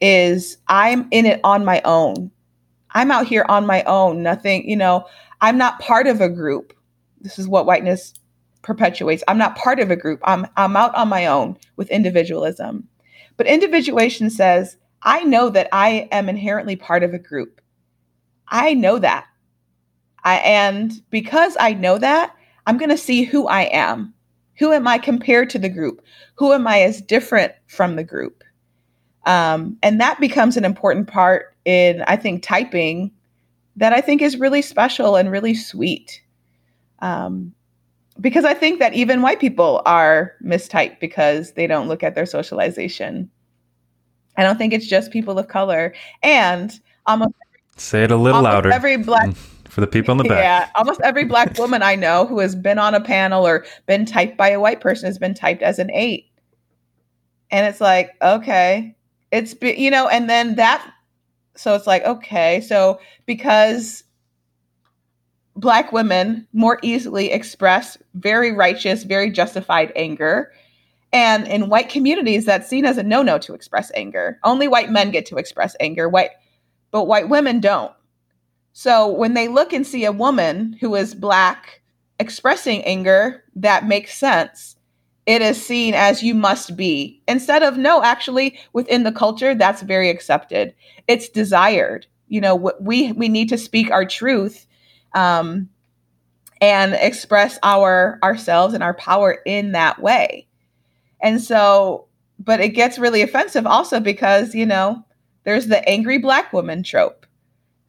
is 0.02 0.58
I'm 0.68 1.08
in 1.12 1.26
it 1.26 1.40
on 1.44 1.66
my 1.66 1.82
own. 1.84 2.32
I'm 2.92 3.12
out 3.12 3.28
here 3.28 3.46
on 3.48 3.66
my 3.66 3.84
own. 3.84 4.24
Nothing, 4.24 4.68
you 4.70 4.76
know, 4.76 5.06
I'm 5.42 5.58
not 5.58 5.80
part 5.80 6.08
of 6.08 6.22
a 6.22 6.30
group. 6.30 6.74
This 7.22 7.38
is 7.38 7.48
what 7.48 7.66
whiteness 7.66 8.14
perpetuates. 8.62 9.24
I'm 9.28 9.38
not 9.38 9.56
part 9.56 9.80
of 9.80 9.92
a 9.92 9.96
group. 9.96 10.20
I'm 10.24 10.48
I'm 10.58 10.76
out 10.76 10.96
on 10.96 11.10
my 11.10 11.26
own 11.26 11.58
with 11.76 11.90
individualism. 11.90 12.88
But 13.38 13.48
individuation 13.48 14.30
says, 14.30 14.78
I 15.02 15.24
know 15.24 15.50
that 15.50 15.70
I 15.72 16.10
am 16.12 16.28
inherently 16.28 16.76
part 16.76 17.04
of 17.04 17.14
a 17.14 17.20
group. 17.20 17.62
I 18.48 18.74
know 18.74 19.00
that. 19.00 19.26
I 20.24 20.36
and 20.38 20.92
because 21.10 21.56
I 21.60 21.74
know 21.74 21.98
that, 21.98 22.36
I'm 22.68 22.78
going 22.78 22.90
to 22.90 22.98
see 22.98 23.24
who 23.24 23.48
I 23.48 23.62
am. 23.64 24.14
Who 24.58 24.74
am 24.74 24.88
I 24.88 24.98
compared 24.98 25.50
to 25.52 25.60
the 25.60 25.70
group? 25.70 26.02
Who 26.36 26.52
am 26.52 26.68
I 26.68 26.82
as 26.82 27.02
different 27.02 27.54
from 27.68 27.96
the 27.96 28.04
group? 28.04 28.44
Um, 29.26 29.78
and 29.82 30.02
that 30.02 30.20
becomes 30.20 30.58
an 30.58 30.66
important 30.66 31.08
part 31.08 31.56
in, 31.64 32.04
I 32.08 32.18
think, 32.18 32.44
typing 32.44 33.12
that 33.78 33.94
I 33.94 34.02
think 34.02 34.22
is 34.22 34.38
really 34.38 34.62
special 34.62 35.16
and 35.16 35.32
really 35.32 35.56
sweet. 35.56 36.22
Um, 37.00 37.54
because 38.20 38.46
I 38.46 38.54
think 38.54 38.80
that 38.80 38.94
even 38.94 39.22
white 39.22 39.40
people 39.40 39.82
are 39.86 40.34
mistyped 40.44 41.00
because 41.00 41.54
they 41.54 41.68
don't 41.68 41.88
look 41.88 42.04
at 42.04 42.16
their 42.16 42.26
socialization. 42.26 43.30
I 44.38 44.44
don't 44.44 44.58
think 44.58 44.74
it's 44.74 44.88
just 44.88 45.12
people 45.12 45.38
of 45.40 45.48
color. 45.48 45.94
And 46.24 46.72
almost 47.06 47.34
say 47.78 48.04
it 48.04 48.12
a 48.12 48.18
little 48.18 48.42
louder 48.42 48.72
every 48.72 48.98
black 48.98 49.30
mm, 49.30 49.36
for 49.70 49.82
the 49.82 49.88
people 49.88 50.12
in 50.12 50.18
the 50.18 50.26
back. 50.26 50.44
Yeah, 50.44 50.70
almost 50.76 51.02
every 51.02 51.26
black 51.26 51.58
woman 51.58 51.82
I 51.82 51.96
know 51.96 52.26
who 52.26 52.40
has 52.40 52.56
been 52.56 52.78
on 52.78 52.94
a 52.94 53.02
panel 53.02 53.48
or 53.48 53.66
been 53.86 54.06
typed 54.06 54.38
by 54.38 54.50
a 54.50 54.60
white 54.60 54.82
person 54.82 55.08
has 55.08 55.18
been 55.18 55.34
typed 55.34 55.62
as 55.62 55.80
an 55.80 55.90
eight. 55.92 56.26
And 57.52 57.66
it's 57.66 57.82
like, 57.82 58.12
okay, 58.22 58.96
it's, 59.32 59.56
you 59.62 59.90
know, 59.90 60.08
and 60.08 60.30
then 60.30 60.56
that, 60.56 60.88
so 61.56 61.74
it's 61.76 61.88
like, 61.88 62.04
okay, 62.04 62.62
so 62.62 63.00
because 63.26 64.04
black 65.60 65.92
women 65.92 66.48
more 66.54 66.80
easily 66.82 67.32
express 67.32 67.98
very 68.14 68.52
righteous, 68.52 69.04
very 69.04 69.30
justified 69.30 69.92
anger. 69.96 70.52
And 71.12 71.48
in 71.48 71.70
white 71.70 71.90
communities, 71.90 72.46
that's 72.46 72.70
seen 72.70 72.86
as 72.86 72.98
a 72.98 73.04
no-no 73.04 73.40
to 73.40 73.54
express 73.54 73.92
anger. 73.96 74.40
Only 74.44 74.68
white 74.68 74.92
men 74.92 75.12
get 75.12 75.26
to 75.28 75.38
express 75.38 75.76
anger, 75.80 76.08
white, 76.08 76.32
but 76.92 77.06
white 77.06 77.30
women 77.30 77.60
don't. 77.60 77.92
So 78.74 79.08
when 79.08 79.34
they 79.34 79.48
look 79.48 79.74
and 79.74 79.86
see 79.86 80.06
a 80.06 80.12
woman 80.12 80.78
who 80.80 80.96
is 80.96 81.16
black 81.16 81.82
expressing 82.20 82.84
anger, 82.84 83.44
that 83.56 83.88
makes 83.88 84.18
sense. 84.18 84.76
It 85.26 85.42
is 85.42 85.64
seen 85.64 85.94
as 85.94 86.24
you 86.24 86.34
must 86.34 86.76
be 86.76 87.22
instead 87.28 87.64
of 87.64 87.78
no, 87.78 88.04
actually 88.04 88.60
within 88.74 89.04
the 89.04 89.12
culture 89.12 89.54
that's 89.54 89.82
very 89.82 90.10
accepted. 90.10 90.74
It's 91.08 91.30
desired. 91.30 92.08
You 92.28 92.42
know, 92.42 92.56
we 92.80 93.12
we 93.12 93.30
need 93.30 93.50
to 93.50 93.58
speak 93.58 93.92
our 93.92 94.06
truth 94.06 94.68
um, 95.14 95.70
and 96.62 96.94
express 96.94 97.58
our 97.64 98.20
ourselves 98.24 98.74
and 98.74 98.84
our 98.84 98.94
power 98.94 99.40
in 99.46 99.72
that 99.72 100.02
way. 100.02 100.48
And 101.22 101.42
so, 101.42 102.08
but 102.40 102.60
it 102.60 102.70
gets 102.70 103.00
really 103.00 103.22
offensive 103.22 103.66
also 103.66 104.00
because 104.00 104.56
you 104.56 104.66
know 104.66 105.04
there's 105.44 105.68
the 105.68 105.88
angry 105.88 106.18
black 106.18 106.54
woman 106.54 106.84
trope. 106.84 107.26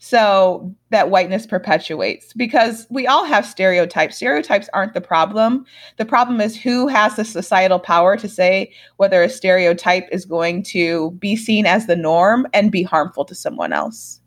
So 0.02 0.74
that 0.88 1.10
whiteness 1.10 1.46
perpetuates 1.46 2.32
because 2.32 2.86
we 2.88 3.06
all 3.06 3.26
have 3.26 3.44
stereotypes. 3.44 4.16
Stereotypes 4.16 4.66
aren't 4.72 4.94
the 4.94 5.00
problem. 5.02 5.66
The 5.98 6.06
problem 6.06 6.40
is 6.40 6.58
who 6.58 6.88
has 6.88 7.16
the 7.16 7.24
societal 7.24 7.78
power 7.78 8.16
to 8.16 8.26
say 8.26 8.72
whether 8.96 9.22
a 9.22 9.28
stereotype 9.28 10.08
is 10.10 10.24
going 10.24 10.62
to 10.64 11.10
be 11.18 11.36
seen 11.36 11.66
as 11.66 11.86
the 11.86 11.96
norm 11.96 12.46
and 12.54 12.72
be 12.72 12.82
harmful 12.82 13.26
to 13.26 13.34
someone 13.34 13.74
else. 13.74 14.19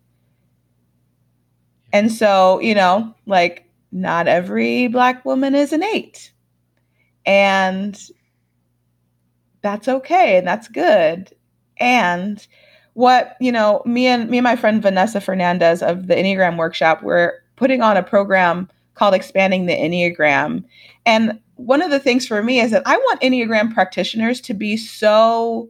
And 1.94 2.12
so, 2.12 2.60
you 2.60 2.74
know, 2.74 3.14
like 3.28 3.70
not 3.92 4.28
every 4.28 4.88
black 4.88 5.24
woman 5.24 5.54
is 5.54 5.72
an 5.72 5.84
eight. 5.84 6.32
And 7.26 7.98
that's 9.62 9.88
okay 9.88 10.38
and 10.38 10.46
that's 10.46 10.68
good. 10.68 11.34
And 11.78 12.46
what, 12.94 13.38
you 13.40 13.52
know, 13.52 13.82
me 13.86 14.08
and 14.08 14.30
me 14.30 14.40
and 14.40 14.44
my 14.44 14.56
friend 14.56 14.82
Vanessa 14.82 15.22
Fernandez 15.22 15.82
of 15.82 16.08
the 16.08 16.16
Enneagram 16.16 16.58
workshop, 16.58 17.04
we're 17.04 17.34
putting 17.56 17.82
on 17.82 17.96
a 17.96 18.04
program 18.04 18.70
called 18.96 19.14
Expanding 19.14 19.68
the 19.68 19.74
Enneagram. 19.74 20.64
And 21.06 21.40
one 21.56 21.82
of 21.82 21.92
the 21.92 22.00
things 22.00 22.28
for 22.28 22.42
me 22.44 22.60
is 22.60 22.72
that 22.72 22.84
I 22.86 22.98
want 22.98 23.22
Enneagram 23.22 23.74
practitioners 23.74 24.42
to 24.42 24.54
be 24.54 24.76
so 24.78 25.70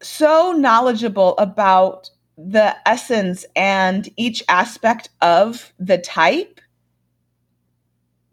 so 0.00 0.52
knowledgeable 0.52 1.36
about 1.38 2.10
the 2.38 2.76
essence 2.86 3.44
and 3.54 4.08
each 4.16 4.42
aspect 4.48 5.08
of 5.22 5.72
the 5.78 5.98
type 5.98 6.60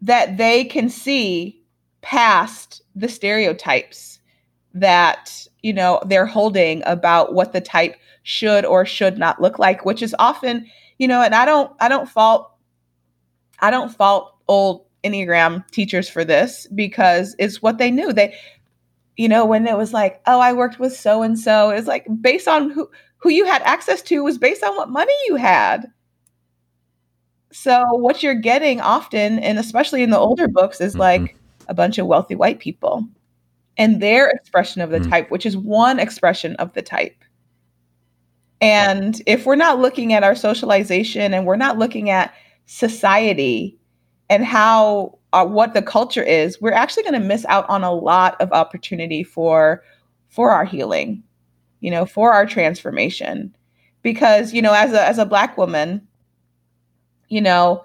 that 0.02 0.36
they 0.36 0.64
can 0.64 0.88
see 0.90 1.62
past 2.02 2.82
the 2.94 3.08
stereotypes 3.08 4.18
that 4.74 5.46
you 5.62 5.72
know 5.72 6.00
they're 6.06 6.26
holding 6.26 6.82
about 6.84 7.32
what 7.32 7.52
the 7.52 7.60
type 7.60 7.96
should 8.22 8.64
or 8.64 8.84
should 8.84 9.16
not 9.16 9.40
look 9.40 9.58
like 9.58 9.84
which 9.84 10.02
is 10.02 10.14
often 10.18 10.66
you 10.98 11.08
know 11.08 11.22
and 11.22 11.34
i 11.34 11.46
don't 11.46 11.72
i 11.80 11.88
don't 11.88 12.08
fault 12.08 12.52
i 13.60 13.70
don't 13.70 13.94
fault 13.94 14.34
old 14.48 14.84
enneagram 15.04 15.66
teachers 15.70 16.08
for 16.08 16.24
this 16.24 16.66
because 16.74 17.36
it's 17.38 17.60
what 17.60 17.78
they 17.78 17.90
knew. 17.90 18.12
They 18.12 18.36
you 19.16 19.28
know 19.28 19.44
when 19.44 19.66
it 19.68 19.76
was 19.76 19.92
like 19.92 20.20
oh 20.26 20.40
i 20.40 20.52
worked 20.52 20.80
with 20.80 20.96
so 20.96 21.22
and 21.22 21.38
so 21.38 21.70
it's 21.70 21.86
like 21.86 22.04
based 22.20 22.48
on 22.48 22.70
who 22.70 22.90
who 23.24 23.30
you 23.30 23.46
had 23.46 23.62
access 23.62 24.02
to 24.02 24.22
was 24.22 24.36
based 24.36 24.62
on 24.62 24.76
what 24.76 24.90
money 24.90 25.14
you 25.26 25.36
had. 25.36 25.90
So 27.52 27.82
what 27.94 28.22
you're 28.22 28.34
getting 28.34 28.82
often, 28.82 29.38
and 29.38 29.58
especially 29.58 30.02
in 30.02 30.10
the 30.10 30.18
older 30.18 30.46
books, 30.46 30.78
is 30.78 30.92
mm-hmm. 30.92 31.00
like 31.00 31.38
a 31.66 31.72
bunch 31.72 31.96
of 31.96 32.06
wealthy 32.06 32.34
white 32.34 32.58
people 32.58 33.08
and 33.78 34.02
their 34.02 34.28
expression 34.28 34.82
of 34.82 34.90
the 34.90 34.98
mm-hmm. 34.98 35.10
type, 35.10 35.30
which 35.30 35.46
is 35.46 35.56
one 35.56 35.98
expression 35.98 36.54
of 36.56 36.74
the 36.74 36.82
type. 36.82 37.16
And 38.60 39.22
if 39.26 39.46
we're 39.46 39.56
not 39.56 39.78
looking 39.78 40.12
at 40.12 40.22
our 40.22 40.34
socialization 40.34 41.32
and 41.32 41.46
we're 41.46 41.56
not 41.56 41.78
looking 41.78 42.10
at 42.10 42.34
society 42.66 43.78
and 44.28 44.44
how 44.44 45.18
uh, 45.32 45.46
what 45.46 45.72
the 45.72 45.80
culture 45.80 46.22
is, 46.22 46.60
we're 46.60 46.72
actually 46.72 47.04
going 47.04 47.18
to 47.22 47.26
miss 47.26 47.46
out 47.46 47.66
on 47.70 47.84
a 47.84 47.92
lot 47.92 48.38
of 48.38 48.52
opportunity 48.52 49.24
for 49.24 49.82
for 50.28 50.50
our 50.50 50.66
healing 50.66 51.22
you 51.84 51.90
know, 51.90 52.06
for 52.06 52.32
our 52.32 52.46
transformation. 52.46 53.54
Because, 54.00 54.54
you 54.54 54.62
know, 54.62 54.72
as 54.72 54.94
a 54.94 55.06
as 55.06 55.18
a 55.18 55.26
black 55.26 55.58
woman, 55.58 56.08
you 57.28 57.42
know, 57.42 57.84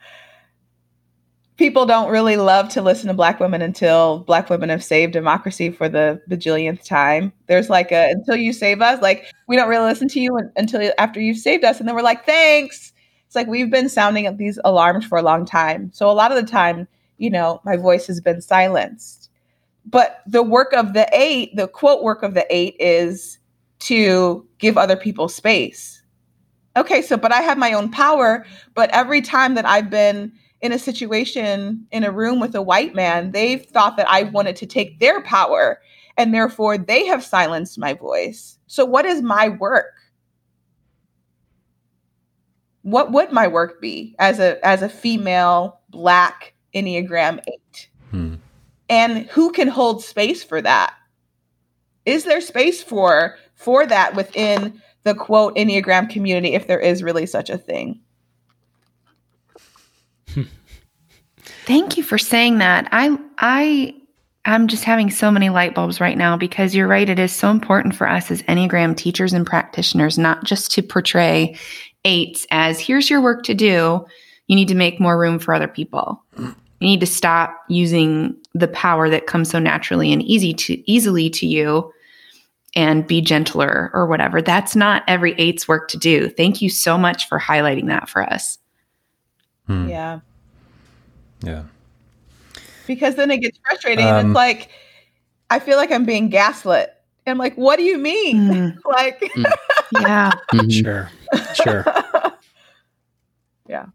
people 1.57 1.87
don't 1.87 2.11
really 2.11 2.37
love 2.37 2.68
to 2.68 2.82
listen 2.82 3.09
to 3.09 3.14
black 3.14 3.41
women 3.41 3.62
until 3.62 4.18
black 4.18 4.51
women 4.51 4.68
have 4.68 4.84
saved 4.84 5.14
democracy 5.14 5.70
for 5.70 5.89
the 5.89 6.20
bajillionth 6.28 6.84
time. 6.84 7.32
There's 7.47 7.70
like 7.70 7.91
a 7.91 8.11
until 8.11 8.37
you 8.37 8.53
save 8.53 8.82
us, 8.82 9.01
like 9.01 9.24
we 9.49 9.57
don't 9.57 9.70
really 9.70 9.89
listen 9.89 10.09
to 10.09 10.20
you 10.20 10.39
until 10.57 10.93
after 10.99 11.22
you've 11.22 11.39
saved 11.39 11.64
us, 11.64 11.78
and 11.80 11.89
then 11.89 11.97
we're 11.97 12.03
like, 12.03 12.26
thanks. 12.26 12.93
It's 13.26 13.34
like 13.34 13.47
we've 13.47 13.70
been 13.70 13.89
sounding 13.89 14.37
these 14.37 14.59
alarms 14.62 15.07
for 15.07 15.16
a 15.16 15.22
long 15.22 15.47
time. 15.47 15.91
So 15.95 16.11
a 16.11 16.12
lot 16.12 16.32
of 16.32 16.37
the 16.37 16.51
time, 16.51 16.87
you 17.16 17.30
know, 17.30 17.62
my 17.64 17.78
voice 17.78 18.07
has 18.09 18.20
been 18.20 18.43
silenced 18.43 19.26
but 19.87 20.22
the 20.26 20.43
work 20.43 20.72
of 20.72 20.93
the 20.93 21.09
eight, 21.12 21.55
the 21.55 21.68
quote 21.68 22.03
work 22.03 22.22
of 22.22 22.34
the 22.34 22.47
eight 22.55 22.76
is 22.78 23.39
to 23.80 24.47
give 24.59 24.76
other 24.76 24.97
people 24.97 25.28
space. 25.28 26.03
Okay, 26.76 27.01
so 27.01 27.16
but 27.16 27.32
I 27.32 27.41
have 27.41 27.57
my 27.57 27.72
own 27.72 27.91
power, 27.91 28.45
but 28.74 28.91
every 28.91 29.22
time 29.22 29.55
that 29.55 29.64
I've 29.64 29.89
been 29.89 30.32
in 30.61 30.72
a 30.72 30.78
situation 30.78 31.87
in 31.91 32.05
a 32.05 32.11
room 32.11 32.41
with 32.41 32.55
a 32.55 32.62
white 32.62 32.95
man, 32.95 33.30
they've 33.30 33.64
thought 33.64 33.97
that 33.97 34.11
I 34.11 34.24
wanted 34.24 34.57
to 34.57 34.66
take 34.66 34.99
their 34.99 35.22
power 35.22 35.80
and 36.16 36.34
therefore 36.34 36.78
they 36.78 37.07
have 37.07 37.24
silenced 37.24 37.78
my 37.78 37.95
voice. 37.95 38.59
So 38.66 38.84
what 38.84 39.05
is 39.05 39.22
my 39.22 39.51
work? 39.51 39.93
What 42.82 43.12
would 43.12 43.32
my 43.32 43.49
work 43.49 43.80
be 43.80 44.14
as 44.18 44.39
a 44.39 44.64
as 44.64 44.82
a 44.82 44.89
female 44.89 45.80
black 45.91 46.55
Enneagram 46.74 47.41
8? 47.72 47.89
And 48.89 49.26
who 49.26 49.51
can 49.53 49.68
hold 49.68 50.05
space 50.05 50.45
for 50.45 50.61
that? 50.62 50.95
Is 52.05 52.24
there 52.24 52.41
space 52.41 52.82
for 52.82 53.37
for 53.55 53.87
that 53.87 54.14
within 54.14 54.80
the 55.03 55.14
quote 55.14 55.57
enneagram 55.57 56.09
community 56.09 56.55
if 56.55 56.66
there 56.66 56.80
is 56.80 57.03
really 57.03 57.26
such 57.26 57.51
a 57.51 57.59
thing? 57.59 58.01
Thank 61.66 61.97
you 61.97 62.05
for 62.05 62.16
saying 62.16 62.59
that. 62.59 62.89
I 62.93 63.18
i 63.39 63.95
i'm 64.45 64.68
just 64.68 64.84
having 64.84 65.11
so 65.11 65.32
many 65.32 65.49
light 65.49 65.74
bulbs 65.74 66.01
right 66.01 66.16
now 66.16 66.37
because 66.37 66.74
you're 66.74 66.87
right. 66.87 67.09
It 67.09 67.18
is 67.18 67.32
so 67.32 67.51
important 67.51 67.97
for 67.97 68.09
us 68.09 68.30
as 68.30 68.43
enneagram 68.43 68.97
teachers 68.97 69.32
and 69.32 69.45
practitioners 69.45 70.16
not 70.16 70.45
just 70.45 70.70
to 70.72 70.82
portray 70.82 71.57
eights 72.05 72.47
as 72.53 72.78
here's 72.78 73.11
your 73.11 73.20
work 73.20 73.43
to 73.45 73.55
do. 73.55 74.07
You 74.47 74.55
need 74.55 74.68
to 74.68 74.76
make 74.76 75.01
more 75.01 75.18
room 75.18 75.41
for 75.41 75.53
other 75.53 75.66
people 75.66 76.22
you 76.81 76.89
need 76.89 77.01
to 77.01 77.07
stop 77.07 77.64
using 77.68 78.37
the 78.55 78.68
power 78.68 79.09
that 79.09 79.27
comes 79.27 79.51
so 79.51 79.59
naturally 79.59 80.12
and 80.12 80.22
easy 80.22 80.53
to 80.55 80.91
easily 80.91 81.31
to 81.31 81.47
you 81.47 81.93
and 82.74 83.07
be 83.07 83.22
gentler 83.22 83.91
or 83.95 84.07
whatever. 84.07 84.43
That's 84.43 84.77
not 84.77 85.03
every 85.09 85.33
eight's 85.39 85.66
work 85.66 85.89
to 85.89 85.97
do. 85.97 86.29
Thank 86.29 86.61
you 86.61 86.68
so 86.68 86.99
much 86.99 87.29
for 87.29 87.41
highlighting 87.41 87.87
that 87.87 88.09
for 88.09 88.22
us. 88.22 88.59
Hmm. 89.66 89.89
Yeah. 89.89 90.20
Yeah. 91.41 91.62
Because 92.87 93.14
then 93.16 93.31
it 93.31 93.39
gets 93.39 93.59
frustrating 93.64 94.07
um, 94.07 94.16
and 94.16 94.29
it's 94.29 94.37
like 94.37 94.70
I 95.51 95.59
feel 95.59 95.77
like 95.77 95.91
I'm 95.91 96.05
being 96.05 96.29
gaslit. 96.29 96.93
I'm 97.27 97.39
like, 97.39 97.57
what 97.57 97.77
do 97.77 97.83
you 97.83 97.99
mean? 97.99 98.37
Mm. 98.37 98.79
like 98.85 99.20
mm. 99.20 99.45
Yeah. 99.93 100.33
Mm-hmm. 100.53 100.68
Sure. 100.70 101.11
Sure. 101.55 101.85
yeah. 103.68 103.87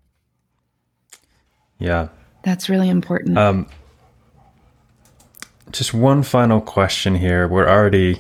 Yeah. 1.80 2.10
That's 2.44 2.70
really 2.70 2.90
important. 2.90 3.38
Um, 3.38 3.68
just 5.72 5.94
one 5.94 6.24
final 6.24 6.62
question 6.62 7.16
here. 7.16 7.48
We're 7.48 7.68
already 7.68 8.20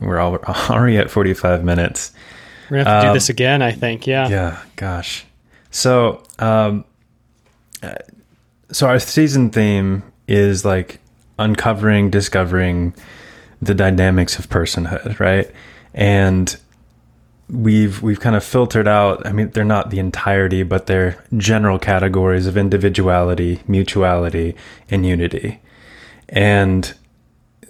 we're 0.00 0.18
all, 0.18 0.36
already 0.70 0.98
at 0.98 1.10
45 1.10 1.64
minutes. 1.64 2.12
We're 2.70 2.78
gonna 2.78 2.90
have 2.90 3.02
to 3.02 3.08
um, 3.08 3.12
do 3.12 3.16
this 3.16 3.28
again, 3.28 3.62
I 3.62 3.72
think. 3.72 4.06
Yeah. 4.06 4.28
Yeah. 4.28 4.62
Gosh. 4.76 5.24
So, 5.70 6.22
um, 6.38 6.84
so 8.72 8.88
our 8.88 8.98
season 8.98 9.50
theme 9.50 10.02
is 10.26 10.64
like 10.64 10.98
uncovering, 11.38 12.10
discovering 12.10 12.94
the 13.62 13.74
dynamics 13.74 14.38
of 14.38 14.48
personhood, 14.48 15.20
right? 15.20 15.50
And 15.94 16.56
we've 17.48 18.02
we've 18.02 18.20
kind 18.20 18.36
of 18.36 18.44
filtered 18.44 18.88
out. 18.88 19.26
I 19.26 19.32
mean, 19.32 19.50
they're 19.50 19.64
not 19.64 19.90
the 19.90 19.98
entirety, 19.98 20.62
but 20.62 20.86
they're 20.86 21.22
general 21.36 21.78
categories 21.78 22.46
of 22.46 22.56
individuality, 22.56 23.60
mutuality, 23.66 24.56
and 24.90 25.06
unity. 25.06 25.60
And 26.28 26.92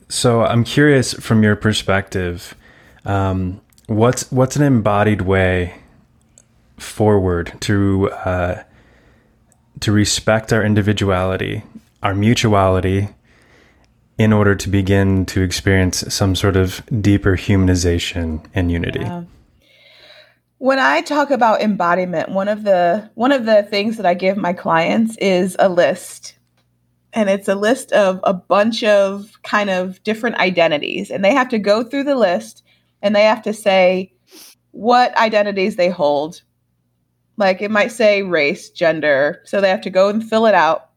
so, 0.09 0.45
I'm 0.45 0.65
curious 0.65 1.15
from 1.15 1.43
your 1.43 1.57
perspective, 1.57 2.55
um, 3.05 3.61
what's 3.87 4.31
what's 4.33 4.57
an 4.57 4.63
embodied 4.63 5.23
way 5.23 5.75
forward 6.79 7.53
to 7.61 8.11
uh, 8.11 8.63
to 9.81 9.93
respect 9.93 10.53
our 10.53 10.65
individuality, 10.65 11.63
our 12.03 12.15
mutuality, 12.15 13.09
in 14.17 14.33
order 14.33 14.55
to 14.55 14.69
begin 14.69 15.27
to 15.27 15.43
experience 15.43 16.03
some 16.13 16.35
sort 16.35 16.57
of 16.57 16.83
deeper 17.03 17.37
humanization 17.37 18.45
and 18.55 18.73
unity. 18.73 19.01
Yeah. 19.01 19.25
When 20.59 20.79
I 20.79 21.03
talk 21.03 21.31
about 21.31 21.61
embodiment, 21.61 22.31
one 22.31 22.49
of 22.49 22.65
the 22.65 23.11
one 23.15 23.31
of 23.31 23.45
the 23.45 23.63
things 23.65 23.99
that 23.99 24.07
I 24.07 24.15
give 24.15 24.39
my 24.39 24.55
clients 24.55 25.17
is 25.19 25.55
a 25.59 25.69
list. 25.69 26.39
And 27.13 27.29
it's 27.29 27.49
a 27.49 27.55
list 27.55 27.93
of 27.93 28.21
a 28.25 28.33
bunch 28.33 28.83
of 28.83 29.39
kind 29.43 29.71
of 29.71 30.03
different 30.03 30.37
identities 30.37 31.11
and 31.11 31.25
they 31.25 31.33
have 31.33 31.49
to 31.51 31.59
go 31.59 31.83
through 31.83 32.05
the 32.05 32.17
list 32.17 32.63
and 33.03 33.15
they 33.15 33.25
have 33.25 33.43
to 33.43 33.53
say 33.53 34.13
what 34.73 35.17
identities 35.17 35.77
they 35.77 35.89
hold. 35.89 36.43
Like 37.37 37.61
it 37.61 37.71
might 37.71 37.93
say 37.93 38.23
race, 38.23 38.71
gender, 38.71 39.43
so 39.45 39.61
they 39.61 39.69
have 39.69 39.83
to 39.83 39.91
go 39.91 40.09
and 40.09 40.27
fill 40.27 40.47
it 40.47 40.55
out 40.55 40.91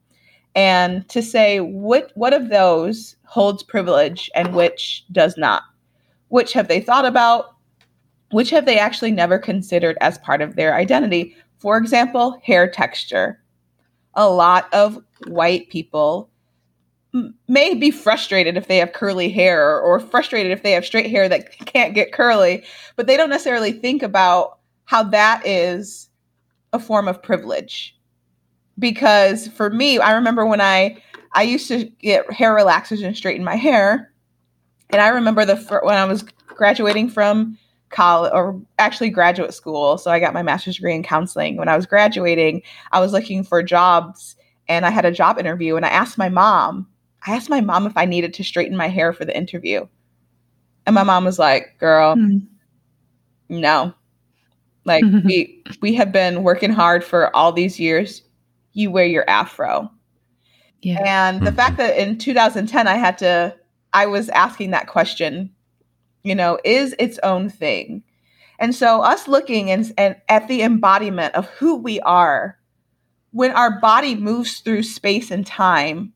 and 0.55 1.07
to 1.10 1.22
say 1.22 1.60
what 1.60 2.12
what 2.16 2.34
of 2.34 2.49
those 2.49 3.18
holds 3.26 3.64
privilege 3.64 4.30
and 4.36 4.55
which 4.55 5.05
does 5.12 5.38
not. 5.38 5.64
Which 6.30 6.53
have 6.53 6.70
they 6.70 6.80
thought 6.80 7.05
about? 7.05 7.55
Which 8.32 8.49
have 8.51 8.65
they 8.65 8.77
actually 8.77 9.11
never 9.11 9.39
considered 9.39 9.97
as 10.01 10.17
part 10.19 10.41
of 10.41 10.55
their 10.55 10.75
identity? 10.75 11.36
For 11.59 11.77
example, 11.77 12.39
hair 12.43 12.69
texture. 12.69 13.41
A 14.13 14.30
lot 14.30 14.71
of 14.73 14.99
white 15.27 15.69
people 15.69 16.30
may 17.47 17.73
be 17.73 17.91
frustrated 17.91 18.55
if 18.55 18.67
they 18.67 18.77
have 18.77 18.93
curly 18.93 19.30
hair 19.30 19.80
or 19.80 19.99
frustrated 19.99 20.51
if 20.51 20.63
they 20.63 20.71
have 20.71 20.86
straight 20.86 21.09
hair 21.09 21.27
that 21.27 21.51
can't 21.65 21.95
get 21.95 22.13
curly, 22.13 22.63
but 22.95 23.07
they 23.07 23.17
don't 23.17 23.30
necessarily 23.30 23.71
think 23.71 24.03
about 24.03 24.59
how 24.86 25.03
that 25.03 25.45
is 25.45 26.09
a 26.73 26.80
form 26.80 27.07
of 27.07 27.21
privilege. 27.21 27.95
Because 28.77 29.47
for 29.47 29.69
me, 29.69 29.99
I 29.99 30.13
remember 30.13 30.45
when 30.45 30.61
I 30.61 31.01
I 31.34 31.43
used 31.43 31.67
to 31.67 31.86
get 31.86 32.32
hair 32.32 32.55
relaxers 32.55 33.03
and 33.03 33.15
straighten 33.15 33.43
my 33.43 33.55
hair, 33.55 34.11
and 34.89 35.01
I 35.01 35.09
remember 35.09 35.45
the 35.45 35.57
when 35.84 35.95
I 35.95 36.05
was 36.05 36.23
graduating 36.47 37.09
from 37.09 37.57
college 37.89 38.31
or 38.33 38.59
actually 38.77 39.09
graduate 39.09 39.53
school. 39.53 39.97
So 39.97 40.11
I 40.11 40.19
got 40.19 40.33
my 40.33 40.43
master's 40.43 40.75
degree 40.75 40.95
in 40.95 41.03
counseling. 41.03 41.57
When 41.57 41.69
I 41.69 41.75
was 41.75 41.85
graduating, 41.85 42.61
I 42.91 42.99
was 42.99 43.13
looking 43.13 43.43
for 43.43 43.63
jobs 43.63 44.35
and 44.67 44.85
I 44.85 44.89
had 44.89 45.05
a 45.05 45.11
job 45.11 45.39
interview 45.39 45.75
and 45.75 45.85
I 45.85 45.89
asked 45.89 46.17
my 46.17 46.29
mom, 46.29 46.87
I 47.25 47.35
asked 47.35 47.49
my 47.49 47.61
mom 47.61 47.85
if 47.85 47.93
I 47.95 48.05
needed 48.05 48.33
to 48.35 48.43
straighten 48.43 48.77
my 48.77 48.87
hair 48.87 49.13
for 49.13 49.25
the 49.25 49.35
interview. 49.35 49.87
And 50.85 50.95
my 50.95 51.03
mom 51.03 51.25
was 51.25 51.37
like, 51.37 51.77
"Girl, 51.77 52.15
mm. 52.15 52.41
no. 53.49 53.93
Like 54.85 55.03
we 55.25 55.63
we 55.81 55.93
have 55.95 56.11
been 56.11 56.43
working 56.43 56.71
hard 56.71 57.03
for 57.03 57.35
all 57.35 57.51
these 57.51 57.79
years. 57.79 58.23
You 58.73 58.89
wear 58.89 59.05
your 59.05 59.29
afro." 59.29 59.91
Yeah. 60.81 61.03
And 61.05 61.41
the 61.41 61.47
mm-hmm. 61.47 61.57
fact 61.57 61.77
that 61.77 61.97
in 61.97 62.17
2010 62.17 62.87
I 62.87 62.95
had 62.95 63.17
to 63.19 63.55
I 63.93 64.05
was 64.05 64.29
asking 64.29 64.71
that 64.71 64.87
question 64.87 65.51
you 66.30 66.36
know, 66.36 66.59
is 66.63 66.95
its 66.99 67.19
own 67.23 67.49
thing. 67.49 68.03
And 68.59 68.75
so 68.75 69.01
us 69.01 69.27
looking 69.27 69.71
and, 69.71 69.91
and 69.97 70.15
at 70.30 70.47
the 70.47 70.61
embodiment 70.61 71.34
of 71.34 71.47
who 71.47 71.75
we 71.75 71.99
are, 72.01 72.59
when 73.32 73.51
our 73.51 73.80
body 73.80 74.15
moves 74.15 74.59
through 74.59 74.84
space 74.84 75.32
and 75.32 75.45
time, 75.45 76.13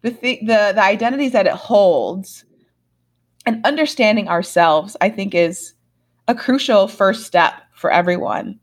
the 0.00 0.10
th- 0.10 0.40
the 0.40 0.72
the 0.74 0.82
identities 0.82 1.32
that 1.32 1.46
it 1.46 1.52
holds, 1.52 2.44
and 3.46 3.64
understanding 3.64 4.28
ourselves, 4.28 4.96
I 5.00 5.10
think, 5.10 5.34
is 5.34 5.74
a 6.26 6.34
crucial 6.34 6.88
first 6.88 7.24
step 7.24 7.54
for 7.72 7.90
everyone. 7.90 8.58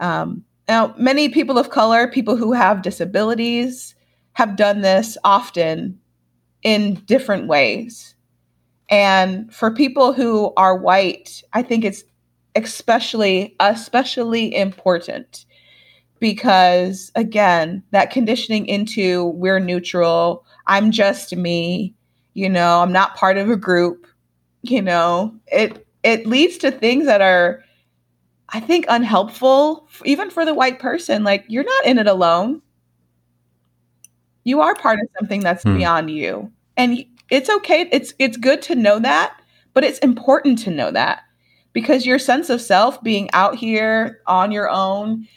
Um, 0.00 0.44
now, 0.68 0.94
many 0.98 1.28
people 1.28 1.58
of 1.58 1.70
color, 1.70 2.08
people 2.08 2.36
who 2.36 2.52
have 2.52 2.82
disabilities, 2.82 3.94
have 4.32 4.56
done 4.56 4.80
this 4.80 5.16
often 5.22 6.00
in 6.62 6.94
different 7.06 7.46
ways. 7.46 8.15
And 8.88 9.52
for 9.52 9.70
people 9.70 10.12
who 10.12 10.52
are 10.56 10.76
white, 10.76 11.42
I 11.52 11.62
think 11.62 11.84
it's 11.84 12.04
especially 12.54 13.54
especially 13.60 14.54
important 14.54 15.44
because 16.18 17.12
again, 17.14 17.82
that 17.90 18.10
conditioning 18.10 18.66
into 18.66 19.26
we're 19.26 19.58
neutral, 19.58 20.44
I'm 20.66 20.90
just 20.90 21.36
me, 21.36 21.94
you 22.34 22.48
know, 22.48 22.80
I'm 22.80 22.92
not 22.92 23.16
part 23.16 23.36
of 23.36 23.50
a 23.50 23.56
group, 23.56 24.06
you 24.62 24.82
know, 24.82 25.34
it 25.48 25.86
it 26.02 26.26
leads 26.26 26.56
to 26.58 26.70
things 26.70 27.06
that 27.06 27.20
are 27.20 27.62
I 28.50 28.60
think 28.60 28.86
unhelpful 28.88 29.88
even 30.04 30.30
for 30.30 30.44
the 30.44 30.54
white 30.54 30.78
person 30.78 31.24
like 31.24 31.44
you're 31.48 31.64
not 31.64 31.86
in 31.86 31.98
it 31.98 32.06
alone. 32.06 32.62
You 34.44 34.60
are 34.60 34.76
part 34.76 35.00
of 35.00 35.08
something 35.18 35.40
that's 35.40 35.64
hmm. 35.64 35.76
beyond 35.76 36.10
you. 36.10 36.52
And 36.76 37.04
it's 37.30 37.50
okay. 37.50 37.88
It's 37.92 38.14
it's 38.18 38.36
good 38.36 38.62
to 38.62 38.74
know 38.74 38.98
that, 38.98 39.40
but 39.74 39.84
it's 39.84 39.98
important 40.00 40.58
to 40.60 40.70
know 40.70 40.90
that 40.90 41.22
because 41.72 42.06
your 42.06 42.18
sense 42.18 42.48
of 42.50 42.60
self 42.60 43.02
being 43.02 43.28
out 43.32 43.56
here 43.56 44.20
on 44.26 44.52
your 44.52 44.70
own, 44.70 45.28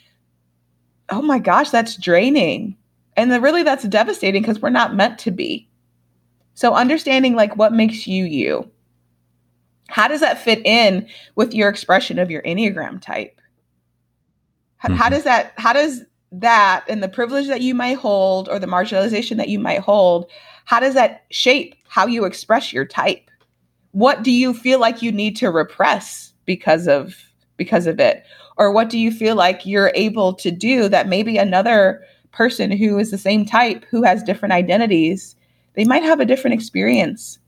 oh 1.08 1.22
my 1.22 1.38
gosh, 1.38 1.70
that's 1.70 1.96
draining. 1.96 2.76
And 3.16 3.30
then 3.30 3.42
really 3.42 3.62
that's 3.62 3.84
devastating 3.84 4.42
because 4.42 4.60
we're 4.60 4.70
not 4.70 4.94
meant 4.94 5.18
to 5.20 5.30
be. 5.30 5.68
So 6.54 6.74
understanding 6.74 7.34
like 7.34 7.56
what 7.56 7.72
makes 7.72 8.06
you 8.06 8.24
you. 8.24 8.70
How 9.88 10.08
does 10.08 10.20
that 10.20 10.40
fit 10.40 10.64
in 10.64 11.08
with 11.34 11.52
your 11.52 11.68
expression 11.68 12.18
of 12.18 12.30
your 12.30 12.42
Enneagram 12.42 13.02
type? 13.02 13.40
How, 14.76 14.88
mm-hmm. 14.88 14.98
how 14.98 15.08
does 15.08 15.24
that 15.24 15.52
how 15.56 15.72
does 15.72 16.04
that 16.32 16.84
and 16.88 17.02
the 17.02 17.08
privilege 17.08 17.48
that 17.48 17.60
you 17.60 17.74
might 17.74 17.98
hold 17.98 18.48
or 18.48 18.58
the 18.58 18.66
marginalization 18.66 19.36
that 19.36 19.48
you 19.48 19.58
might 19.58 19.80
hold, 19.80 20.30
how 20.64 20.80
does 20.80 20.94
that 20.94 21.24
shape 21.30 21.74
how 21.90 22.06
you 22.06 22.24
express 22.24 22.72
your 22.72 22.84
type. 22.84 23.28
What 23.90 24.22
do 24.22 24.30
you 24.30 24.54
feel 24.54 24.78
like 24.78 25.02
you 25.02 25.10
need 25.10 25.36
to 25.36 25.50
repress 25.50 26.32
because 26.46 26.86
of 26.86 27.16
because 27.56 27.86
of 27.86 27.98
it? 27.98 28.24
Or 28.56 28.72
what 28.72 28.88
do 28.88 28.98
you 28.98 29.10
feel 29.10 29.34
like 29.34 29.66
you're 29.66 29.92
able 29.94 30.32
to 30.34 30.52
do 30.52 30.88
that 30.88 31.08
maybe 31.08 31.36
another 31.36 32.02
person 32.30 32.70
who 32.70 32.96
is 32.98 33.10
the 33.10 33.18
same 33.18 33.44
type 33.44 33.84
who 33.90 34.04
has 34.04 34.22
different 34.22 34.52
identities, 34.52 35.34
they 35.74 35.84
might 35.84 36.04
have 36.04 36.20
a 36.20 36.24
different 36.24 36.54
experience. 36.54 37.40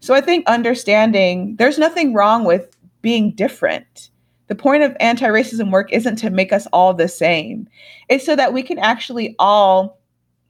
So 0.00 0.14
I 0.14 0.20
think 0.20 0.46
understanding 0.46 1.56
there's 1.56 1.78
nothing 1.78 2.12
wrong 2.12 2.44
with 2.44 2.76
being 3.00 3.32
different. 3.34 4.10
The 4.48 4.54
point 4.54 4.82
of 4.82 4.94
anti 5.00 5.26
racism 5.26 5.72
work 5.72 5.90
isn't 5.90 6.16
to 6.16 6.28
make 6.28 6.52
us 6.52 6.66
all 6.70 6.92
the 6.92 7.08
same, 7.08 7.66
it's 8.10 8.26
so 8.26 8.36
that 8.36 8.52
we 8.52 8.62
can 8.62 8.78
actually 8.78 9.34
all 9.38 9.99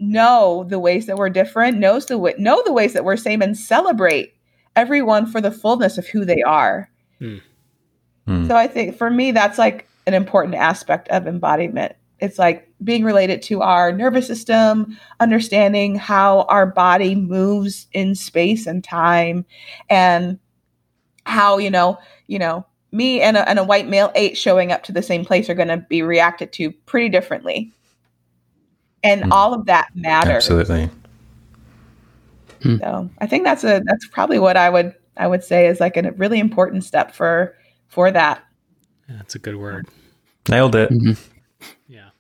know 0.01 0.65
the 0.69 0.79
ways 0.79 1.07
that 1.07 1.17
we're 1.17 1.31
different, 1.31 1.79
knows 1.79 2.07
the 2.07 2.19
way, 2.19 2.35
know 2.39 2.63
the 2.65 2.73
ways 2.73 2.93
that 2.95 3.05
we're 3.05 3.17
same, 3.17 3.43
and 3.43 3.57
celebrate 3.57 4.35
everyone 4.77 5.27
for 5.27 5.41
the 5.41 5.51
fullness 5.51 5.99
of 5.99 6.07
who 6.07 6.25
they 6.25 6.43
are. 6.43 6.91
Mm. 7.21 7.41
Mm. 8.27 8.49
So 8.49 8.57
I 8.57 8.67
think 8.67 8.97
for 8.97 9.11
me, 9.11 9.33
that's 9.33 9.59
like 9.59 9.87
an 10.07 10.15
important 10.15 10.55
aspect 10.55 11.09
of 11.09 11.27
embodiment. 11.27 11.95
It's 12.19 12.39
like 12.39 12.69
being 12.83 13.05
related 13.05 13.43
to 13.43 13.63
our 13.63 13.93
nervous 13.93 14.27
system, 14.27 14.99
understanding 15.21 15.95
how 15.95 16.43
our 16.43 16.67
body 16.67 17.15
moves 17.15 17.87
in 17.93 18.15
space 18.15 18.67
and 18.67 18.85
time, 18.85 19.45
and 19.89 20.39
how 21.25 21.59
you 21.59 21.71
know, 21.71 21.99
you 22.27 22.39
know, 22.39 22.67
me 22.93 23.21
and 23.21 23.37
a, 23.37 23.49
and 23.49 23.59
a 23.59 23.65
white 23.65 23.89
male 23.89 24.11
eight 24.15 24.37
showing 24.37 24.73
up 24.73 24.83
to 24.85 24.93
the 24.93 25.03
same 25.03 25.25
place 25.25 25.49
are 25.49 25.55
going 25.55 25.69
to 25.69 25.77
be 25.77 26.03
reacted 26.03 26.53
to 26.53 26.73
pretty 26.73 27.09
differently 27.09 27.73
and 29.03 29.23
mm. 29.25 29.33
all 29.33 29.55
of 29.55 29.67
that 29.67 29.89
matters. 29.95 30.51
Absolutely. 30.51 30.91
Hmm. 32.63 32.77
So 32.79 33.11
I 33.19 33.27
think 33.27 33.45
that's 33.45 33.65
a 33.65 33.81
that's 33.85 34.07
probably 34.09 34.39
what 34.39 34.57
I 34.57 34.69
would 34.69 34.95
I 35.17 35.27
would 35.27 35.45
say 35.45 35.67
is 35.67 35.81
like 35.81 35.97
a 35.97 36.13
really 36.13 36.39
important 36.39 36.85
step 36.85 37.15
for 37.15 37.57
for 37.89 38.11
that. 38.11 38.45
That's 39.09 39.35
a 39.35 39.39
good 39.39 39.57
word. 39.57 39.89
Nailed 40.49 40.75
it. 40.75 40.91
Mm-hmm. 40.91 41.13
Yeah. 41.89 42.11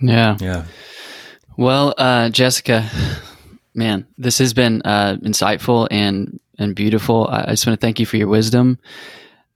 Yeah. 0.00 0.36
Yeah. 0.40 0.64
Well, 1.56 1.94
uh, 1.98 2.30
Jessica, 2.30 2.88
man, 3.74 4.06
this 4.16 4.38
has 4.38 4.54
been 4.54 4.82
uh, 4.84 5.16
insightful 5.22 5.88
and 5.90 6.38
and 6.58 6.74
beautiful. 6.74 7.26
I, 7.28 7.44
I 7.48 7.50
just 7.50 7.66
want 7.66 7.78
to 7.78 7.84
thank 7.84 8.00
you 8.00 8.06
for 8.06 8.16
your 8.16 8.28
wisdom 8.28 8.78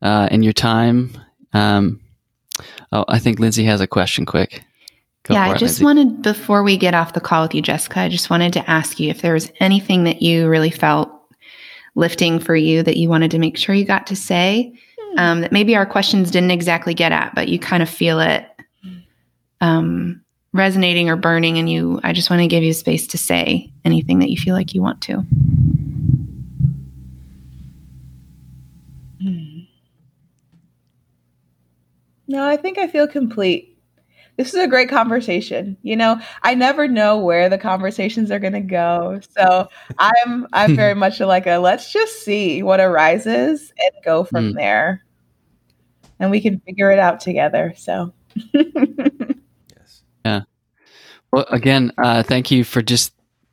uh, 0.03 0.29
and 0.31 0.45
your 0.45 0.53
time. 0.53 1.17
Um, 1.53 2.01
oh, 2.93 3.05
I 3.09 3.19
think 3.19 3.39
Lindsay 3.39 3.65
has 3.65 3.81
a 3.81 3.87
question. 3.87 4.27
Quick. 4.27 4.65
Go 5.25 5.35
yeah, 5.35 5.51
I 5.51 5.57
just 5.57 5.83
wanted, 5.83 6.21
before 6.23 6.63
we 6.63 6.77
get 6.77 6.95
off 6.95 7.15
the 7.15 7.21
call 7.21 7.43
with 7.43 7.55
you, 7.55 7.63
Jessica, 7.63 8.01
I 8.01 8.09
just 8.09 8.29
wanted 8.29 8.53
to 8.53 8.71
ask 8.71 9.01
you 9.01 9.09
if 9.09 9.23
there 9.23 9.33
was 9.33 9.51
anything 9.59 10.05
that 10.05 10.21
you 10.21 10.49
really 10.49 10.71
felt 10.71 11.11
lifting 11.95 12.39
for 12.39 12.55
you 12.55 12.83
that 12.83 12.99
you 12.99 13.09
wanted 13.09 13.31
to 13.31 13.39
make 13.39 13.57
sure 13.57 13.75
you 13.75 13.85
got 13.85 14.07
to 14.09 14.17
say. 14.17 14.79
um, 15.17 15.43
that 15.43 15.53
maybe 15.53 15.77
our 15.77 15.87
questions 15.87 16.31
didn't 16.31 16.51
exactly 16.51 16.95
get 16.95 17.13
at, 17.13 17.35
but 17.35 17.49
you 17.49 17.59
kind 17.59 17.83
of 17.83 17.89
feel 17.89 18.21
it 18.21 18.47
um, 19.61 20.21
resonating 20.53 21.09
or 21.09 21.17
burning, 21.17 21.59
and 21.59 21.71
you. 21.71 22.01
I 22.03 22.13
just 22.13 22.31
want 22.31 22.41
to 22.41 22.49
give 22.49 22.63
you 22.63 22.73
space 22.73 23.07
to 23.09 23.19
say 23.19 23.73
anything 23.85 24.19
that 24.19 24.31
you 24.31 24.37
feel 24.37 24.55
like 24.55 24.75
you 24.75 24.83
want 24.83 25.01
to. 25.03 25.25
Hmm. 29.23 29.61
No, 32.27 32.47
I 32.47 32.57
think 32.57 32.79
I 32.79 32.89
feel 32.89 33.07
complete 33.07 33.74
this 34.37 34.53
is 34.53 34.61
a 34.61 34.67
great 34.67 34.89
conversation. 34.89 35.77
You 35.83 35.97
know, 35.97 36.21
I 36.43 36.55
never 36.55 36.89
know 36.89 37.19
where 37.19 37.49
the 37.49 37.59
conversations 37.59 38.31
are 38.31 38.39
going 38.39 38.55
to 38.55 38.61
go. 38.61 39.21
So 39.37 39.69
I'm 39.99 40.47
I'm 40.53 40.77
very 40.77 40.95
much 40.95 41.21
like 41.21 41.47
a 41.47 41.59
let's 41.59 41.93
just 41.93 42.25
see 42.25 42.63
what 42.63 42.81
arises 42.81 43.73
and 43.79 44.05
go 44.05 44.25
from 44.25 44.53
mm. 44.53 44.55
there. 44.55 45.05
And 46.19 46.31
we 46.31 46.41
can 46.41 46.61
figure 46.61 46.91
it 46.91 46.99
out 46.99 47.21
together. 47.21 47.75
So 47.77 48.13
yes. 48.53 50.03
Yeah. 50.25 50.41
Well, 51.33 51.47
again, 51.51 51.93
uh, 51.99 52.23
thank 52.23 52.51
you 52.51 52.65
for 52.65 52.83
just 52.83 53.13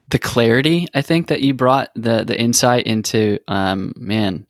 the 0.10 0.20
clarity. 0.20 0.88
I 0.94 1.02
think 1.02 1.28
that 1.28 1.42
you 1.42 1.54
brought 1.54 1.90
the 1.96 2.24
the 2.24 2.40
insight 2.40 2.86
into 2.86 3.40
um, 3.48 3.94
man 3.96 4.48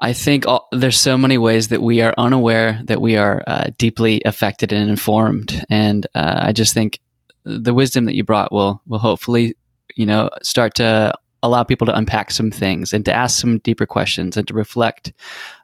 I 0.00 0.12
think 0.12 0.46
all, 0.46 0.68
there's 0.72 0.98
so 0.98 1.16
many 1.16 1.38
ways 1.38 1.68
that 1.68 1.82
we 1.82 2.00
are 2.00 2.14
unaware 2.18 2.80
that 2.84 3.00
we 3.00 3.16
are 3.16 3.42
uh, 3.46 3.70
deeply 3.78 4.22
affected 4.24 4.72
and 4.72 4.90
informed, 4.90 5.64
and 5.70 6.06
uh, 6.14 6.40
I 6.42 6.52
just 6.52 6.74
think 6.74 7.00
the 7.44 7.74
wisdom 7.74 8.06
that 8.06 8.14
you 8.14 8.24
brought 8.24 8.52
will 8.52 8.82
will 8.86 8.98
hopefully 8.98 9.56
you 9.94 10.06
know 10.06 10.30
start 10.42 10.74
to 10.76 11.14
allow 11.42 11.62
people 11.62 11.86
to 11.86 11.96
unpack 11.96 12.30
some 12.30 12.50
things 12.50 12.94
and 12.94 13.04
to 13.04 13.12
ask 13.12 13.38
some 13.38 13.58
deeper 13.58 13.84
questions 13.84 14.36
and 14.36 14.48
to 14.48 14.54
reflect 14.54 15.12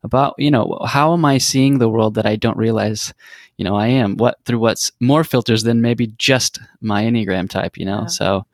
about 0.05 0.35
you 0.37 0.51
know 0.51 0.79
how 0.87 1.13
am 1.13 1.25
I 1.25 1.39
seeing 1.39 1.79
the 1.79 1.89
world 1.89 2.15
that 2.15 2.27
I 2.27 2.37
don't 2.37 2.57
realize 2.57 3.13
you 3.57 3.65
know 3.65 3.77
I 3.77 3.89
am? 3.89 4.17
What 4.17 4.39
through 4.45 4.61
what's 4.61 4.93
more 5.01 5.25
filters 5.25 5.63
than 5.63 5.83
maybe 5.83 6.09
just 6.19 6.61
my 6.81 7.05
enneagram 7.05 7.49
type 7.49 7.77
you 7.77 7.87
know? 7.87 8.03
Yeah. 8.03 8.07
so 8.07 8.47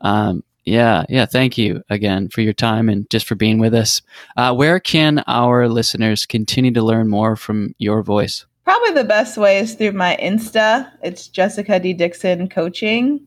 um, 0.00 0.42
yeah, 0.70 1.04
yeah. 1.08 1.26
Thank 1.26 1.58
you 1.58 1.82
again 1.90 2.28
for 2.28 2.42
your 2.42 2.52
time 2.52 2.88
and 2.88 3.08
just 3.10 3.26
for 3.26 3.34
being 3.34 3.58
with 3.58 3.74
us. 3.74 4.00
Uh, 4.36 4.54
where 4.54 4.78
can 4.78 5.24
our 5.26 5.68
listeners 5.68 6.26
continue 6.26 6.72
to 6.72 6.82
learn 6.82 7.08
more 7.08 7.34
from 7.34 7.74
your 7.78 8.02
voice? 8.04 8.46
Probably 8.64 8.92
the 8.92 9.04
best 9.04 9.36
way 9.36 9.58
is 9.58 9.74
through 9.74 9.92
my 9.92 10.16
Insta. 10.22 10.88
It's 11.02 11.26
Jessica 11.26 11.80
D 11.80 11.92
Dixson 11.92 12.48
Coaching. 12.48 13.20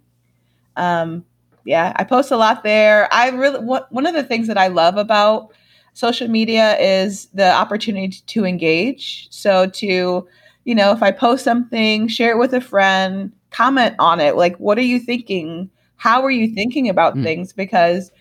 Um, 0.77 1.25
yeah, 1.65 1.91
I 1.97 2.05
post 2.05 2.31
a 2.31 2.37
lot 2.37 2.63
there. 2.63 3.13
I 3.13 3.29
really 3.29 3.59
one 3.59 4.05
of 4.05 4.13
the 4.13 4.23
things 4.23 4.47
that 4.47 4.57
I 4.57 4.67
love 4.67 4.95
about 4.95 5.53
social 5.93 6.29
media 6.29 6.77
is 6.79 7.25
the 7.33 7.51
opportunity 7.51 8.21
to 8.25 8.45
engage. 8.45 9.27
So 9.31 9.67
to 9.67 10.27
you 10.65 10.75
know, 10.75 10.93
if 10.93 11.03
I 11.03 11.11
post 11.11 11.43
something, 11.43 12.07
share 12.07 12.31
it 12.31 12.37
with 12.37 12.53
a 12.53 12.61
friend, 12.61 13.33
comment 13.51 13.95
on 13.99 14.21
it. 14.21 14.37
Like, 14.37 14.55
what 14.57 14.77
are 14.77 14.81
you 14.81 14.97
thinking? 14.97 15.69
How 16.03 16.21
are 16.21 16.31
you 16.31 16.53
thinking 16.53 16.89
about 16.89 17.15
mm. 17.15 17.23
things? 17.23 17.53
Because 17.53 18.11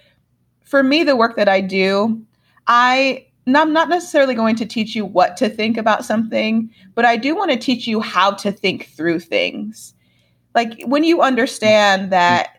for 0.64 0.84
me, 0.84 1.02
the 1.02 1.16
work 1.16 1.34
that 1.34 1.48
I 1.48 1.60
do, 1.60 2.22
I 2.68 3.26
I'm 3.44 3.72
not 3.72 3.88
necessarily 3.88 4.36
going 4.36 4.54
to 4.54 4.66
teach 4.66 4.94
you 4.94 5.04
what 5.04 5.36
to 5.38 5.48
think 5.48 5.76
about 5.76 6.04
something, 6.04 6.70
but 6.94 7.04
I 7.04 7.16
do 7.16 7.34
want 7.34 7.50
to 7.50 7.56
teach 7.56 7.88
you 7.88 8.00
how 8.00 8.30
to 8.34 8.52
think 8.52 8.86
through 8.90 9.18
things. 9.18 9.94
Like 10.54 10.80
when 10.84 11.02
you 11.02 11.22
understand 11.22 12.02
hmm. 12.02 12.08
that 12.10 12.50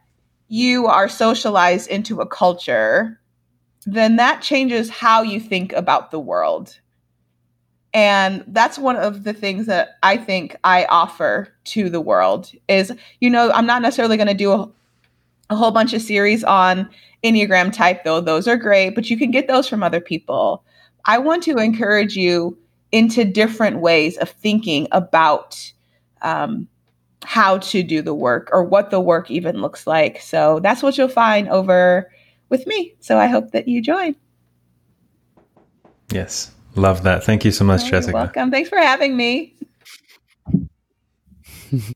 you 0.50 0.88
are 0.88 1.08
socialized 1.08 1.90
into 1.90 2.20
a 2.20 2.28
culture, 2.28 3.18
then 3.86 4.18
that 4.18 4.42
changes 4.42 4.90
how 4.90 5.22
you 5.22 5.40
think 5.40 5.72
about 5.72 6.12
the 6.12 6.20
world. 6.20 6.82
And 7.94 8.44
that's 8.48 8.78
one 8.78 8.98
of 8.98 9.24
the 9.24 9.32
things 9.32 9.68
that 9.68 9.92
I 10.04 10.18
think 10.18 10.58
I 10.66 10.84
offer 10.84 11.48
to 11.66 11.90
the 11.90 12.02
world 12.02 12.52
is, 12.68 12.92
you 13.22 13.30
know, 13.30 13.52
I'm 13.52 13.66
not 13.66 13.82
necessarily 13.82 14.18
going 14.18 14.28
to 14.28 14.34
do 14.34 14.52
a, 14.52 14.70
a 15.54 15.56
whole 15.56 15.72
bunch 15.72 15.94
of 15.94 16.02
series 16.02 16.44
on 16.44 16.90
Enneagram 17.24 17.72
type, 17.72 18.04
though. 18.04 18.20
Those 18.20 18.48
are 18.48 18.58
great, 18.58 18.96
but 18.96 19.10
you 19.10 19.18
can 19.18 19.32
get 19.32 19.48
those 19.48 19.68
from 19.68 19.84
other 19.84 20.02
people. 20.02 20.64
I 21.06 21.18
want 21.18 21.44
to 21.44 21.58
encourage 21.58 22.16
you 22.16 22.58
into 22.92 23.24
different 23.24 23.80
ways 23.80 24.18
of 24.18 24.30
thinking 24.30 24.88
about 24.92 25.72
um, 26.22 26.68
how 27.24 27.58
to 27.60 27.84
do 27.84 28.02
the 28.02 28.14
work 28.14 28.50
or 28.52 28.64
what 28.64 28.92
the 28.92 29.00
work 29.00 29.32
even 29.32 29.62
looks 29.62 29.88
like. 29.88 30.20
So 30.22 30.60
that's 30.60 30.84
what 30.84 30.98
you'll 30.98 31.08
find 31.08 31.48
over 31.50 32.12
with 32.50 32.68
me. 32.68 32.94
So 33.00 33.18
I 33.18 33.28
hope 33.28 33.52
that 33.52 33.68
you 33.68 33.82
join. 33.82 34.16
Yes. 36.12 36.52
Love 36.76 37.04
that. 37.04 37.24
Thank 37.24 37.46
you 37.46 37.52
so 37.52 37.64
much, 37.66 37.82
oh, 37.86 37.90
Jessica. 37.90 38.14
welcome. 38.14 38.52
Thanks 38.52 38.70
for 38.70 38.78
having 38.78 39.16
me. 39.16 39.56